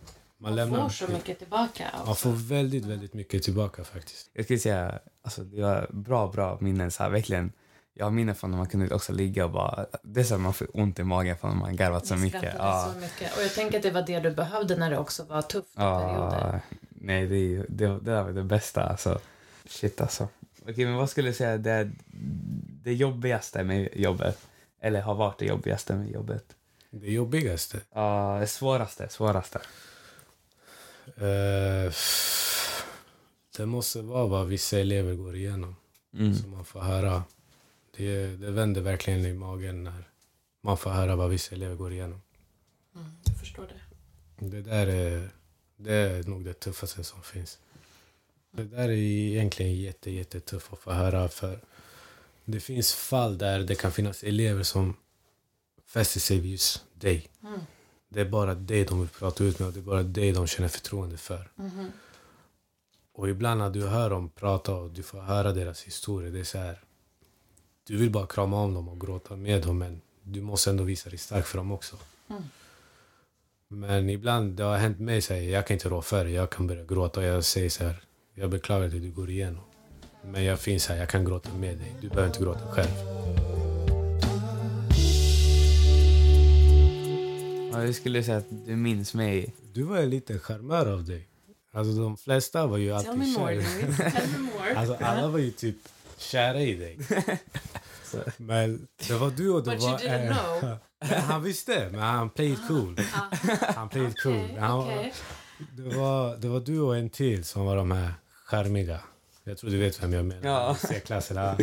Man, 0.41 0.55
Man 0.55 0.69
får 0.69 0.89
så 0.89 1.11
mycket 1.11 1.39
tillbaka. 1.39 1.85
Man 1.93 2.01
Också. 2.01 2.13
får 2.13 2.31
väldigt, 2.31 2.85
väldigt 2.85 3.13
mycket 3.13 3.43
tillbaka 3.43 3.83
faktiskt. 3.83 4.29
Jag 4.33 4.45
skulle 4.45 4.59
säga, 4.59 4.99
alltså 5.23 5.43
det 5.43 5.61
var 5.61 5.87
bra, 5.91 6.27
bra 6.27 6.57
minnen. 6.61 6.91
Så 6.91 7.03
här, 7.03 7.09
verkligen. 7.09 7.51
Jag 7.93 8.05
har 8.05 8.11
minnen 8.11 8.35
från 8.35 8.51
när 8.51 8.57
man 8.57 8.67
kunde 8.67 8.95
också 8.95 9.13
ligga 9.13 9.45
och 9.45 9.51
bara... 9.51 9.85
Det 10.03 10.19
är 10.19 10.23
så 10.23 10.35
att 10.35 10.41
man 10.41 10.53
får 10.53 10.67
ont 10.73 10.99
i 10.99 11.03
magen 11.03 11.37
för 11.37 11.47
att 11.47 11.57
man 11.57 11.75
garvat 11.75 12.05
så 12.05 12.15
mycket. 12.15 12.53
Ja. 12.57 12.91
så 12.93 12.99
mycket. 12.99 13.37
Och 13.37 13.43
jag 13.43 13.53
tänker 13.53 13.77
att 13.77 13.83
det 13.83 13.91
var 13.91 14.01
det 14.01 14.19
du 14.19 14.31
behövde 14.31 14.75
när 14.75 14.89
det 14.89 14.97
också 14.97 15.23
var 15.23 15.41
tufft 15.41 15.75
perioder. 15.75 16.53
Ja, 16.69 16.77
nej, 16.89 17.27
det, 17.27 17.65
det, 17.69 17.87
det 17.87 17.99
där 17.99 18.23
var 18.23 18.31
det 18.31 18.43
bästa. 18.43 18.83
Alltså. 18.83 19.19
Shit, 19.65 20.01
alltså. 20.01 20.27
Okej, 20.61 20.85
men 20.85 20.95
vad 20.95 21.09
skulle 21.09 21.29
du 21.29 21.33
säga 21.33 21.57
det, 21.57 21.91
det 22.83 22.93
jobbigaste 22.93 23.63
med 23.63 23.89
jobbet? 23.93 24.47
Eller 24.81 25.01
har 25.01 25.15
varit 25.15 25.39
det 25.39 25.45
jobbigaste 25.45 25.95
med 25.95 26.11
jobbet? 26.11 26.45
Det 26.89 27.11
jobbigaste? 27.11 27.77
Ja, 27.93 28.37
det 28.39 28.47
svåraste, 28.47 29.09
svåraste. 29.09 29.59
Eh, 31.05 31.93
det 33.57 33.65
måste 33.65 34.01
vara 34.01 34.27
vad 34.27 34.47
vissa 34.47 34.79
elever 34.79 35.13
går 35.13 35.35
igenom. 35.35 35.75
Mm. 36.13 36.35
Som 36.35 36.51
man 36.51 36.65
får 36.65 36.79
höra. 36.79 37.23
Det, 37.97 38.27
det 38.27 38.51
vänder 38.51 38.81
verkligen 38.81 39.25
i 39.25 39.33
magen 39.33 39.83
när 39.83 40.03
man 40.61 40.77
får 40.77 40.89
höra 40.89 41.15
vad 41.15 41.29
vissa 41.29 41.55
elever 41.55 41.75
går 41.75 41.93
igenom. 41.93 42.21
Mm, 42.95 43.07
jag 43.25 43.37
förstår 43.39 43.67
det. 43.67 44.47
Det 44.49 44.61
där 44.61 44.87
är, 44.87 45.29
det 45.75 45.93
är 45.93 46.23
nog 46.23 46.45
det 46.45 46.53
tuffaste 46.53 47.03
som 47.03 47.21
finns. 47.21 47.59
Det 48.51 48.63
där 48.63 48.89
är 48.89 48.91
egentligen 48.91 49.75
jätte, 49.75 50.11
jättetufft 50.11 50.73
att 50.73 50.79
få 50.79 50.91
höra. 50.91 51.27
För 51.29 51.59
det 52.45 52.59
finns 52.59 52.93
fall 52.93 53.37
där 53.37 53.59
det 53.59 53.75
kan 53.75 53.91
finnas 53.91 54.23
elever 54.23 54.63
som 54.63 54.97
fäster 55.85 56.19
sig 56.19 56.39
vid 56.39 56.51
just 56.51 56.85
dig. 56.93 57.29
Det 58.13 58.21
är 58.21 58.25
bara 58.25 58.55
dig 58.55 58.85
de 58.85 58.99
vill 58.99 59.09
prata 59.09 59.43
ut 59.43 59.59
med 59.59 59.67
och 59.67 59.73
det 59.73 59.79
är 59.79 59.83
bara 59.83 60.03
dig 60.03 60.31
de 60.31 60.47
känner 60.47 60.69
förtroende 60.69 61.17
för. 61.17 61.51
Och 63.13 63.29
ibland 63.29 63.59
när 63.59 63.69
du 63.69 63.87
hör 63.87 64.09
dem 64.09 64.29
prata 64.29 64.75
och 64.75 64.91
du 64.91 65.03
får 65.03 65.21
höra 65.21 65.51
deras 65.53 65.83
historia, 65.83 66.29
det 66.29 66.39
är 66.39 66.43
så 66.43 66.57
här. 66.57 66.81
Du 67.87 67.97
vill 67.97 68.11
bara 68.11 68.27
krama 68.27 68.57
om 68.57 68.73
dem 68.73 68.89
och 68.89 69.01
gråta 69.01 69.35
med 69.35 69.61
dem, 69.61 69.77
men 69.77 70.01
du 70.23 70.41
måste 70.41 70.69
ändå 70.69 70.83
visa 70.83 71.09
dig 71.09 71.17
stark 71.17 71.45
för 71.45 71.57
dem 71.57 71.71
också. 71.71 71.95
Men 73.67 74.09
ibland, 74.09 74.55
det 74.55 74.63
har 74.63 74.77
hänt 74.77 74.99
mig, 74.99 75.21
så 75.21 75.33
här, 75.33 75.41
jag 75.41 75.67
kan 75.67 75.75
inte 75.75 75.89
rå 75.89 76.01
för 76.01 76.25
det. 76.25 76.31
Jag 76.31 76.49
kan 76.49 76.67
börja 76.67 76.83
gråta 76.83 77.19
och 77.19 77.25
jag 77.25 77.43
säger 77.43 77.69
så 77.69 77.83
här, 77.83 78.03
jag 78.33 78.49
beklagar 78.49 78.87
det 78.87 78.99
du 78.99 79.11
går 79.11 79.29
igenom. 79.29 79.63
Men 80.23 80.43
jag 80.43 80.59
finns 80.59 80.87
här, 80.87 80.97
jag 80.97 81.09
kan 81.09 81.25
gråta 81.25 81.53
med 81.53 81.77
dig. 81.77 81.95
Du 82.01 82.09
behöver 82.09 82.27
inte 82.27 82.43
gråta 82.43 82.71
själv. 82.71 83.60
Ja, 87.71 87.85
jag 87.85 87.95
skulle 87.95 88.23
säga 88.23 88.37
att 88.37 88.65
du 88.65 88.75
minns 88.75 89.13
mig. 89.13 89.53
Du 89.73 89.83
var 89.83 89.97
en 89.97 90.09
liten 90.09 90.39
charmör 90.39 90.93
av 90.93 91.05
dig. 91.05 91.27
Alltså 91.73 92.01
de 92.01 92.17
flesta 92.17 92.67
var 92.67 92.77
ju 92.77 92.87
Tell 92.87 93.09
alltid 93.09 93.35
kära. 93.35 93.61
Tell 94.11 94.31
me 94.31 94.49
more. 94.59 94.75
Alltså 94.75 95.05
alla 95.05 95.27
var 95.27 95.39
ju 95.39 95.51
typ 95.51 95.75
kära 96.17 96.61
i 96.61 96.75
dig. 96.75 96.99
Men 98.37 98.87
det 99.07 99.13
var 99.13 99.31
du 99.31 99.49
och 99.49 99.63
det 99.63 99.71
But 99.71 99.81
you 99.81 99.91
var... 99.91 99.99
didn't 99.99 100.29
eh, 100.29 100.37
know. 100.37 100.77
han 101.17 101.43
visste, 101.43 101.89
men 101.91 101.99
han 101.99 102.29
played 102.29 102.57
cool. 102.67 102.99
Han 103.75 103.89
played 103.89 104.19
cool. 104.23 104.33
Okej, 104.33 104.57
Han, 104.59 104.79
okej. 104.79 105.13
det, 105.77 105.95
var, 105.97 106.37
det 106.37 106.47
var 106.47 106.59
du 106.59 106.79
och 106.79 106.97
en 106.97 107.09
till 107.09 107.43
som 107.43 107.65
var 107.65 107.75
de 107.75 107.91
här 107.91 108.13
charmiga. 108.45 108.99
Jag 109.43 109.57
tror 109.57 109.69
du 109.69 109.77
vet 109.77 110.03
vem 110.03 110.13
jag 110.13 110.25
menar. 110.25 110.49
Ja. 110.49 110.75
C-klassen. 110.79 111.37
ja. 111.37 111.57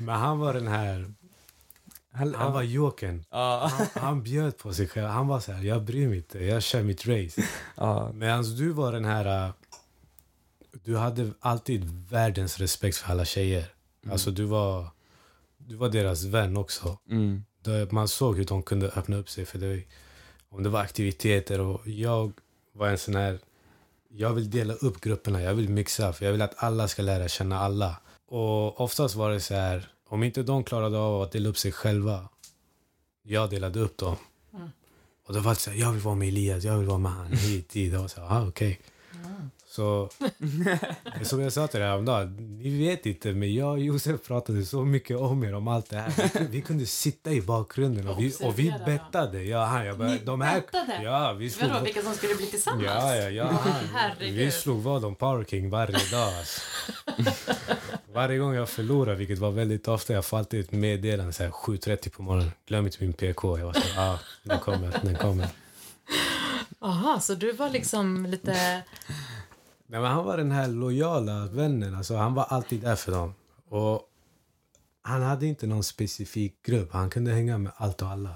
Men 0.00 0.14
han 0.14 0.38
var 0.38 0.54
den 0.54 0.68
här... 0.68 1.12
Han, 2.12 2.34
Han 2.34 2.52
var 2.52 2.62
jokern. 2.62 3.24
Ja. 3.30 3.70
Han, 3.72 3.86
han 4.02 4.22
bjöd 4.22 4.58
på 4.58 4.74
sig 4.74 4.88
själv. 4.88 5.06
Han 5.06 5.26
var 5.28 5.40
så 5.40 5.52
här, 5.52 5.62
jag 5.64 5.82
bryr 5.82 6.08
mig 6.08 6.16
inte. 6.16 6.44
Jag 6.44 6.62
kör 6.62 6.82
mitt 6.82 7.06
race. 7.06 7.42
ja. 7.76 8.12
Medan 8.14 8.42
du 8.56 8.68
var 8.72 8.92
den 8.92 9.04
här... 9.04 9.46
äh, 9.46 9.52
Du 10.84 10.96
hade 10.96 11.30
alltid 11.40 11.84
världens 12.10 12.58
respekt 12.58 12.96
för 12.96 13.12
alla 13.12 13.24
tjejer. 13.24 13.64
Alltså 14.10 14.30
du 14.30 14.44
var... 14.44 14.86
Du 15.58 15.76
var 15.76 15.88
deras 15.88 16.24
vän 16.24 16.56
också. 16.56 16.98
Mm. 17.10 17.42
Man 17.90 18.08
såg 18.08 18.36
hur 18.36 18.44
de 18.44 18.62
kunde 18.62 18.88
öppna 18.88 19.16
upp 19.16 19.28
sig 19.30 19.44
för 19.46 19.58
dig. 19.58 19.88
Om 20.48 20.62
det 20.62 20.68
var 20.68 20.80
aktiviteter 20.80 21.60
och 21.60 21.88
jag 21.88 22.32
var 22.72 22.88
en 22.88 22.98
sån 22.98 23.14
här... 23.14 23.38
Jag 24.12 24.32
vill 24.34 24.50
dela 24.50 24.74
upp 24.74 25.00
grupperna, 25.00 25.42
jag 25.42 25.54
vill 25.54 25.68
mixa 25.68 26.12
för 26.12 26.24
jag 26.24 26.32
vill 26.32 26.42
att 26.42 26.62
alla 26.62 26.88
ska 26.88 27.02
lära 27.02 27.28
känna 27.28 27.58
alla. 27.60 27.96
Och 28.26 28.80
oftast 28.80 29.14
var 29.14 29.30
det 29.30 29.40
så 29.40 29.54
här, 29.54 29.88
om 30.10 30.22
inte 30.22 30.42
de 30.42 30.64
klarade 30.64 30.98
av 30.98 31.22
att 31.22 31.32
dela 31.32 31.48
upp 31.48 31.58
sig 31.58 31.72
själva, 31.72 32.28
jag 33.22 33.50
delade 33.50 33.80
upp 33.80 33.96
dem. 33.96 34.16
Och 35.26 35.34
då 35.34 35.40
var 35.40 35.50
det 35.50 35.60
så 35.60 35.70
här, 35.70 35.78
jag 35.78 35.92
vill 35.92 36.02
vara 36.02 36.14
med 36.14 36.28
Elias, 36.28 36.64
jag 36.64 36.78
vill 36.78 36.86
vara 36.86 36.98
med 36.98 37.12
han, 37.12 37.26
hit, 37.26 37.68
dit. 37.68 37.94
Var 37.94 38.08
så 38.08 38.20
ah, 38.20 38.46
okej. 38.48 38.80
Så, 39.72 40.08
som 41.22 41.40
jag 41.40 41.52
sa 41.52 41.66
till 41.66 41.80
dig 41.80 41.88
häromdagen, 41.88 42.58
ni 42.58 42.78
vet 42.88 43.06
inte, 43.06 43.32
men 43.32 43.54
jag 43.54 43.70
och 43.70 43.80
Josef 43.80 44.22
pratade 44.26 44.64
så 44.64 44.84
mycket 44.84 45.16
om 45.16 45.44
er, 45.44 45.54
om 45.54 45.68
allt 45.68 45.90
det 45.90 45.96
här. 45.96 46.12
Vi, 46.50 46.60
kunde- 46.62 46.86
sitta 46.86 47.32
i 47.32 47.40
bakgrunden 47.42 48.08
och 48.08 48.20
vi, 48.20 48.34
och 48.42 48.58
vi 48.58 48.74
bettade. 48.86 49.42
Ja, 49.44 49.64
han, 49.64 49.86
jag 49.86 49.98
bara, 49.98 50.08
Ni 50.08 50.18
de 50.24 50.40
här, 50.40 50.60
bettade? 50.60 51.02
Ja, 51.02 51.32
vi 51.32 51.50
slog, 51.50 51.70
Vadå, 51.70 51.84
vilka 51.84 52.02
som 52.02 52.14
skulle 52.14 52.34
bli 52.34 52.46
tillsammans? 52.46 52.84
ja, 52.86 53.16
ja, 53.16 53.30
ja, 53.30 53.44
han, 53.44 53.72
Herregud. 53.94 54.34
vi 54.38 54.50
slog 54.50 54.82
vad 54.82 55.04
om 55.04 55.14
Power 55.14 55.44
King 55.44 55.70
varje 55.70 55.92
dag. 56.10 56.34
Alltså. 56.38 56.60
Varje 58.12 58.38
gång 58.38 58.54
jag 58.54 58.68
förlorar, 58.68 59.14
vilket 59.14 59.38
var 59.38 59.50
väldigt 59.50 59.88
ofta, 59.88 60.12
jag 60.12 60.24
får 60.24 60.38
alltid 60.38 60.60
ett 60.60 60.72
meddelande 60.72 61.32
så 61.32 61.42
här 61.42 61.50
7.30 61.50 62.10
på 62.10 62.22
morgonen. 62.22 62.52
Glöm 62.66 62.86
inte 62.86 62.96
min 63.00 63.12
PK. 63.12 63.58
Jag 63.58 63.66
var 63.66 63.72
så 63.72 63.80
här, 63.80 64.12
ah, 64.14 64.18
den 64.42 64.58
kommer, 64.58 64.98
den 65.02 65.14
kommer. 65.16 65.48
Aha, 66.82 67.20
så 67.20 67.34
du 67.34 67.52
var 67.52 67.70
liksom 67.70 68.26
lite... 68.26 68.82
Nej, 69.90 70.00
men 70.00 70.10
han 70.10 70.24
var 70.24 70.36
den 70.36 70.50
här 70.50 70.68
lojala 70.68 71.46
vännen. 71.46 71.94
Alltså, 71.94 72.16
han 72.16 72.34
var 72.34 72.44
alltid 72.44 72.80
där 72.80 72.96
för 72.96 73.12
dem. 73.12 73.34
Och 73.68 74.02
han 75.02 75.22
hade 75.22 75.46
inte 75.46 75.66
någon 75.66 75.84
specifik 75.84 76.62
grupp. 76.62 76.92
Han 76.92 77.10
kunde 77.10 77.32
hänga 77.32 77.58
med 77.58 77.72
allt 77.76 78.02
och 78.02 78.08
alla. 78.08 78.30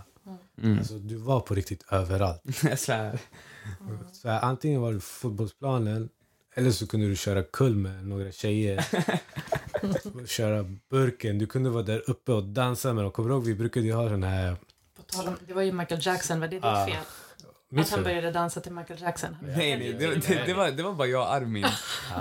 Mm. 0.63 0.79
Alltså, 0.79 0.95
du 0.99 1.17
var 1.17 1.41
på 1.41 1.55
riktigt 1.55 1.85
överallt. 1.93 2.43
Jag 2.63 2.79
svär. 2.79 3.19
Så 4.13 4.29
här, 4.29 4.41
antingen 4.41 4.81
var 4.81 4.93
du 4.93 5.01
fotbollsplanen 5.01 6.09
eller 6.55 6.71
så 6.71 6.87
kunde 6.87 7.09
du 7.09 7.17
köra 7.17 7.43
kull 7.43 7.77
med 7.77 8.07
några 8.07 8.33
tjejer. 8.33 8.87
köra 10.27 10.65
burken. 10.91 11.39
Du 11.39 11.47
kunde 11.47 11.71
vara 11.71 11.83
där 11.83 12.11
uppe 12.11 12.33
och 12.33 12.45
dansa 12.45 12.93
med 12.93 13.05
dem. 13.05 13.13
Kommer 13.13 13.29
du 13.29 13.35
ihåg? 13.35 13.45
Vi 13.45 13.55
brukade 13.55 13.87
ju 13.87 13.93
ha 13.93 14.09
den 14.09 14.23
här... 14.23 14.57
På 14.97 15.03
tal 15.03 15.29
om, 15.29 15.37
det 15.47 15.55
var 15.55 15.63
ju 15.63 15.73
Michael 15.73 16.01
Jackson, 16.07 16.41
var 16.41 16.49
det 16.49 16.57
ditt 16.57 16.65
Ah, 16.65 16.87
fel? 16.87 16.97
Att 17.81 17.91
han 17.91 18.03
började 18.03 18.31
dansa 18.31 18.61
till 18.61 18.73
Michael 18.73 19.01
Jackson? 19.03 19.37
Nej, 19.43 19.57
nej, 19.79 19.93
det, 19.93 20.15
det, 20.15 20.43
det, 20.47 20.55
var, 20.55 20.71
det 20.71 20.83
var 20.83 20.93
bara 20.93 21.09
jag 21.09 21.21
och 21.23 21.33
Armin. 21.35 21.63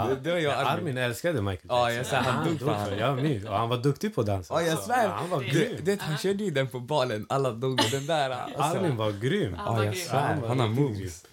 Det, 0.10 0.16
det 0.24 0.32
var 0.32 0.38
jag 0.40 0.54
och 0.56 0.62
Ja, 0.62 0.66
Armin. 0.66 0.80
Armin 0.88 0.98
älskade 0.98 1.42
Michael 1.42 1.60
Jackson. 1.64 1.78
Ja, 1.78 1.92
jag 1.92 2.06
sa 2.06 2.16
han 2.16 2.48
dog 2.48 2.60
för 2.60 2.66
för 2.66 2.74
han. 2.74 2.98
Jag 2.98 3.16
minns. 3.24 3.46
Och 3.46 3.54
han 3.58 3.70
var 3.70 3.78
duktig 3.78 4.16
på 4.16 4.22
att 4.22 4.28
dansa. 4.28 4.54
Ja, 4.54 4.62
jag 4.62 4.78
Så, 4.78 4.84
svär. 4.86 5.04
ja, 5.04 5.10
Han 5.10 5.30
var 5.30 5.42
grym. 5.42 5.78
det, 5.84 6.02
han 6.02 6.18
körde 6.18 6.44
ju 6.44 6.52
den 6.52 6.68
på 6.68 6.80
balen. 6.80 7.26
Alla 7.30 7.52
dog. 7.52 7.80
Den 7.92 8.06
där. 8.06 8.30
Alltså. 8.30 8.62
Armin 8.62 8.96
var 8.98 9.12
grym. 9.12 9.54
Han 9.54 9.76
var 9.76 9.84
Ja, 9.84 9.90
jag 9.90 9.98
svär. 9.98 10.42
Han 10.48 10.60
har 10.60 10.68
moves. 10.68 11.26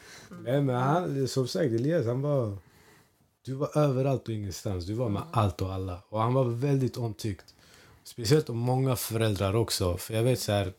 Nej, 0.45 0.61
men 0.63 0.77
han, 0.77 1.29
som 1.29 1.49
sagt, 1.49 1.65
Elias, 1.65 2.07
han 2.07 2.23
var... 2.23 2.57
Du 3.45 3.55
var 3.55 3.79
överallt 3.79 4.29
och 4.29 4.35
ingenstans. 4.35 4.87
Du 4.87 4.95
var 4.95 5.09
med 5.09 5.23
allt 5.33 5.63
och 5.63 5.73
alla. 5.73 5.99
Och 6.09 6.21
han 6.21 6.35
var 6.35 6.45
väldigt 6.45 6.97
omtyckt. 6.97 7.55
Speciellt 8.05 8.51
om 8.51 8.57
många 8.59 8.97
föräldrar 8.97 9.57
också. 9.57 9.97
För 9.97 10.15
jag 10.15 10.23
vet 10.23 10.41
så 10.41 10.53
här... 10.53 10.73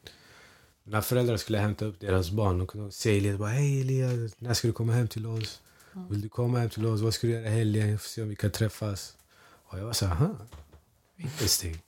När 0.83 1.01
föräldrar 1.01 1.37
skulle 1.37 1.57
hämta 1.57 1.85
upp 1.85 1.99
deras 1.99 2.31
barn, 2.31 2.57
de 2.57 2.67
kunde 2.67 2.91
säga 2.91 3.17
Elias 3.17 3.37
bara 3.39 3.49
Hej 3.49 3.81
Elias, 3.81 4.31
när 4.37 4.53
ska 4.53 4.67
du 4.67 4.73
komma 4.73 4.93
hem 4.93 5.07
till 5.07 5.25
oss? 5.25 5.61
Vill 6.09 6.21
du 6.21 6.29
komma 6.29 6.59
hem 6.59 6.69
till 6.69 6.85
oss? 6.85 7.01
Vad 7.01 7.13
ska 7.13 7.27
du 7.27 7.33
göra 7.33 7.45
i 7.45 7.49
helgen? 7.49 7.99
Får 7.99 8.07
se 8.09 8.21
om 8.21 8.29
vi 8.29 8.35
kan 8.35 8.51
träffas. 8.51 9.13
Och 9.67 9.79
jag 9.79 9.85
var 9.85 9.93
så 9.93 10.05
här, 10.05 10.29
interesting. 11.17 11.81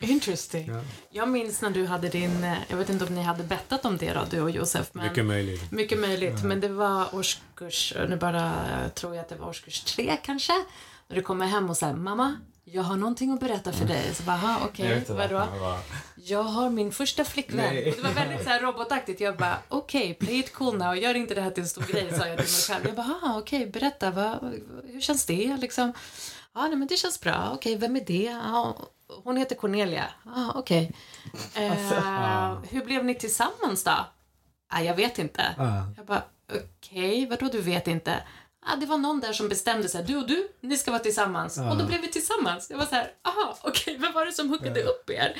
Interesting. 0.00 0.66
Ja. 0.68 0.80
Jag 1.10 1.28
minns 1.28 1.60
när 1.62 1.70
du 1.70 1.86
hade 1.86 2.08
din, 2.08 2.44
eh, 2.44 2.58
jag 2.68 2.76
vet 2.76 2.88
inte 2.90 3.04
om 3.04 3.14
ni 3.14 3.22
hade 3.22 3.44
bettat 3.44 3.84
om 3.84 3.96
det 3.96 4.12
då, 4.12 4.26
du 4.30 4.40
och 4.40 4.50
Josef. 4.50 4.90
Men 4.92 5.08
Mycket 5.08 5.24
möjligt. 5.24 5.70
mycket 5.72 5.98
möjligt. 5.98 6.44
Men 6.44 6.60
det 6.60 6.68
var 6.68 7.14
årskurs, 7.14 7.94
nu 8.08 8.16
bara 8.16 8.52
tror 8.94 9.14
jag 9.14 9.22
att 9.22 9.28
det 9.28 9.36
var 9.36 9.48
årskurs 9.48 9.80
tre 9.80 10.16
kanske. 10.24 10.52
När 11.08 11.16
du 11.16 11.22
kommer 11.22 11.46
hem 11.46 11.70
och 11.70 11.76
säger 11.76 11.94
mamma, 11.94 12.36
jag 12.64 12.82
har 12.82 12.96
någonting 12.96 13.32
att 13.32 13.40
berätta 13.40 13.72
för 13.72 13.84
dig. 13.84 14.14
Så 14.14 14.22
bara, 14.22 14.36
"Aha, 14.36 14.60
okej, 14.64 15.04
vadå? 15.08 15.48
Jag 16.14 16.42
har 16.42 16.70
min 16.70 16.92
första 16.92 17.24
flickvän. 17.24 17.74
Det 17.74 18.02
var 18.02 18.10
väldigt 18.10 18.44
så 18.44 18.50
här 18.50 18.60
robotaktigt. 18.60 19.20
Jag 19.20 19.36
bara, 19.36 19.58
okej, 19.68 20.14
play 20.14 20.38
it 20.38 20.52
cool 20.54 20.78
now. 20.78 20.96
Gör 20.96 21.14
inte 21.14 21.34
det 21.34 21.40
här 21.40 21.50
till 21.50 21.62
en 21.62 21.68
stor 21.68 21.82
grej, 21.82 22.10
sa 22.18 22.26
jag 22.26 22.38
till 22.38 22.46
mig 22.46 22.46
själv. 22.68 22.86
Jag 22.86 22.94
bara, 22.96 23.18
"Ah, 23.22 23.38
okej, 23.38 23.66
berätta. 23.66 24.10
Vad, 24.10 24.60
hur 24.84 25.00
känns 25.00 25.26
det? 25.26 25.56
Liksom. 25.56 25.92
Ja, 26.54 26.62
nej, 26.68 26.76
men 26.76 26.88
det 26.88 26.96
känns 26.96 27.20
bra. 27.20 27.50
Okej, 27.54 27.76
vem 27.76 27.96
är 27.96 28.04
det? 28.04 28.38
Ja, 28.44 28.76
hon 29.24 29.36
heter 29.36 29.56
Cornelia. 29.56 30.04
Ja, 30.24 30.52
okej. 30.54 30.92
Eh, 31.54 31.72
hur 32.70 32.84
blev 32.84 33.04
ni 33.04 33.14
tillsammans 33.14 33.84
då? 33.84 34.06
Ah, 34.68 34.80
jag 34.80 34.94
vet 34.94 35.18
inte. 35.18 35.54
Ah. 35.58 35.82
Jag 35.96 36.06
bara, 36.06 36.22
okej, 36.78 37.26
vadå 37.26 37.48
du 37.52 37.60
vet 37.60 37.88
inte? 37.88 38.22
Ah, 38.66 38.76
det 38.76 38.86
var 38.86 38.98
någon 38.98 39.20
där 39.20 39.32
som 39.32 39.48
bestämde 39.48 39.88
sig. 39.88 40.04
Du 40.04 40.16
och 40.16 40.26
du, 40.26 40.48
ni 40.60 40.76
ska 40.76 40.90
vara 40.90 41.02
tillsammans. 41.02 41.58
Och 41.58 41.76
då 41.76 41.86
blev 41.86 42.00
vi 42.00 42.08
tillsammans. 42.10 42.70
Jag 42.70 42.78
var 42.78 42.86
så 42.86 42.94
här, 42.94 43.10
aha, 43.22 43.58
okej, 43.62 43.96
vem 44.00 44.12
var 44.12 44.26
det 44.26 44.32
som 44.32 44.48
hookade 44.50 44.82
upp 44.82 45.10
er? 45.10 45.36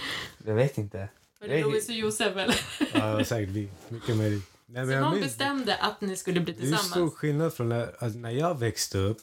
Jag 0.47 0.55
vet 0.55 0.79
inte. 0.79 1.09
Var 1.41 1.49
det 1.49 1.61
Louis 1.61 1.89
och 1.89 1.95
Josef 1.95 2.37
eller? 2.37 2.61
Ja, 2.95 3.25
säkert 3.25 3.49
vi. 3.51 3.69
Mycket 3.89 4.17
möjligt. 4.17 4.45
Nej, 4.67 4.85
men 4.85 4.95
Så 4.99 5.01
någon 5.05 5.15
minns- 5.15 5.27
bestämde 5.27 5.77
att 5.77 6.01
ni 6.01 6.17
skulle 6.17 6.41
bli 6.41 6.53
Det 6.55 6.63
är 6.63 6.67
stor 6.67 6.77
tillsammans. 6.79 7.15
skillnad 7.15 7.55
från 7.55 7.69
när, 7.69 7.83
alltså, 7.99 8.19
när 8.19 8.31
jag 8.31 8.59
växte 8.59 8.99
upp. 8.99 9.19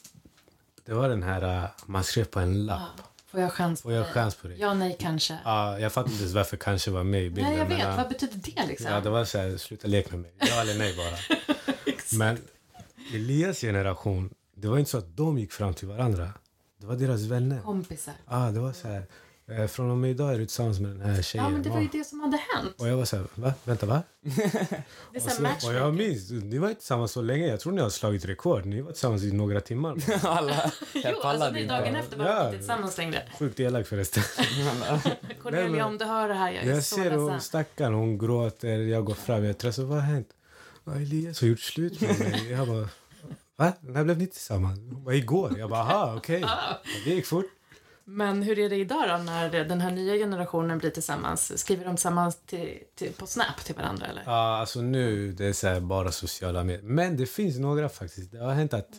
Det 0.84 0.94
var 0.94 1.08
den 1.08 1.22
här, 1.22 1.62
uh, 1.64 1.68
man 1.86 2.04
skrev 2.04 2.24
på 2.24 2.40
en 2.40 2.66
lapp. 2.66 2.80
Ja, 2.98 3.04
får 3.30 3.40
jag 3.40 3.52
chans 3.52 3.82
på 3.82 3.86
Får 3.88 3.92
jag 3.92 4.06
det? 4.06 4.12
chans 4.12 4.34
på 4.34 4.48
det? 4.48 4.54
Ja, 4.54 4.74
nej, 4.74 4.96
kanske. 5.00 5.38
Ja, 5.44 5.78
jag 5.78 5.92
fattar 5.92 6.10
inte 6.10 6.22
ens 6.22 6.34
varför 6.34 6.56
kanske 6.56 6.90
var 6.90 7.04
med 7.04 7.22
i 7.22 7.30
bilden. 7.30 7.44
nej, 7.50 7.58
jag 7.58 7.68
men, 7.68 7.76
vet. 7.78 7.86
ja, 7.86 7.96
Vad 7.96 8.08
betyder 8.08 8.36
det 8.42 8.66
liksom? 8.66 8.90
Ja, 8.92 9.00
det 9.00 9.10
var 9.10 9.24
så 9.24 9.38
här, 9.38 9.56
sluta 9.56 9.88
leka 9.88 10.10
med 10.10 10.20
mig. 10.20 10.32
Ja 10.38 10.60
eller 10.60 10.74
nej 10.78 10.96
bara. 10.96 11.38
Men 12.18 12.38
Elias 13.14 13.60
generation, 13.60 14.30
det 14.56 14.68
var 14.68 14.78
inte 14.78 14.90
så 14.90 14.98
att 14.98 15.16
de 15.16 15.38
gick 15.38 15.52
fram 15.52 15.74
till 15.74 15.88
varandra. 15.88 16.30
Det 16.80 16.86
var 16.86 16.96
deras 16.96 17.20
vänner. 17.20 17.60
Kompisar. 17.60 18.14
Ja, 18.30 18.50
det 18.50 18.60
var 18.60 18.72
så 18.72 18.88
här. 18.88 19.06
eh, 19.48 19.66
Från 19.66 19.90
och 19.90 19.96
med 19.98 20.10
idag 20.10 20.34
är 20.34 20.38
du 20.38 20.46
tillsammans 20.46 20.80
med 20.80 20.90
den 20.90 21.00
här 21.00 21.22
tjejen. 21.22 21.44
Ja, 21.44 21.50
men 21.50 21.62
det 21.62 21.70
var 21.70 21.80
ju 21.80 21.88
det 21.92 22.04
som 22.04 22.20
hade 22.20 22.36
hänt. 22.36 22.74
Och 22.78 22.88
jag 22.88 22.96
var 22.96 23.04
så 23.04 23.16
här, 23.16 23.26
va? 23.34 23.54
Vänta, 23.64 23.86
va? 23.86 24.02
Det 24.20 24.42
är 24.44 24.82
Och, 25.16 25.22
så 25.60 25.68
och 25.68 25.74
jag 25.74 25.94
minns, 25.94 26.30
ni 26.30 26.58
var 26.58 26.68
inte 26.68 26.80
tillsammans 26.80 27.12
så 27.12 27.22
länge. 27.22 27.46
Jag 27.46 27.60
tror 27.60 27.72
ni 27.72 27.80
har 27.80 27.90
slagit 27.90 28.24
rekord. 28.24 28.66
Ni 28.66 28.80
var 28.80 28.92
tillsammans 28.92 29.22
i 29.22 29.32
några 29.32 29.60
timmar. 29.60 29.96
Alla. 30.26 30.72
Jo, 30.94 31.00
Jag 31.04 31.24
alltså 31.24 31.50
dagen 31.52 31.96
efter 31.96 32.16
var 32.16 32.24
vi 32.24 32.30
Ja. 32.30 32.46
inte 32.46 32.58
tillsammans 32.58 32.98
längre. 32.98 33.22
Sjukt 33.38 33.60
elak 33.60 33.86
förresten. 33.86 34.22
Cornelia, 35.42 35.86
om 35.86 35.98
du 35.98 36.04
hör 36.04 36.28
det 36.28 36.34
här, 36.34 36.50
jag 36.52 36.64
är 36.64 36.68
Jag 36.74 36.84
så 36.84 36.94
ser 36.96 37.10
hon, 37.10 37.40
stackaren, 37.40 37.94
hon 37.94 38.18
gråter. 38.18 38.78
Jag 38.78 39.04
går 39.04 39.14
fram. 39.14 39.44
Jag 39.44 39.58
tror 39.58 39.70
så 39.70 39.84
vad 39.84 39.98
har 39.98 40.04
hänt? 40.06 40.28
Ja, 40.84 40.94
Elias 40.94 41.40
har 41.40 41.48
gjort 41.48 41.60
slut 41.60 42.00
med 42.00 42.18
mig. 42.18 42.50
Jag 42.50 42.68
bara, 42.68 42.88
va? 43.56 43.72
När 43.80 44.04
blev 44.04 44.18
ni 44.18 44.26
tillsammans? 44.26 44.78
Hon 44.78 45.04
bara, 45.04 45.14
igår. 45.14 45.58
Jag 45.58 45.70
bara, 45.70 45.80
aha, 45.80 46.14
okej. 46.16 46.44
Det 47.04 47.10
gick 47.10 47.26
fort. 47.26 47.46
Men 48.04 48.42
hur 48.42 48.58
är 48.58 48.70
det 48.70 48.76
idag 48.76 49.08
då 49.08 49.16
när 49.16 49.64
den 49.64 49.80
här 49.80 49.90
nya 49.90 50.14
generationen 50.14 50.78
blir 50.78 50.90
tillsammans? 50.90 51.58
Skriver 51.58 51.84
de 51.84 51.96
tillsammans 51.96 52.38
till, 52.46 52.78
till, 52.94 53.12
på 53.12 53.26
Snap 53.26 53.64
till 53.64 53.74
varandra 53.74 54.06
eller? 54.06 54.22
Ja, 54.26 54.56
alltså 54.56 54.80
nu 54.80 55.32
det 55.32 55.46
är 55.46 55.52
så 55.52 55.80
bara 55.80 56.12
sociala 56.12 56.64
medier. 56.64 56.82
Men 56.82 57.16
det 57.16 57.26
finns 57.26 57.58
några 57.58 57.88
faktiskt. 57.88 58.32
Det 58.32 58.38
har 58.38 58.52
hänt 58.52 58.74
att 58.74 58.90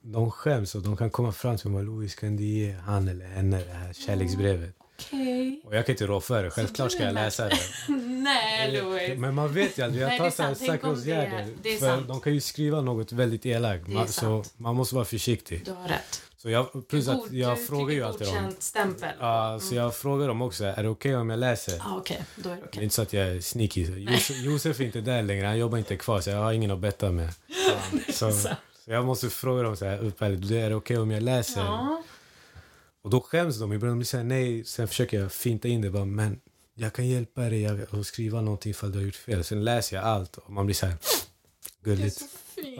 de 0.00 0.30
skäms 0.30 0.74
och 0.74 0.82
de 0.82 0.96
kan 0.96 1.10
komma 1.10 1.32
fram 1.32 1.56
till 1.56 1.70
mig. 1.70 1.84
Louis, 1.84 2.14
kan 2.14 2.36
du 2.36 2.44
ge 2.44 2.72
han 2.72 3.08
eller 3.08 3.26
henne 3.26 3.64
det 3.64 3.72
här 3.72 3.92
kärleksbrevet? 3.92 4.76
Okej. 5.06 5.60
Och 5.64 5.76
jag 5.76 5.86
kan 5.86 5.92
inte 5.92 6.06
rå 6.06 6.20
för 6.20 6.44
det. 6.44 6.50
Självklart 6.50 6.92
ska 6.92 7.02
är 7.02 7.06
jag 7.06 7.14
läsa 7.14 7.48
det. 7.48 7.58
Nej, 8.08 8.72
Louis. 8.82 9.18
Men 9.18 9.34
man 9.34 9.52
vet 9.52 9.78
ju 9.78 9.82
aldrig. 9.82 10.02
Jag 10.02 10.10
tar 10.10 10.18
det 10.24 10.26
är 10.26 10.30
så 10.30 10.42
här 10.42 10.54
sant. 10.54 10.64
Tänk 10.68 10.84
om 10.84 10.94
det 11.04 11.12
är- 11.12 11.20
säkerhetsåtgärder. 11.24 11.54
det 11.62 11.74
är 11.74 11.78
För 11.78 11.86
sant. 11.86 12.08
de 12.08 12.20
kan 12.20 12.34
ju 12.34 12.40
skriva 12.40 12.80
något 12.80 13.12
väldigt 13.12 13.46
elakt. 13.46 13.88
Är 13.88 13.92
Man, 13.92 14.08
så 14.08 14.44
man 14.56 14.74
måste 14.76 14.94
vara 14.94 15.04
försiktig. 15.04 15.62
Du 15.64 15.70
har 15.72 15.88
rätt. 15.88 16.22
Så 16.36 16.50
jag, 16.50 16.88
plus 16.88 17.08
att 17.08 17.18
God- 17.18 17.32
jag 17.34 17.66
frågar 17.66 17.94
ju 17.94 18.02
alltid 18.02 18.26
dem. 18.26 18.54
stämpel. 18.58 19.10
Ja, 19.20 19.58
så 19.62 19.74
jag 19.74 19.94
frågar 19.96 20.28
dem 20.28 20.42
också. 20.42 20.64
Är 20.64 20.82
det 20.82 20.88
okej 20.88 21.16
om 21.16 21.30
jag 21.30 21.38
läser? 21.38 21.76
Ja, 21.78 21.96
okej. 21.96 22.22
Då 22.36 22.48
är 22.50 22.54
det 22.54 22.60
Det 22.60 22.64
är 22.64 22.68
okej. 22.68 22.82
inte 22.82 22.94
så 22.94 23.02
att 23.02 23.12
jag 23.12 23.26
är 23.28 23.40
sneaky. 23.40 23.82
Josef, 24.10 24.36
Josef 24.36 24.80
är 24.80 24.84
inte 24.84 25.00
där 25.00 25.22
längre. 25.22 25.46
Han 25.46 25.58
jobbar 25.58 25.78
inte 25.78 25.96
kvar, 25.96 26.20
så 26.20 26.30
jag 26.30 26.36
har 26.38 26.52
ingen 26.52 26.70
att 26.70 26.78
betta 26.78 27.10
med. 27.10 27.28
Så, 28.12 28.32
så 28.32 28.48
jag 28.84 29.04
måste 29.04 29.30
fråga 29.30 29.62
dem 29.62 29.76
så 29.76 29.84
här. 29.84 29.98
Är 30.52 30.68
det 30.70 30.74
okej 30.76 30.98
om 30.98 31.10
jag 31.10 31.22
läser? 31.22 31.60
Ja. 31.60 32.02
Och 33.02 33.10
då 33.10 33.20
skäms 33.20 33.58
de. 33.58 33.72
Ibland 33.72 33.96
blir 33.96 34.06
säger 34.06 34.24
nej. 34.24 34.64
Sen 34.64 34.88
försöker 34.88 35.20
jag 35.20 35.32
finta 35.32 35.68
in 35.68 35.80
det. 35.80 35.90
Bara, 35.90 36.04
men 36.04 36.40
jag 36.74 36.92
kan 36.92 37.06
hjälpa 37.08 37.40
dig 37.40 37.66
att 37.66 38.06
skriva 38.06 38.40
någonting 38.40 38.70
ifall 38.70 38.92
du 38.92 38.98
har 38.98 39.04
gjort 39.04 39.14
fel. 39.14 39.44
Sen 39.44 39.64
läser 39.64 39.96
jag 39.96 40.04
allt 40.04 40.36
och 40.36 40.50
man 40.52 40.66
blir 40.66 40.74
så 40.74 40.86
här 40.86 40.96
Det 41.80 41.90
är 41.90 41.96
gulligt. 41.96 42.18
så 42.18 42.24
fint. 42.54 42.76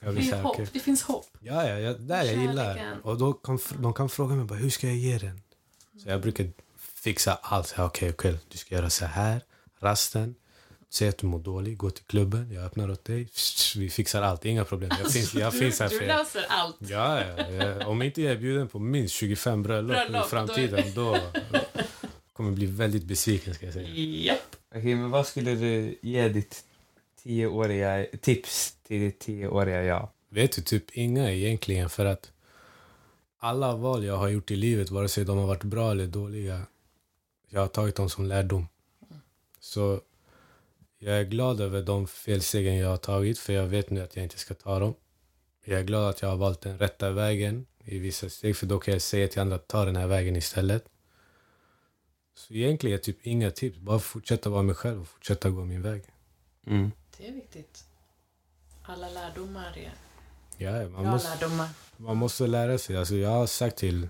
Jag 0.00 0.14
Det 0.14 0.22
så 0.22 0.28
är 0.30 0.36
här, 0.36 0.42
hopp. 0.42 0.52
okej. 0.54 0.66
Det 0.72 0.80
finns 0.80 1.02
hopp. 1.02 1.26
Ja, 1.40 1.68
ja, 1.68 1.78
ja, 1.78 1.92
där 1.92 2.24
jag 2.24 2.36
gillar. 2.36 2.74
Kärleken. 2.74 3.00
Och 3.02 3.18
då 3.18 3.32
kan, 3.32 3.58
de 3.78 3.94
kan 3.94 4.08
fråga 4.08 4.34
mig 4.34 4.44
bara, 4.44 4.58
hur 4.58 4.70
ska 4.70 4.86
jag 4.86 4.96
ge 4.96 5.18
den? 5.18 5.40
Så 6.02 6.08
jag 6.08 6.20
brukar 6.20 6.50
fixa 6.78 7.38
allt. 7.42 7.74
Okej, 7.78 8.10
okej, 8.10 8.38
du 8.48 8.58
ska 8.58 8.74
göra 8.74 8.90
så 8.90 9.04
här. 9.06 9.42
Rasten. 9.80 10.34
Säg 10.92 11.08
att 11.08 11.18
du 11.18 11.26
mår 11.26 11.38
dåligt, 11.38 11.78
gå 11.78 11.90
till 11.90 12.04
klubben, 12.04 12.52
jag 12.52 12.64
öppnar 12.64 12.90
åt 12.90 13.04
dig. 13.04 13.28
Vi 13.76 13.90
fixar 13.90 14.22
allt, 14.22 14.44
inga 14.44 14.64
problem. 14.64 14.90
Jag 14.98 15.12
finns, 15.12 15.34
jag 15.34 15.54
finns 15.54 15.80
här 15.80 15.88
du 15.88 15.96
för 15.96 16.04
er. 16.04 16.08
löser 16.08 16.44
allt. 16.48 16.76
Ja, 16.78 17.24
ja. 17.24 17.86
Om 17.86 18.02
inte 18.02 18.22
jag 18.22 18.32
är 18.32 18.36
bjuden 18.36 18.68
på 18.68 18.78
minst 18.78 19.14
25 19.14 19.62
bröllop, 19.62 19.96
Bröllop, 19.96 20.26
i 20.26 20.30
framtiden, 20.30 20.94
då 20.94 21.18
kommer 22.32 22.50
jag 22.50 22.54
bli 22.54 22.66
väldigt 22.66 23.04
besviken 23.04 23.54
ska 23.54 23.66
jag 23.66 23.74
säga. 23.74 23.88
Japp. 23.88 24.56
Okej, 24.68 24.94
men 24.94 25.10
vad 25.10 25.26
skulle 25.26 25.54
du 25.54 25.98
ge 26.02 26.28
ditt 26.28 26.64
tioåriga 27.22 28.06
tips 28.20 28.76
till 28.86 29.00
ditt 29.00 29.18
tioåriga 29.18 29.82
jag? 29.82 30.08
Vet 30.28 30.52
du, 30.52 30.62
typ 30.62 30.90
inga 30.90 31.32
egentligen 31.32 31.90
för 31.90 32.04
att 32.04 32.32
alla 33.38 33.76
val 33.76 34.04
jag 34.04 34.16
har 34.16 34.28
gjort 34.28 34.50
i 34.50 34.56
livet, 34.56 34.90
vare 34.90 35.08
sig 35.08 35.24
de 35.24 35.38
har 35.38 35.46
varit 35.46 35.64
bra 35.64 35.90
eller 35.90 36.06
dåliga, 36.06 36.62
jag 37.48 37.60
har 37.60 37.68
tagit 37.68 37.96
dem 37.96 38.10
som 38.10 38.24
lärdom. 38.24 38.68
Så 39.60 40.00
jag 41.04 41.20
är 41.20 41.24
glad 41.24 41.60
över 41.60 41.82
de 41.82 42.06
felstegen 42.06 42.76
jag 42.76 42.88
har 42.88 42.96
tagit, 42.96 43.38
för 43.38 43.52
jag 43.52 43.66
vet 43.66 43.90
nu 43.90 44.00
att 44.00 44.16
jag 44.16 44.22
inte 44.22 44.38
ska 44.38 44.54
ta 44.54 44.78
dem. 44.78 44.94
Jag 45.64 45.80
är 45.80 45.84
glad 45.84 46.10
att 46.10 46.22
jag 46.22 46.28
har 46.28 46.36
valt 46.36 46.60
den 46.60 46.78
rätta 46.78 47.10
vägen 47.10 47.66
i 47.84 47.98
vissa 47.98 48.28
steg, 48.28 48.56
för 48.56 48.66
då 48.66 48.78
kan 48.78 48.92
jag 48.92 49.02
säga 49.02 49.28
till 49.28 49.40
andra 49.40 49.56
att 49.56 49.68
ta 49.68 49.84
den 49.84 49.96
här 49.96 50.06
vägen 50.06 50.36
istället. 50.36 50.84
Så 52.34 52.54
egentligen 52.54 53.00
typ 53.00 53.26
inga 53.26 53.50
tips, 53.50 53.78
bara 53.78 53.98
fortsätta 53.98 54.50
vara 54.50 54.62
mig 54.62 54.74
själv 54.74 55.00
och 55.00 55.08
fortsätta 55.08 55.50
gå 55.50 55.64
min 55.64 55.82
väg. 55.82 56.02
Mm. 56.66 56.92
Det 57.18 57.28
är 57.28 57.32
viktigt. 57.32 57.84
Alla 58.82 59.08
lärdomar 59.08 59.78
är 59.78 59.92
Ja, 60.58 60.88
man 60.88 61.02
bra 61.02 61.12
måste... 61.12 61.28
lärdomar. 61.28 61.68
Man 61.96 62.16
måste 62.16 62.46
lära 62.46 62.78
sig. 62.78 62.96
Alltså 62.96 63.14
jag 63.14 63.28
har 63.28 63.46
sagt 63.46 63.76
till 63.76 64.08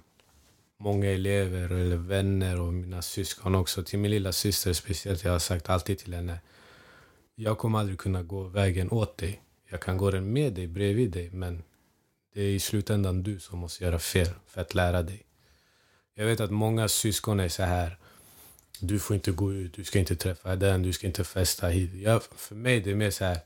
många 0.79 1.07
elever 1.07 1.73
eller 1.73 1.97
vänner 1.97 2.61
och 2.61 2.73
mina 2.73 3.03
syskon 3.03 3.55
också. 3.55 3.83
Till 3.83 3.99
min 3.99 4.11
lilla 4.11 4.33
syster 4.33 4.73
speciellt. 4.73 5.25
Jag 5.25 5.33
har 5.33 5.39
sagt 5.39 5.69
alltid 5.71 5.99
till 5.99 6.15
henne. 6.15 6.39
Jag 7.35 7.59
kommer 7.59 7.79
aldrig 7.79 7.99
kunna 7.99 8.23
gå 8.23 8.43
vägen 8.43 8.91
åt 8.91 9.19
dig. 9.19 9.43
Jag 9.71 9.81
kan 9.81 9.97
gå 9.97 10.11
den 10.11 10.33
med 10.33 10.53
dig, 10.53 10.67
bredvid 10.67 11.11
dig. 11.11 11.31
Men 11.31 11.63
det 12.35 12.41
är 12.41 12.49
i 12.49 12.61
slutändan 12.61 13.23
du 13.23 13.41
som 13.41 13.59
måste 13.59 13.85
göra 13.85 13.99
fel 13.99 14.29
för 14.47 14.61
att 14.61 14.75
lära 14.75 15.03
dig. 15.03 15.27
Jag 16.15 16.27
vet 16.27 16.41
att 16.41 16.51
många 16.51 16.89
syskon 16.89 17.41
är 17.41 17.49
så 17.49 17.63
här. 17.63 17.99
Du 18.81 18.99
får 18.99 19.17
inte 19.17 19.33
gå 19.33 19.53
ut, 19.53 19.75
du 19.75 19.85
ska 19.85 19.99
inte 19.99 20.17
träffa 20.17 20.57
den, 20.57 20.83
du 20.83 20.93
ska 20.93 21.07
inte 21.07 21.25
festa 21.25 21.69
hit. 21.69 21.91
Jag, 21.95 22.23
för 22.23 22.55
mig 22.55 22.81
det 22.81 22.91
är 22.91 22.95
mer 22.95 23.11
så 23.11 23.25
här. 23.25 23.39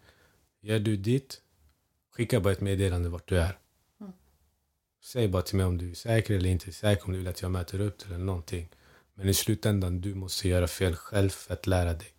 Gör 0.60 0.78
du 0.78 0.96
ditt, 0.96 1.40
skicka 2.10 2.40
bara 2.40 2.52
ett 2.52 2.60
meddelande 2.60 3.08
vart 3.08 3.28
du 3.28 3.38
är. 3.38 3.58
Säg 5.02 5.28
bara 5.28 5.42
till 5.42 5.56
mig 5.56 5.66
om 5.66 5.78
du 5.78 5.90
är 5.90 5.94
säker 5.94 6.34
eller 6.34 6.50
inte 6.50 6.72
säker, 6.72 7.06
om 7.06 7.12
du 7.12 7.18
vill 7.18 7.28
att 7.28 7.42
jag 7.42 7.50
möter 7.50 7.80
upp 7.80 7.98
till 7.98 8.12
eller 8.12 8.24
någonting. 8.24 8.68
Men 9.14 9.28
i 9.28 9.34
slutändan, 9.34 10.00
du 10.00 10.14
måste 10.14 10.48
göra 10.48 10.68
fel 10.68 10.96
själv 10.96 11.30
för 11.30 11.54
att 11.54 11.66
lära 11.66 11.92
dig. 11.92 12.15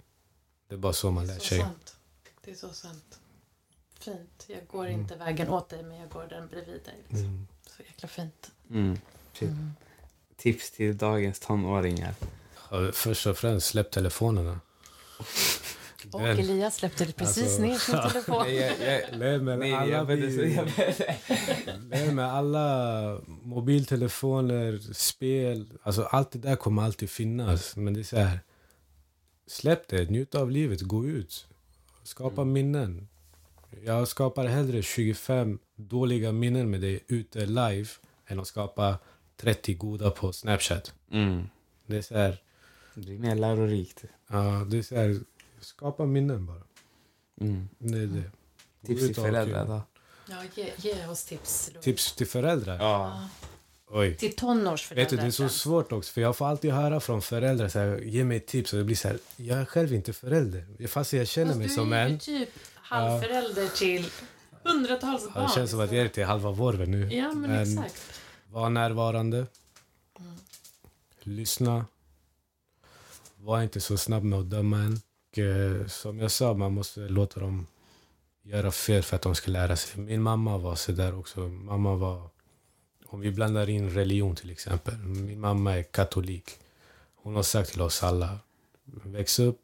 Det 0.68 0.76
är 0.76 0.80
bara 0.80 0.94
så 0.94 1.12
man 1.12 1.28
lär 1.28 1.40
sig. 1.40 1.60
sant. 1.60 1.96
Det 2.46 2.52
är 2.52 2.56
så 2.56 2.70
sant. 2.70 3.20
Fint. 4.00 4.46
Jag 4.48 4.68
går 4.68 4.88
inte 4.88 5.16
vägen 5.16 5.50
åt 5.50 5.70
dig, 5.70 5.84
men 5.84 5.98
jag 5.98 6.10
går 6.10 6.28
den 6.30 6.48
bredvid 6.48 6.82
dig. 6.84 6.96
Liksom. 7.08 7.26
Mm. 7.28 7.48
Så 7.78 7.84
jäkla 7.84 8.08
fint. 8.08 8.52
Mm. 8.70 8.98
Typ. 9.34 9.50
Tips 10.38 10.72
till 10.72 10.98
dagens 10.98 11.40
tonåringar. 11.40 12.14
Först 12.94 13.28
och 13.28 13.38
främst, 13.38 13.68
släpp 13.68 13.92
telefonerna. 13.92 14.60
Och 16.12 16.20
Den- 16.22 16.40
Elias 16.40 16.76
släppte 16.76 17.06
precis 17.14 17.44
Alltså- 17.44 17.62
ner 17.62 17.78
sin 17.78 17.96
telefon. 18.10 18.44
Nej, 18.46 18.56
jag, 18.56 18.72
jag, 18.82 19.20
Nej, 19.20 19.40
men 19.40 19.60
nej, 19.60 19.74
alla. 19.74 20.04
Nej, 21.90 22.12
men 22.12 22.20
alla 22.20 23.22
mobiltelefoner, 23.28 24.94
spel, 24.94 25.70
alltså 25.84 26.04
allt 26.04 26.32
det 26.32 26.40
där 26.40 26.56
kommer 26.56 26.84
alltid 26.84 27.10
finnas. 27.10 27.76
Men 27.76 27.94
det 27.94 28.00
är 28.00 28.04
så 28.04 28.18
här, 28.18 28.40
släpp 29.48 29.88
det, 29.88 30.10
njut 30.10 30.36
av 30.36 30.52
livet, 30.52 30.82
gå 30.82 31.06
ut. 31.06 31.48
Skapa 32.04 32.44
minnen. 32.44 33.08
Jag 33.86 34.08
skapar 34.08 34.46
hellre 34.46 34.82
25 34.82 35.60
dåliga 35.76 36.32
minnen 36.32 36.70
med 36.70 36.82
dig 36.82 37.04
ute 37.08 37.46
live 37.46 37.88
än 38.28 38.40
att 38.40 38.48
skapa 38.48 39.00
30 39.38 39.74
goda 39.74 40.12
på 40.12 40.34
Snapchat. 40.34 40.94
Mm. 41.12 41.50
Det 41.86 41.98
är 41.98 42.02
så 42.02 42.18
här, 42.18 42.42
Det 42.96 43.02
blir 43.02 43.20
mer 43.20 43.36
lärorikt. 43.36 44.04
ja, 44.28 44.66
det 44.68 44.78
är 44.78 44.82
så 44.82 44.96
här 44.96 45.20
skapa 45.60 46.06
minnen 46.06 46.46
bara. 46.46 46.62
Mm. 47.42 47.70
Det 47.78 47.98
är 47.98 48.08
det. 48.08 48.32
Tips 48.88 49.06
till 49.06 49.16
föräldrar 49.16 49.66
då? 49.68 49.82
Ja, 50.30 50.44
ge, 50.56 50.72
ge 50.78 51.08
oss 51.08 51.26
tips. 51.26 51.70
Louis. 51.74 51.84
Tips 51.84 52.16
till 52.16 52.28
föräldrar? 52.28 52.78
Ja. 52.78 53.30
Oj. 53.90 54.16
Till 54.18 54.36
tonårsföräldrar. 54.36 55.04
Vet 55.04 55.10
du, 55.10 55.18
det 55.18 55.24
är 55.28 55.32
så 55.32 55.50
svårt 55.50 55.92
också. 55.92 56.14
För 56.14 56.22
jag 56.22 56.36
får 56.38 56.46
alltid 56.48 56.72
höra 56.72 57.00
från 57.00 57.22
föräldrar 57.22 57.68
så 57.68 57.80
här, 57.80 57.98
ge 57.98 58.24
mig 58.24 58.40
tips. 58.40 58.74
Och 58.74 58.80
det 58.80 58.86
blir 58.86 58.96
så 58.96 59.08
här, 59.08 59.18
jag 59.36 59.60
är 59.60 59.66
själv 59.66 59.94
inte 59.94 60.14
förälder. 60.14 60.88
Fast 60.88 61.14
jag 61.14 61.28
känner 61.28 61.48
Fast 61.48 61.58
mig 61.60 61.68
du 61.68 61.74
som 61.74 61.94
är 61.94 62.08
ju 62.08 62.14
en. 62.14 62.20
typ 62.20 62.50
halvförälder 62.76 63.68
till 63.68 64.06
hundratals 64.64 65.24
Ja, 65.28 65.32
barn. 65.34 65.48
det 65.48 65.54
känns 65.54 65.72
som 65.72 65.80
att 65.80 65.92
jag 65.92 66.06
är 66.06 66.10
till 66.10 66.26
halva 66.26 66.52
vårven 66.52 66.92
nu. 66.92 67.14
Ja, 67.14 67.32
men, 67.34 67.52
exakt. 67.62 68.04
Var 68.52 68.70
närvarande. 68.70 69.46
Lyssna. 71.24 71.86
Var 73.38 73.62
inte 73.62 73.82
så 73.82 73.98
snabb 73.98 74.24
med 74.24 74.40
att 74.40 74.50
döma 74.50 74.78
en. 74.78 75.02
Och, 75.32 75.38
eh, 75.40 75.88
som 75.88 76.20
jag 76.20 76.32
sa, 76.32 76.54
man 76.54 76.74
måste 76.74 77.00
låta 77.00 77.40
dem 77.40 77.68
göra 78.44 78.72
fel 78.72 79.04
för 79.04 79.16
att 79.16 79.22
de 79.22 79.36
ska 79.36 79.52
lära 79.52 79.76
sig. 79.76 80.02
Min 80.02 80.22
mamma 80.22 80.58
var 80.58 80.76
så 80.76 80.92
där 80.92 81.20
också. 81.20 81.40
Mamma 81.40 81.96
var... 81.96 82.30
Om 83.10 83.20
vi 83.20 83.32
blandar 83.32 83.70
in 83.70 83.90
religion 83.90 84.36
till 84.36 84.52
exempel. 84.52 84.98
Min 84.98 85.40
mamma 85.40 85.78
är 85.78 85.84
katolik. 85.84 86.52
Hon 87.16 87.36
har 87.36 87.44
sagt 87.44 87.72
till 87.72 87.82
oss 87.82 88.04
alla. 88.04 88.40
Väx 88.86 89.40
upp, 89.40 89.60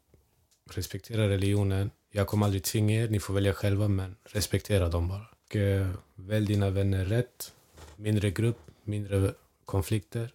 respektera 0.70 1.28
religionen. 1.28 1.90
Jag 2.10 2.26
kommer 2.26 2.46
aldrig 2.46 2.62
tvinga 2.64 3.02
er, 3.02 3.08
ni 3.08 3.20
får 3.20 3.34
välja 3.34 3.52
själva, 3.52 3.88
men 3.88 4.16
respektera 4.24 4.88
dem 4.88 5.08
bara. 5.08 5.26
Och, 5.46 5.56
eh, 5.56 5.90
välj 6.14 6.46
dina 6.46 6.70
vänner 6.70 7.04
rätt. 7.04 7.52
Mindre 7.96 8.30
grupp, 8.30 8.58
mindre 8.84 9.34
konflikter. 9.64 10.30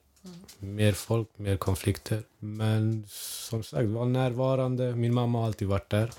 Mer 0.60 0.92
folk, 0.94 1.28
mer 1.36 1.58
konflikter. 1.58 2.24
Men 2.40 3.06
som 3.10 3.64
sagt, 3.64 3.90
var 3.90 4.06
närvarande. 4.06 4.96
Min 4.96 5.14
mamma 5.14 5.40
har 5.40 5.46
alltid 5.46 5.68
varit 5.68 5.90
där. 5.90 6.12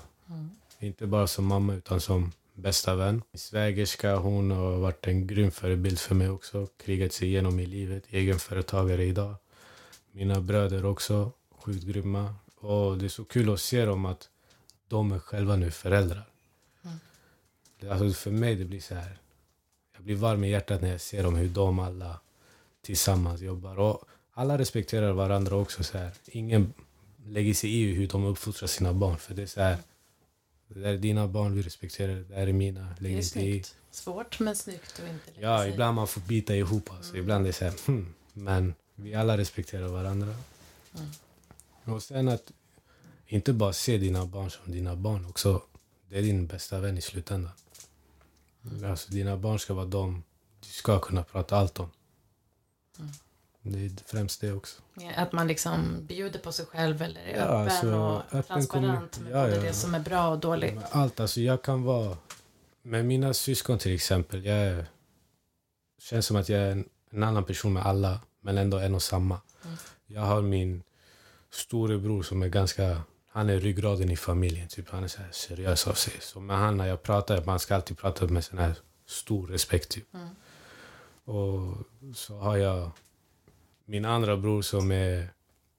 Inte 0.79 1.07
bara 1.07 1.27
som 1.27 1.45
mamma, 1.45 1.73
utan 1.73 2.01
som 2.01 2.31
bästa 2.53 2.95
vän. 2.95 3.21
Min 3.31 3.39
svägerska, 3.39 4.15
hon 4.15 4.51
har 4.51 4.71
varit 4.77 5.07
en 5.07 5.27
grym 5.27 5.51
förebild 5.51 5.99
för 5.99 6.15
mig 6.15 6.29
också. 6.29 6.67
Krigat 6.77 7.13
sig 7.13 7.27
igenom 7.27 7.59
i 7.59 7.65
livet. 7.65 8.03
Egenföretagare 8.09 9.03
idag. 9.05 9.35
Mina 10.11 10.41
bröder 10.41 10.85
också, 10.85 11.31
sjukt 11.51 11.83
grymma. 11.85 12.35
Och 12.55 12.97
det 12.97 13.05
är 13.05 13.09
så 13.09 13.23
kul 13.25 13.53
att 13.53 13.61
se 13.61 13.85
dem 13.85 14.05
att 14.05 14.29
de 14.87 15.11
är 15.11 15.19
själva 15.19 15.55
nu 15.55 15.71
föräldrar. 15.71 16.23
Det- 17.79 17.89
Alltså 17.89 18.13
för 18.19 18.31
mig 18.31 18.55
det 18.55 18.65
blir 18.65 18.79
så 18.79 18.95
här. 18.95 19.17
Jag 19.95 20.03
blir 20.03 20.15
varm 20.15 20.43
i 20.43 20.49
hjärtat 20.49 20.81
när 20.81 20.91
jag 20.91 21.01
ser 21.01 21.23
dem 21.23 21.35
hur 21.35 21.49
de 21.49 21.79
alla 21.79 22.19
tillsammans 22.81 23.41
jobbar. 23.41 23.79
Och 23.79 24.03
alla 24.33 24.57
respekterar 24.57 25.11
varandra 25.11 25.55
också. 25.55 25.83
Så 25.83 25.97
här. 25.97 26.11
Ingen 26.25 26.73
lägger 27.25 27.53
sig 27.53 27.75
i 27.81 27.93
hur 27.93 28.07
de 28.07 28.25
uppfostrar 28.25 28.67
sina 28.67 28.93
barn. 28.93 29.17
För 29.17 29.33
det 29.33 29.41
är 29.41 29.45
så 29.47 29.61
här. 29.61 29.77
Det 30.73 30.79
där 30.79 30.93
är 30.93 30.97
dina 30.97 31.27
barn, 31.27 31.55
vi 31.55 31.61
respekterar 31.61 32.15
det. 32.15 32.23
Det 32.23 32.35
här 32.35 32.47
är 32.47 32.53
mina, 32.53 32.81
Det 32.81 33.03
lägg 33.03 33.13
är 33.13 33.17
inte 33.17 33.39
i. 33.39 33.63
Svårt, 33.91 34.39
men 34.39 34.55
snyggt 34.55 34.99
och 34.99 35.07
inte 35.07 35.31
lägga 35.35 35.47
Ja, 35.49 35.59
sig 35.59 35.71
ibland 35.71 35.95
man 35.95 36.07
får 36.07 36.21
bita 36.21 36.55
ihop. 36.55 36.91
Alltså. 36.91 37.17
Ibland 37.17 37.43
är 37.43 37.47
det 37.47 37.53
så 37.53 37.65
här, 37.65 37.73
hmm, 37.85 38.13
Men 38.33 38.73
vi 38.95 39.15
alla 39.15 39.37
respekterar 39.37 39.87
varandra. 39.87 40.35
Och 41.83 42.03
sen 42.03 42.27
att 42.29 42.51
inte 43.27 43.53
bara 43.53 43.73
se 43.73 43.97
dina 43.97 44.25
barn 44.25 44.51
som 44.51 44.71
dina 44.71 44.95
barn 44.95 45.25
också. 45.25 45.61
Det 46.09 46.17
är 46.17 46.21
din 46.21 46.47
bästa 46.47 46.79
vän 46.79 46.97
i 46.97 47.01
slutändan. 47.01 47.51
Alltså 48.85 49.11
dina 49.11 49.37
barn 49.37 49.59
ska 49.59 49.73
vara 49.73 49.85
de 49.85 50.23
du 50.59 50.67
ska 50.67 50.99
kunna 50.99 51.23
prata 51.23 51.57
allt 51.57 51.79
om. 51.79 51.89
Det 53.61 53.85
är 53.85 53.91
främst 54.05 54.41
det 54.41 54.53
också. 54.53 54.81
Att 55.15 55.31
man 55.31 55.47
liksom 55.47 56.05
bjuder 56.05 56.39
på 56.39 56.51
sig 56.51 56.65
själv 56.65 57.01
eller 57.01 57.21
är 57.21 57.37
Ja, 57.37 57.43
öppen 57.43 57.61
alltså, 57.61 57.95
och 57.95 58.17
öppen 58.17 58.43
transparent 58.43 59.19
med 59.19 59.31
ja, 59.31 59.43
både 59.43 59.55
ja. 59.55 59.61
det 59.61 59.73
som 59.73 59.95
är 59.95 59.99
bra 59.99 60.29
och 60.29 60.39
dåligt. 60.39 60.79
Allt, 60.91 61.19
alltså 61.19 61.41
jag 61.41 61.61
kan 61.61 61.83
vara... 61.83 62.17
Med 62.83 63.05
mina 63.05 63.33
syskon 63.33 63.77
till 63.77 63.95
exempel, 63.95 64.45
jag 64.45 64.57
är, 64.57 64.85
känns 66.01 66.25
som 66.25 66.37
att 66.37 66.49
jag 66.49 66.61
är 66.61 66.71
en, 66.71 66.89
en 67.11 67.23
annan 67.23 67.43
person 67.43 67.73
med 67.73 67.85
alla, 67.85 68.19
men 68.39 68.57
ändå 68.57 68.77
en 68.77 68.95
och 68.95 69.03
samma. 69.03 69.41
Mm. 69.65 69.77
Jag 70.07 70.21
har 70.21 70.41
min 70.41 70.83
storebror 71.51 72.23
som 72.23 72.41
är 72.41 72.47
ganska... 72.47 73.01
Han 73.27 73.49
är 73.49 73.59
ryggraden 73.59 74.11
i 74.11 74.15
familjen, 74.17 74.67
typ. 74.67 74.89
han 74.89 75.03
är 75.03 75.07
så 75.07 75.19
seriös 75.31 75.87
av 75.87 75.93
sig. 75.93 76.13
Så 76.19 76.39
med 76.39 76.57
han 76.57 76.77
när 76.77 76.87
jag 76.87 77.03
pratar, 77.03 77.45
man 77.45 77.59
ska 77.59 77.75
alltid 77.75 77.97
prata 77.97 78.27
med 78.27 78.43
sån 78.43 78.59
här 78.59 78.75
stor 79.07 79.47
respekt. 79.47 79.89
Typ. 79.89 80.13
Mm. 80.13 80.27
Och 81.25 81.77
så 82.15 82.37
har 82.37 82.57
jag 82.57 82.91
min 83.85 84.05
andra 84.05 84.37
bror 84.37 84.61
som 84.61 84.91
är 84.91 85.27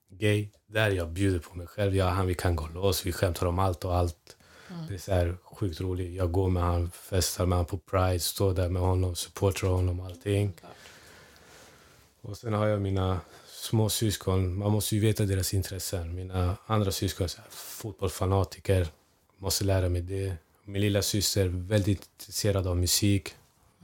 gay. 0.09 0.49
Där 0.67 0.91
jag 0.91 1.09
bjuder 1.09 1.39
på 1.39 1.57
mig 1.57 1.67
själv. 1.67 1.95
Jag 1.95 2.07
och 2.07 2.13
han 2.13 2.27
vi 2.27 2.35
kan 2.35 2.55
gå 2.55 2.67
loss, 2.67 3.05
vi 3.05 3.11
skämtar 3.11 3.45
om 3.45 3.59
allt 3.59 3.85
och 3.85 3.95
allt. 3.95 4.37
Mm. 4.69 4.87
Det 4.87 4.93
är 4.93 4.97
så 4.97 5.13
här 5.13 5.37
sjukt 5.43 5.81
roligt. 5.81 6.15
Jag 6.15 6.31
går 6.31 6.49
med 6.49 6.63
han, 6.63 6.91
festar 6.91 7.45
med 7.45 7.57
han 7.57 7.65
på 7.65 7.77
Pride, 7.77 8.19
står 8.19 8.53
där 8.53 8.69
med 8.69 8.81
honom, 8.81 9.15
supportar 9.15 9.67
honom 9.67 9.99
och 9.99 10.05
allting. 10.05 10.53
Och 12.21 12.37
sen 12.37 12.53
har 12.53 12.67
jag 12.67 12.81
mina 12.81 13.19
små 13.47 13.89
syskon. 13.89 14.57
Man 14.57 14.71
måste 14.71 14.95
ju 14.95 15.01
veta 15.01 15.25
deras 15.25 15.53
intressen. 15.53 16.15
Mina 16.15 16.57
andra 16.65 16.91
syskon 16.91 17.25
är 17.25 17.49
fotbollsfanatiker. 17.49 18.87
Måste 19.37 19.63
lära 19.63 19.89
mig 19.89 20.01
det. 20.01 20.35
Min 20.63 20.81
lilla 20.81 21.01
syster 21.01 21.45
är 21.45 21.49
väldigt 21.49 22.09
intresserad 22.19 22.67
av 22.67 22.77
musik. 22.77 23.35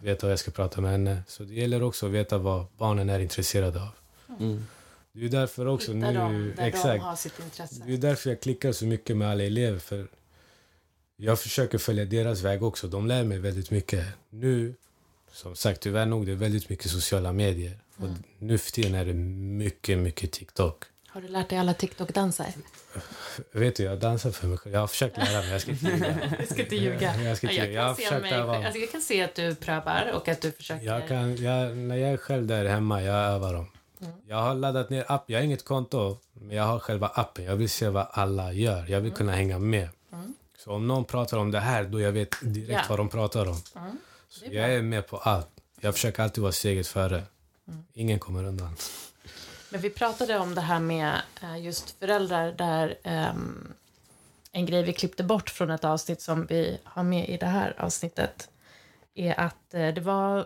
Vet 0.01 0.23
vad 0.23 0.31
jag 0.31 0.39
ska 0.39 0.51
prata 0.51 0.81
med 0.81 0.91
henne. 0.91 1.23
Så 1.27 1.43
det 1.43 1.53
gäller 1.53 1.83
också 1.83 2.05
att 2.05 2.11
veta 2.11 2.37
vad 2.37 2.65
barnen 2.77 3.09
är 3.09 3.19
intresserade 3.19 3.81
av. 3.81 3.98
Mm. 4.39 4.65
Det 5.11 5.25
är 5.25 5.29
därför 5.29 5.65
också 5.65 5.93
Hitta 5.93 6.11
nu... 6.11 6.17
dem 6.17 6.33
där 6.33 6.55
de 6.55 6.61
exakt. 6.63 7.03
har 7.03 7.15
sitt 7.15 7.39
intresse. 7.39 7.83
Det 7.85 7.93
är 7.93 7.97
därför 7.97 8.29
jag 8.29 8.41
klickar 8.41 8.71
så 8.71 8.85
mycket 8.85 9.17
med 9.17 9.29
alla 9.29 9.43
elever. 9.43 9.79
För 9.79 10.07
jag 11.17 11.39
försöker 11.39 11.77
följa 11.77 12.05
deras 12.05 12.41
väg 12.41 12.63
också. 12.63 12.87
De 12.87 13.07
lär 13.07 13.23
mig 13.23 13.39
väldigt 13.39 13.71
mycket. 13.71 14.05
Nu, 14.29 14.73
som 15.31 15.55
sagt, 15.55 15.81
tyvärr 15.81 16.05
nog, 16.05 16.25
det 16.25 16.31
är 16.31 16.35
väldigt 16.35 16.69
mycket 16.69 16.91
sociala 16.91 17.33
medier. 17.33 17.79
Och 17.95 18.09
nu 18.37 18.57
för 18.57 18.71
tiden 18.71 18.95
är 18.95 19.05
det 19.05 19.13
mycket, 19.13 19.97
mycket 19.97 20.31
TikTok. 20.31 20.83
Har 21.07 21.21
du 21.21 21.27
lärt 21.27 21.49
dig 21.49 21.57
alla 21.57 21.73
TikTok-danser? 21.73 22.53
Vet 23.51 23.75
du, 23.75 23.83
jag 23.83 23.99
dansar 23.99 24.31
för 24.31 24.47
mig 24.47 24.57
själv. 24.57 24.73
Jag 24.73 24.79
har 24.79 24.87
försökt 24.87 25.17
lära 25.17 25.41
mig, 25.41 25.51
jag 25.51 25.61
ska 25.61 25.71
inte 25.71 25.85
ljuga. 25.85 26.17
Jag 26.39 26.47
ska 26.47 26.61
inte 26.61 26.75
ljuga. 26.75 27.23
Jag 27.23 27.37
ska 27.37 27.49
inte 27.49 27.65
ljuga. 27.65 27.81
Jag 27.81 27.95
se 27.95 28.03
försökt 28.03 28.21
mig, 28.21 28.33
öva. 28.33 28.65
alltså 28.65 28.79
jag 28.79 28.91
kan 28.91 29.01
se 29.01 29.23
att 29.23 29.35
du 29.35 29.55
prövar 29.55 30.11
och 30.13 30.27
att 30.27 30.41
du 30.41 30.51
försöker. 30.51 30.85
Jag 30.85 31.07
kan, 31.07 31.35
jag, 31.35 31.77
när 31.77 31.95
jag 31.95 32.09
är 32.09 32.17
själv 32.17 32.47
där 32.47 32.65
hemma, 32.65 33.01
jag 33.01 33.15
övar 33.15 33.53
dem. 33.53 33.67
Jag 34.27 34.37
har 34.37 34.53
laddat 34.55 34.89
ner 34.89 35.05
app. 35.07 35.23
Jag 35.29 35.39
har 35.39 35.43
inget 35.43 35.65
konto, 35.65 36.17
men 36.33 36.55
jag 36.57 36.63
har 36.63 36.79
själva 36.79 37.07
appen. 37.07 37.45
Jag 37.45 37.55
vill 37.55 37.69
se 37.69 37.89
vad 37.89 38.07
alla 38.11 38.53
gör. 38.53 38.85
Jag 38.87 39.01
vill 39.01 39.11
kunna 39.11 39.31
hänga 39.31 39.59
med. 39.59 39.89
Så 40.57 40.71
om 40.73 40.87
någon 40.87 41.05
pratar 41.05 41.37
om 41.37 41.51
det 41.51 41.59
här, 41.59 41.83
då 41.83 41.99
jag 42.01 42.11
vet 42.11 42.35
direkt 42.41 42.71
Ja. 42.71 42.81
vad 42.89 42.99
de 42.99 43.09
pratar 43.09 43.45
om. 43.47 43.61
Så 44.29 44.45
jag 44.51 44.73
är 44.73 44.81
med 44.81 45.07
på 45.07 45.17
allt. 45.17 45.47
Jag 45.79 45.93
försöker 45.93 46.23
alltid 46.23 46.41
vara 46.41 46.51
steget 46.51 46.87
före. 46.87 47.23
Ingen 47.93 48.19
kommer 48.19 48.43
undan. 48.43 48.75
Men 49.69 49.81
vi 49.81 49.89
pratade 49.89 50.37
om 50.39 50.55
det 50.55 50.61
här 50.61 50.79
med 50.79 51.21
eh, 51.41 51.57
just 51.63 51.99
föräldrar 51.99 52.51
där 52.51 52.97
ehm, 53.03 53.73
en 54.51 54.65
grej 54.65 54.83
vi 54.83 54.93
klippte 54.93 55.23
bort 55.23 55.49
från 55.49 55.69
ett 55.71 55.83
avsnitt 55.83 56.21
som 56.21 56.45
vi 56.45 56.79
har 56.83 57.03
med 57.03 57.29
i 57.29 57.37
det 57.37 57.45
här 57.45 57.75
avsnittet 57.77 58.49
är 59.15 59.39
att 59.39 59.73
eh, 59.73 59.87
det 59.87 60.01
var 60.01 60.45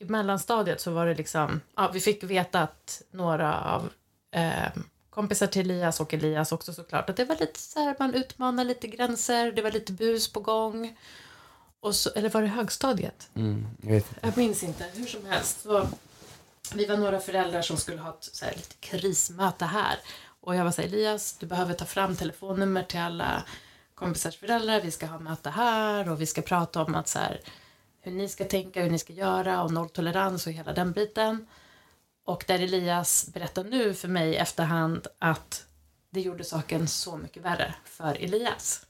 i 0.00 0.04
mellanstadiet 0.04 0.80
så 0.80 0.90
var 0.90 1.06
det 1.06 1.14
liksom, 1.14 1.60
ja, 1.76 1.90
vi 1.92 2.00
fick 2.00 2.22
veta 2.22 2.60
att 2.60 3.02
några 3.10 3.60
av 3.60 3.92
ehm, 4.30 4.84
kompisar 5.10 5.46
till 5.46 5.70
Elias 5.70 6.00
och 6.00 6.14
Elias 6.14 6.52
också 6.52 6.72
såklart, 6.72 7.10
att 7.10 7.16
det 7.16 7.24
var 7.24 7.36
lite 7.36 7.58
så 7.60 7.80
här, 7.80 7.96
man 7.98 8.14
utmanar 8.14 8.64
lite 8.64 8.86
gränser, 8.86 9.52
det 9.52 9.62
var 9.62 9.70
lite 9.70 9.92
bus 9.92 10.32
på 10.32 10.40
gång. 10.40 10.96
Och 11.80 11.94
så, 11.94 12.10
eller 12.10 12.30
var 12.30 12.42
det 12.42 12.48
högstadiet? 12.48 13.30
Mm. 13.34 13.66
Jag 13.82 13.90
vet 13.90 14.08
inte. 14.08 14.26
Jag 14.26 14.36
minns 14.36 14.62
inte, 14.62 14.84
hur 14.94 15.06
som 15.06 15.26
helst. 15.26 15.60
Så 15.62 15.88
vi 16.74 16.86
var 16.86 16.96
några 16.96 17.20
föräldrar 17.20 17.62
som 17.62 17.76
skulle 17.76 18.00
ha 18.00 18.10
ett 18.10 18.28
så 18.32 18.44
här, 18.44 18.52
lite 18.52 18.74
krismöte 18.80 19.64
här. 19.64 19.98
Och 20.40 20.56
jag 20.56 20.64
var 20.64 20.70
så 20.70 20.82
här, 20.82 20.88
Elias, 20.88 21.36
du 21.38 21.46
behöver 21.46 21.74
ta 21.74 21.84
fram 21.84 22.16
telefonnummer 22.16 22.82
till 22.82 23.00
alla 23.00 23.44
kompisars 23.94 24.36
föräldrar. 24.36 24.80
Vi 24.80 24.90
ska 24.90 25.06
ha 25.06 25.18
möte 25.18 25.50
här 25.50 26.08
och 26.10 26.20
vi 26.20 26.26
ska 26.26 26.42
prata 26.42 26.82
om 26.82 26.94
att 26.94 27.08
så 27.08 27.18
här, 27.18 27.40
hur 28.00 28.12
ni 28.12 28.28
ska 28.28 28.44
tänka, 28.44 28.82
hur 28.82 28.90
ni 28.90 28.98
ska 28.98 29.12
göra 29.12 29.62
och 29.62 29.72
nolltolerans 29.72 30.46
och 30.46 30.52
hela 30.52 30.72
den 30.72 30.92
biten. 30.92 31.46
Och 32.24 32.44
där 32.46 32.58
Elias 32.58 33.30
berättar 33.34 33.64
nu 33.64 33.94
för 33.94 34.08
mig 34.08 34.36
efterhand 34.36 35.06
att 35.18 35.66
det 36.10 36.20
gjorde 36.20 36.44
saken 36.44 36.88
så 36.88 37.16
mycket 37.16 37.42
värre 37.42 37.74
för 37.84 38.14
Elias. 38.24 38.86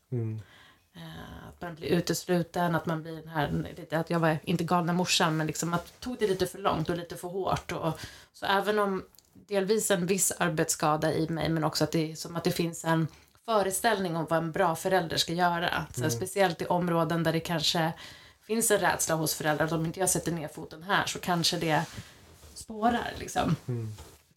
Eh, 0.96 1.48
Att 1.48 1.60
man 1.62 1.74
blir 1.74 1.88
utesluten, 1.88 2.74
att 2.74 2.86
man 2.86 3.02
blir 3.02 3.16
den 3.16 3.28
här, 3.28 3.74
att 3.90 4.10
jag 4.10 4.18
var 4.20 4.38
inte 4.44 4.64
galna 4.64 4.92
morsan, 4.92 5.36
men 5.36 5.46
liksom 5.46 5.74
att 5.74 6.00
tog 6.00 6.16
det 6.18 6.26
lite 6.26 6.46
för 6.46 6.58
långt 6.58 6.90
och 6.90 6.96
lite 6.96 7.16
för 7.16 7.28
hårt. 7.28 7.72
Och, 7.72 8.00
så 8.32 8.46
även 8.46 8.78
om 8.78 9.04
delvis 9.48 9.90
en 9.90 10.06
viss 10.06 10.32
arbetsskada 10.38 11.12
i 11.14 11.28
mig, 11.28 11.48
men 11.48 11.64
också 11.64 11.84
att 11.84 11.92
det 11.92 12.12
är 12.12 12.16
som 12.16 12.36
att 12.36 12.44
det 12.44 12.50
finns 12.50 12.84
en 12.84 13.08
föreställning 13.44 14.16
om 14.16 14.26
vad 14.30 14.38
en 14.38 14.52
bra 14.52 14.76
förälder 14.76 15.16
ska 15.16 15.32
göra. 15.32 15.86
Så 15.94 16.02
här, 16.02 16.10
Speciellt 16.10 16.62
i 16.62 16.66
områden 16.66 17.22
där 17.22 17.32
det 17.32 17.40
kanske 17.40 17.92
finns 18.50 18.70
en 18.70 18.78
rädsla 18.78 19.14
hos 19.14 19.34
föräldrar, 19.34 19.66
att 19.66 19.72
om 19.72 19.86
inte 19.86 20.00
jag 20.00 20.10
sätter 20.10 20.32
ner 20.32 20.48
foten 20.48 20.82
här 20.82 21.06
så 21.06 21.18
kanske 21.18 21.56
det 21.56 21.84
spårar. 22.54 23.14
Liksom. 23.18 23.56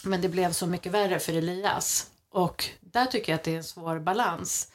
Men 0.04 0.22
det 0.22 0.30
blev 0.30 0.52
så 0.52 0.68
mycket 0.68 0.92
värre 0.92 1.20
för 1.20 1.34
Elias. 1.34 2.12
Och 2.30 2.66
där 2.82 3.06
tycker 3.06 3.32
jag 3.32 3.38
att 3.38 3.44
det 3.44 3.54
är 3.54 3.58
en 3.58 3.64
svår 3.64 4.00
balans 4.00 4.72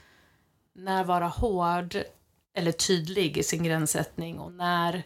när 0.75 1.05
vara 1.05 1.27
hård 1.27 1.97
eller 2.55 2.73
tydlig 2.73 3.37
i 3.39 3.43
sin 3.43 3.63
gränssättning 3.63 4.39
och 4.39 4.53
när 4.53 5.03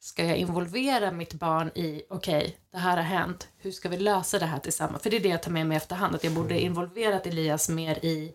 ska 0.00 0.24
jag 0.24 0.36
involvera 0.36 1.10
mitt 1.10 1.34
barn 1.34 1.70
i, 1.74 2.02
okej, 2.10 2.58
det 2.70 2.78
här 2.78 2.96
har 2.96 3.04
hänt, 3.04 3.48
hur 3.58 3.72
ska 3.72 3.88
vi 3.88 3.96
lösa 3.96 4.38
det 4.38 4.46
här 4.46 4.58
tillsammans? 4.58 5.02
För 5.02 5.10
det 5.10 5.16
är 5.16 5.20
det 5.20 5.28
jag 5.28 5.42
tar 5.42 5.50
med 5.50 5.66
mig 5.66 5.76
efterhand, 5.76 6.14
att 6.14 6.24
jag 6.24 6.32
borde 6.32 6.60
involverat 6.60 7.26
Elias 7.26 7.68
mer 7.68 8.04
i, 8.04 8.34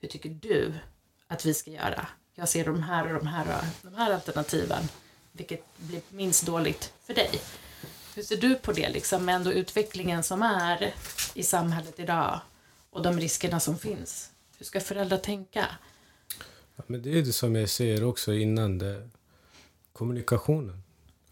hur 0.00 0.08
tycker 0.08 0.30
du 0.30 0.74
att 1.26 1.46
vi 1.46 1.54
ska 1.54 1.70
göra? 1.70 2.06
Jag 2.38 2.48
ser 2.48 2.64
de 2.64 2.82
här 2.82 3.06
och 3.06 3.18
de 3.18 3.26
här, 3.26 3.46
och 3.58 3.90
de 3.90 3.96
här 3.96 4.12
alternativen, 4.12 4.88
vilket 5.32 5.64
blir 5.76 6.00
minst 6.08 6.46
dåligt 6.46 6.92
för 7.06 7.14
dig. 7.14 7.40
Hur 8.14 8.22
ser 8.22 8.36
du 8.36 8.54
på 8.54 8.72
det, 8.72 8.88
liksom, 8.88 9.24
med 9.24 9.34
ändå 9.34 9.52
utvecklingen 9.52 10.22
som 10.22 10.42
är 10.42 10.94
i 11.34 11.42
samhället 11.42 12.00
idag 12.00 12.40
och 12.90 13.02
de 13.02 13.20
riskerna 13.20 13.60
som 13.60 13.78
finns? 13.78 14.30
Hur 14.58 14.66
ska 14.66 14.80
föräldrar 14.80 15.18
tänka? 15.18 15.66
Ja, 16.76 16.84
men 16.86 17.02
det 17.02 17.18
är 17.18 17.22
det 17.22 17.32
som 17.32 17.56
jag 17.56 17.68
säger 17.68 18.04
också 18.04 18.32
innan. 18.32 18.78
Det, 18.78 19.08
kommunikationen. 19.92 20.82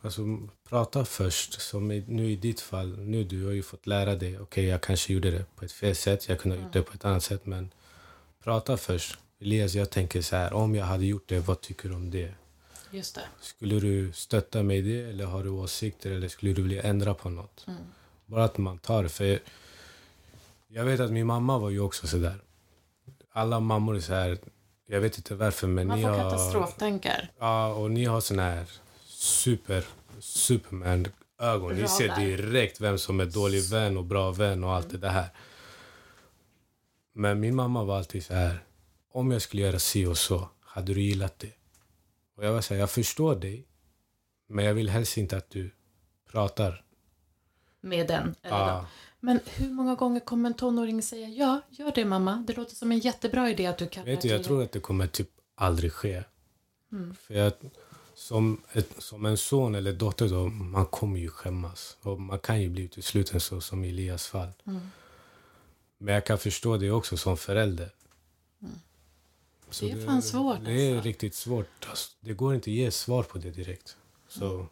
Alltså 0.00 0.22
prata 0.68 1.04
först. 1.04 1.60
Som 1.60 1.90
i, 1.90 2.04
nu 2.08 2.30
i 2.30 2.36
ditt 2.36 2.60
fall. 2.60 2.98
Nu 2.98 3.24
du 3.24 3.44
har 3.44 3.52
ju 3.52 3.62
fått 3.62 3.86
lära 3.86 4.14
dig. 4.14 4.38
Okej, 4.38 4.64
jag 4.64 4.80
kanske 4.80 5.12
gjorde 5.12 5.30
det 5.30 5.44
på 5.56 5.64
ett 5.64 5.72
fel 5.72 5.96
sätt. 5.96 6.28
Jag 6.28 6.40
kunde 6.40 6.56
ha 6.56 6.64
gjort 6.64 6.72
det 6.72 6.82
på 6.82 6.94
ett 6.94 7.04
annat 7.04 7.22
sätt. 7.22 7.46
Men 7.46 7.70
prata 8.44 8.76
först. 8.76 9.18
Elias, 9.40 9.74
jag 9.74 9.90
tänker 9.90 10.22
så 10.22 10.36
här. 10.36 10.52
Om 10.52 10.74
jag 10.74 10.84
hade 10.84 11.06
gjort 11.06 11.28
det, 11.28 11.40
vad 11.40 11.60
tycker 11.60 11.88
du 11.88 11.94
om 11.94 12.10
det? 12.10 12.34
Just 12.90 13.14
det. 13.14 13.24
Skulle 13.40 13.80
du 13.80 14.12
stötta 14.12 14.62
mig 14.62 14.78
i 14.78 14.82
det? 14.82 15.10
Eller 15.10 15.24
har 15.24 15.42
du 15.44 15.48
åsikter? 15.50 16.10
Eller 16.10 16.28
skulle 16.28 16.52
du 16.52 16.62
vilja 16.62 16.82
ändra 16.82 17.14
på 17.14 17.30
något? 17.30 17.66
Bara 18.26 18.44
att 18.44 18.58
man 18.58 18.78
tar 18.78 19.02
det. 19.02 19.08
För 19.08 19.38
jag 20.68 20.84
vet 20.84 21.00
att 21.00 21.10
min 21.10 21.26
mamma 21.26 21.58
var 21.58 21.70
ju 21.70 21.80
också 21.80 22.06
så 22.06 22.16
där. 22.16 22.40
Alla 23.32 23.60
mammor 23.60 23.96
är 23.96 24.00
så 24.00 24.14
här. 24.14 24.38
Jag 24.86 25.00
vet 25.00 25.16
inte 25.16 25.34
varför, 25.34 25.66
men 25.66 25.86
Man 25.86 25.96
ni 25.96 26.02
får 26.02 26.10
har... 26.10 26.30
katastroftankar. 26.30 27.30
Ja, 27.38 27.72
och 27.74 27.90
ni 27.90 28.04
har 28.04 28.20
sån 28.20 28.38
här 28.38 28.66
super, 29.06 29.84
superman-ögon. 30.20 31.74
Ni 31.74 31.88
ser 31.88 32.16
direkt 32.16 32.80
vem 32.80 32.98
som 32.98 33.20
är 33.20 33.26
dålig 33.26 33.70
vän 33.70 33.96
och 33.96 34.04
bra 34.04 34.30
vän 34.30 34.64
och 34.64 34.74
allt 34.74 34.90
det 34.90 34.98
där. 34.98 35.24
Men 37.12 37.40
min 37.40 37.54
mamma 37.54 37.84
var 37.84 37.96
alltid 37.98 38.24
så 38.24 38.34
här. 38.34 38.62
Om 39.16 39.30
jag 39.30 39.42
skulle 39.42 39.62
göra 39.62 39.78
si 39.78 40.06
och 40.06 40.18
så, 40.18 40.48
hade 40.60 40.94
du 40.94 41.00
gillat 41.02 41.38
det? 41.38 41.52
Och 42.34 42.44
jag 42.44 42.52
var 42.52 42.60
så 42.60 42.74
här, 42.74 42.80
jag 42.80 42.90
förstår 42.90 43.36
dig. 43.36 43.66
Men 44.46 44.64
jag 44.64 44.74
vill 44.74 44.88
helst 44.88 45.16
inte 45.16 45.36
att 45.36 45.50
du 45.50 45.70
pratar. 46.30 46.84
Med 47.80 48.08
den. 48.08 48.34
Eller 48.42 48.66
dem. 48.66 48.86
Men 49.20 49.40
hur 49.46 49.70
många 49.70 49.94
gånger 49.94 50.20
kommer 50.20 50.50
en 50.50 50.54
tonåring 50.54 51.02
säga 51.02 51.28
ja, 51.28 51.60
gör 51.70 51.92
det 51.94 52.04
mamma. 52.04 52.44
Det 52.46 52.56
låter 52.56 52.74
som 52.74 52.92
en 52.92 52.98
jättebra 52.98 53.50
idé 53.50 53.66
att 53.66 53.78
du 53.78 53.88
kallar 53.88 54.06
Vet 54.06 54.20
du, 54.20 54.28
jag 54.28 54.44
tror 54.44 54.62
att 54.62 54.72
det 54.72 54.80
kommer 54.80 55.06
typ 55.06 55.30
aldrig 55.54 55.92
ske. 55.92 56.24
Mm. 56.92 57.14
För 57.14 57.34
jag, 57.34 57.52
som, 58.14 58.62
ett, 58.72 59.02
som 59.02 59.26
en 59.26 59.36
son 59.36 59.74
eller 59.74 59.92
dotter 59.92 60.28
då, 60.28 60.46
man 60.46 60.86
kommer 60.86 61.18
ju 61.20 61.28
skämmas. 61.28 61.96
Och 62.02 62.20
man 62.20 62.38
kan 62.38 62.62
ju 62.62 62.68
bli 62.68 62.82
utesluten 62.82 63.40
så 63.40 63.60
som 63.60 63.84
i 63.84 63.88
Elias 63.88 64.26
fall. 64.26 64.52
Mm. 64.66 64.90
Men 65.98 66.14
jag 66.14 66.26
kan 66.26 66.38
förstå 66.38 66.76
det 66.76 66.90
också 66.90 67.16
som 67.16 67.36
förälder. 67.36 67.92
Så 69.70 69.84
Det 69.84 69.90
är 69.90 70.06
fan 70.06 70.22
svårt, 70.22 70.58
Det 70.64 70.72
är 70.72 70.94
alltså. 70.94 71.08
riktigt 71.08 71.34
svårt. 71.34 71.86
Alltså, 71.90 72.10
det 72.20 72.32
går 72.32 72.54
inte 72.54 72.70
att 72.70 72.74
ge 72.74 72.90
svar 72.90 73.22
på 73.22 73.38
det 73.38 73.50
direkt. 73.50 73.96
Så, 74.28 74.66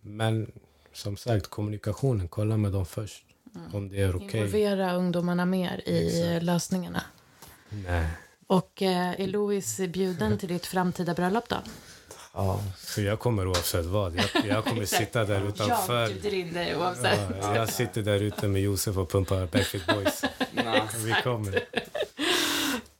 Men 0.00 0.52
som 0.92 1.16
sagt, 1.16 1.46
kommunikationen, 1.46 2.28
kolla 2.28 2.56
med 2.56 2.72
dem 2.72 2.86
först. 2.86 3.24
Om 3.72 3.88
det 3.88 4.00
är 4.02 4.16
okej. 4.16 4.26
Involvera 4.40 4.94
ungdomarna 4.94 5.44
mer 5.44 5.82
i 5.86 6.06
Exakt. 6.08 6.42
lösningarna. 6.44 7.02
Nej. 7.68 8.06
Och 8.46 8.82
eh, 8.82 9.20
är 9.20 9.26
Louis 9.26 9.80
bjuden 9.88 10.38
till 10.38 10.48
ditt 10.48 10.66
framtida 10.66 11.14
bröllop 11.14 11.48
då? 11.48 11.56
Ja. 12.36 12.60
Så 12.78 13.00
jag 13.00 13.18
kommer 13.20 13.46
oavsett 13.48 13.84
vad. 13.86 14.14
Jag, 14.16 14.46
jag 14.46 14.64
kommer 14.64 14.84
sitta 14.98 15.24
där 15.24 15.48
utanför. 15.48 16.00
Jag 16.00 16.10
bjuder 16.12 16.34
in 16.34 16.52
dig 16.52 16.76
oavsett. 16.76 17.20
Ja, 17.42 17.56
jag 17.56 17.68
sitter 17.68 18.02
där 18.02 18.22
ute 18.22 18.48
med 18.48 18.62
Josef 18.62 18.96
och 18.96 19.10
pumpar 19.10 19.46
Backstreet 19.46 19.86
Boys. 19.86 20.24
Vi 21.04 21.14
kommer. 21.22 21.62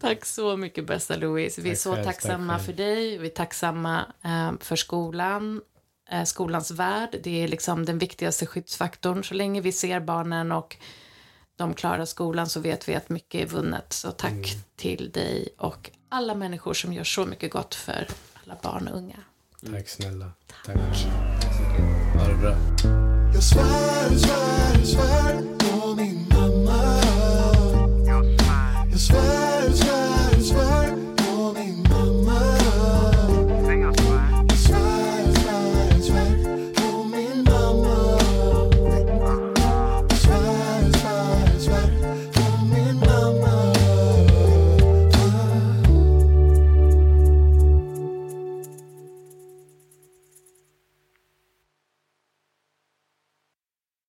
Tack 0.04 0.24
så 0.24 0.56
mycket 0.56 0.86
bästa 0.86 1.16
Louise. 1.16 1.60
Vi 1.62 1.70
är 1.70 1.74
Tack 1.74 1.80
så 1.82 1.94
själv, 1.94 2.04
tacksamma 2.04 2.52
tack 2.56 2.66
för 2.66 2.72
dig. 2.72 3.18
Vi 3.18 3.26
är 3.26 3.30
tacksamma 3.30 4.04
eh, 4.24 4.52
för 4.60 4.76
skolan, 4.76 5.60
eh, 6.10 6.24
skolans 6.24 6.70
värld. 6.70 7.16
Det 7.22 7.42
är 7.42 7.48
liksom 7.48 7.84
den 7.84 7.98
viktigaste 7.98 8.46
skyddsfaktorn. 8.46 9.24
Så 9.24 9.34
länge 9.34 9.60
vi 9.60 9.72
ser 9.72 10.00
barnen 10.00 10.52
och 10.52 10.76
de 11.56 11.74
klarar 11.74 12.04
skolan 12.04 12.46
så 12.48 12.60
vet 12.60 12.88
vi 12.88 12.94
att 12.94 13.08
mycket 13.08 13.40
är 13.40 13.46
vunnet. 13.46 13.92
Så 13.92 14.10
tack 14.10 14.32
Mm. 14.32 14.44
till 14.76 15.10
dig 15.10 15.48
och 15.58 15.90
alla 16.08 16.34
människor 16.34 16.74
som 16.74 16.92
gör 16.92 17.04
så 17.04 17.26
mycket 17.26 17.52
gott 17.52 17.74
för 17.74 18.06
alla 18.44 18.56
barn 18.62 18.88
och 18.88 18.96
unga. 18.98 19.18
Tack 19.72 19.88
snälla. 19.88 20.30
Tack. 20.66 20.76
Ha 22.14 22.28
det 22.28 22.34
bra. 22.34 22.56
Jag 23.34 23.42
svär, 23.42 24.10
svär, 24.18 24.84
svär 24.84 25.53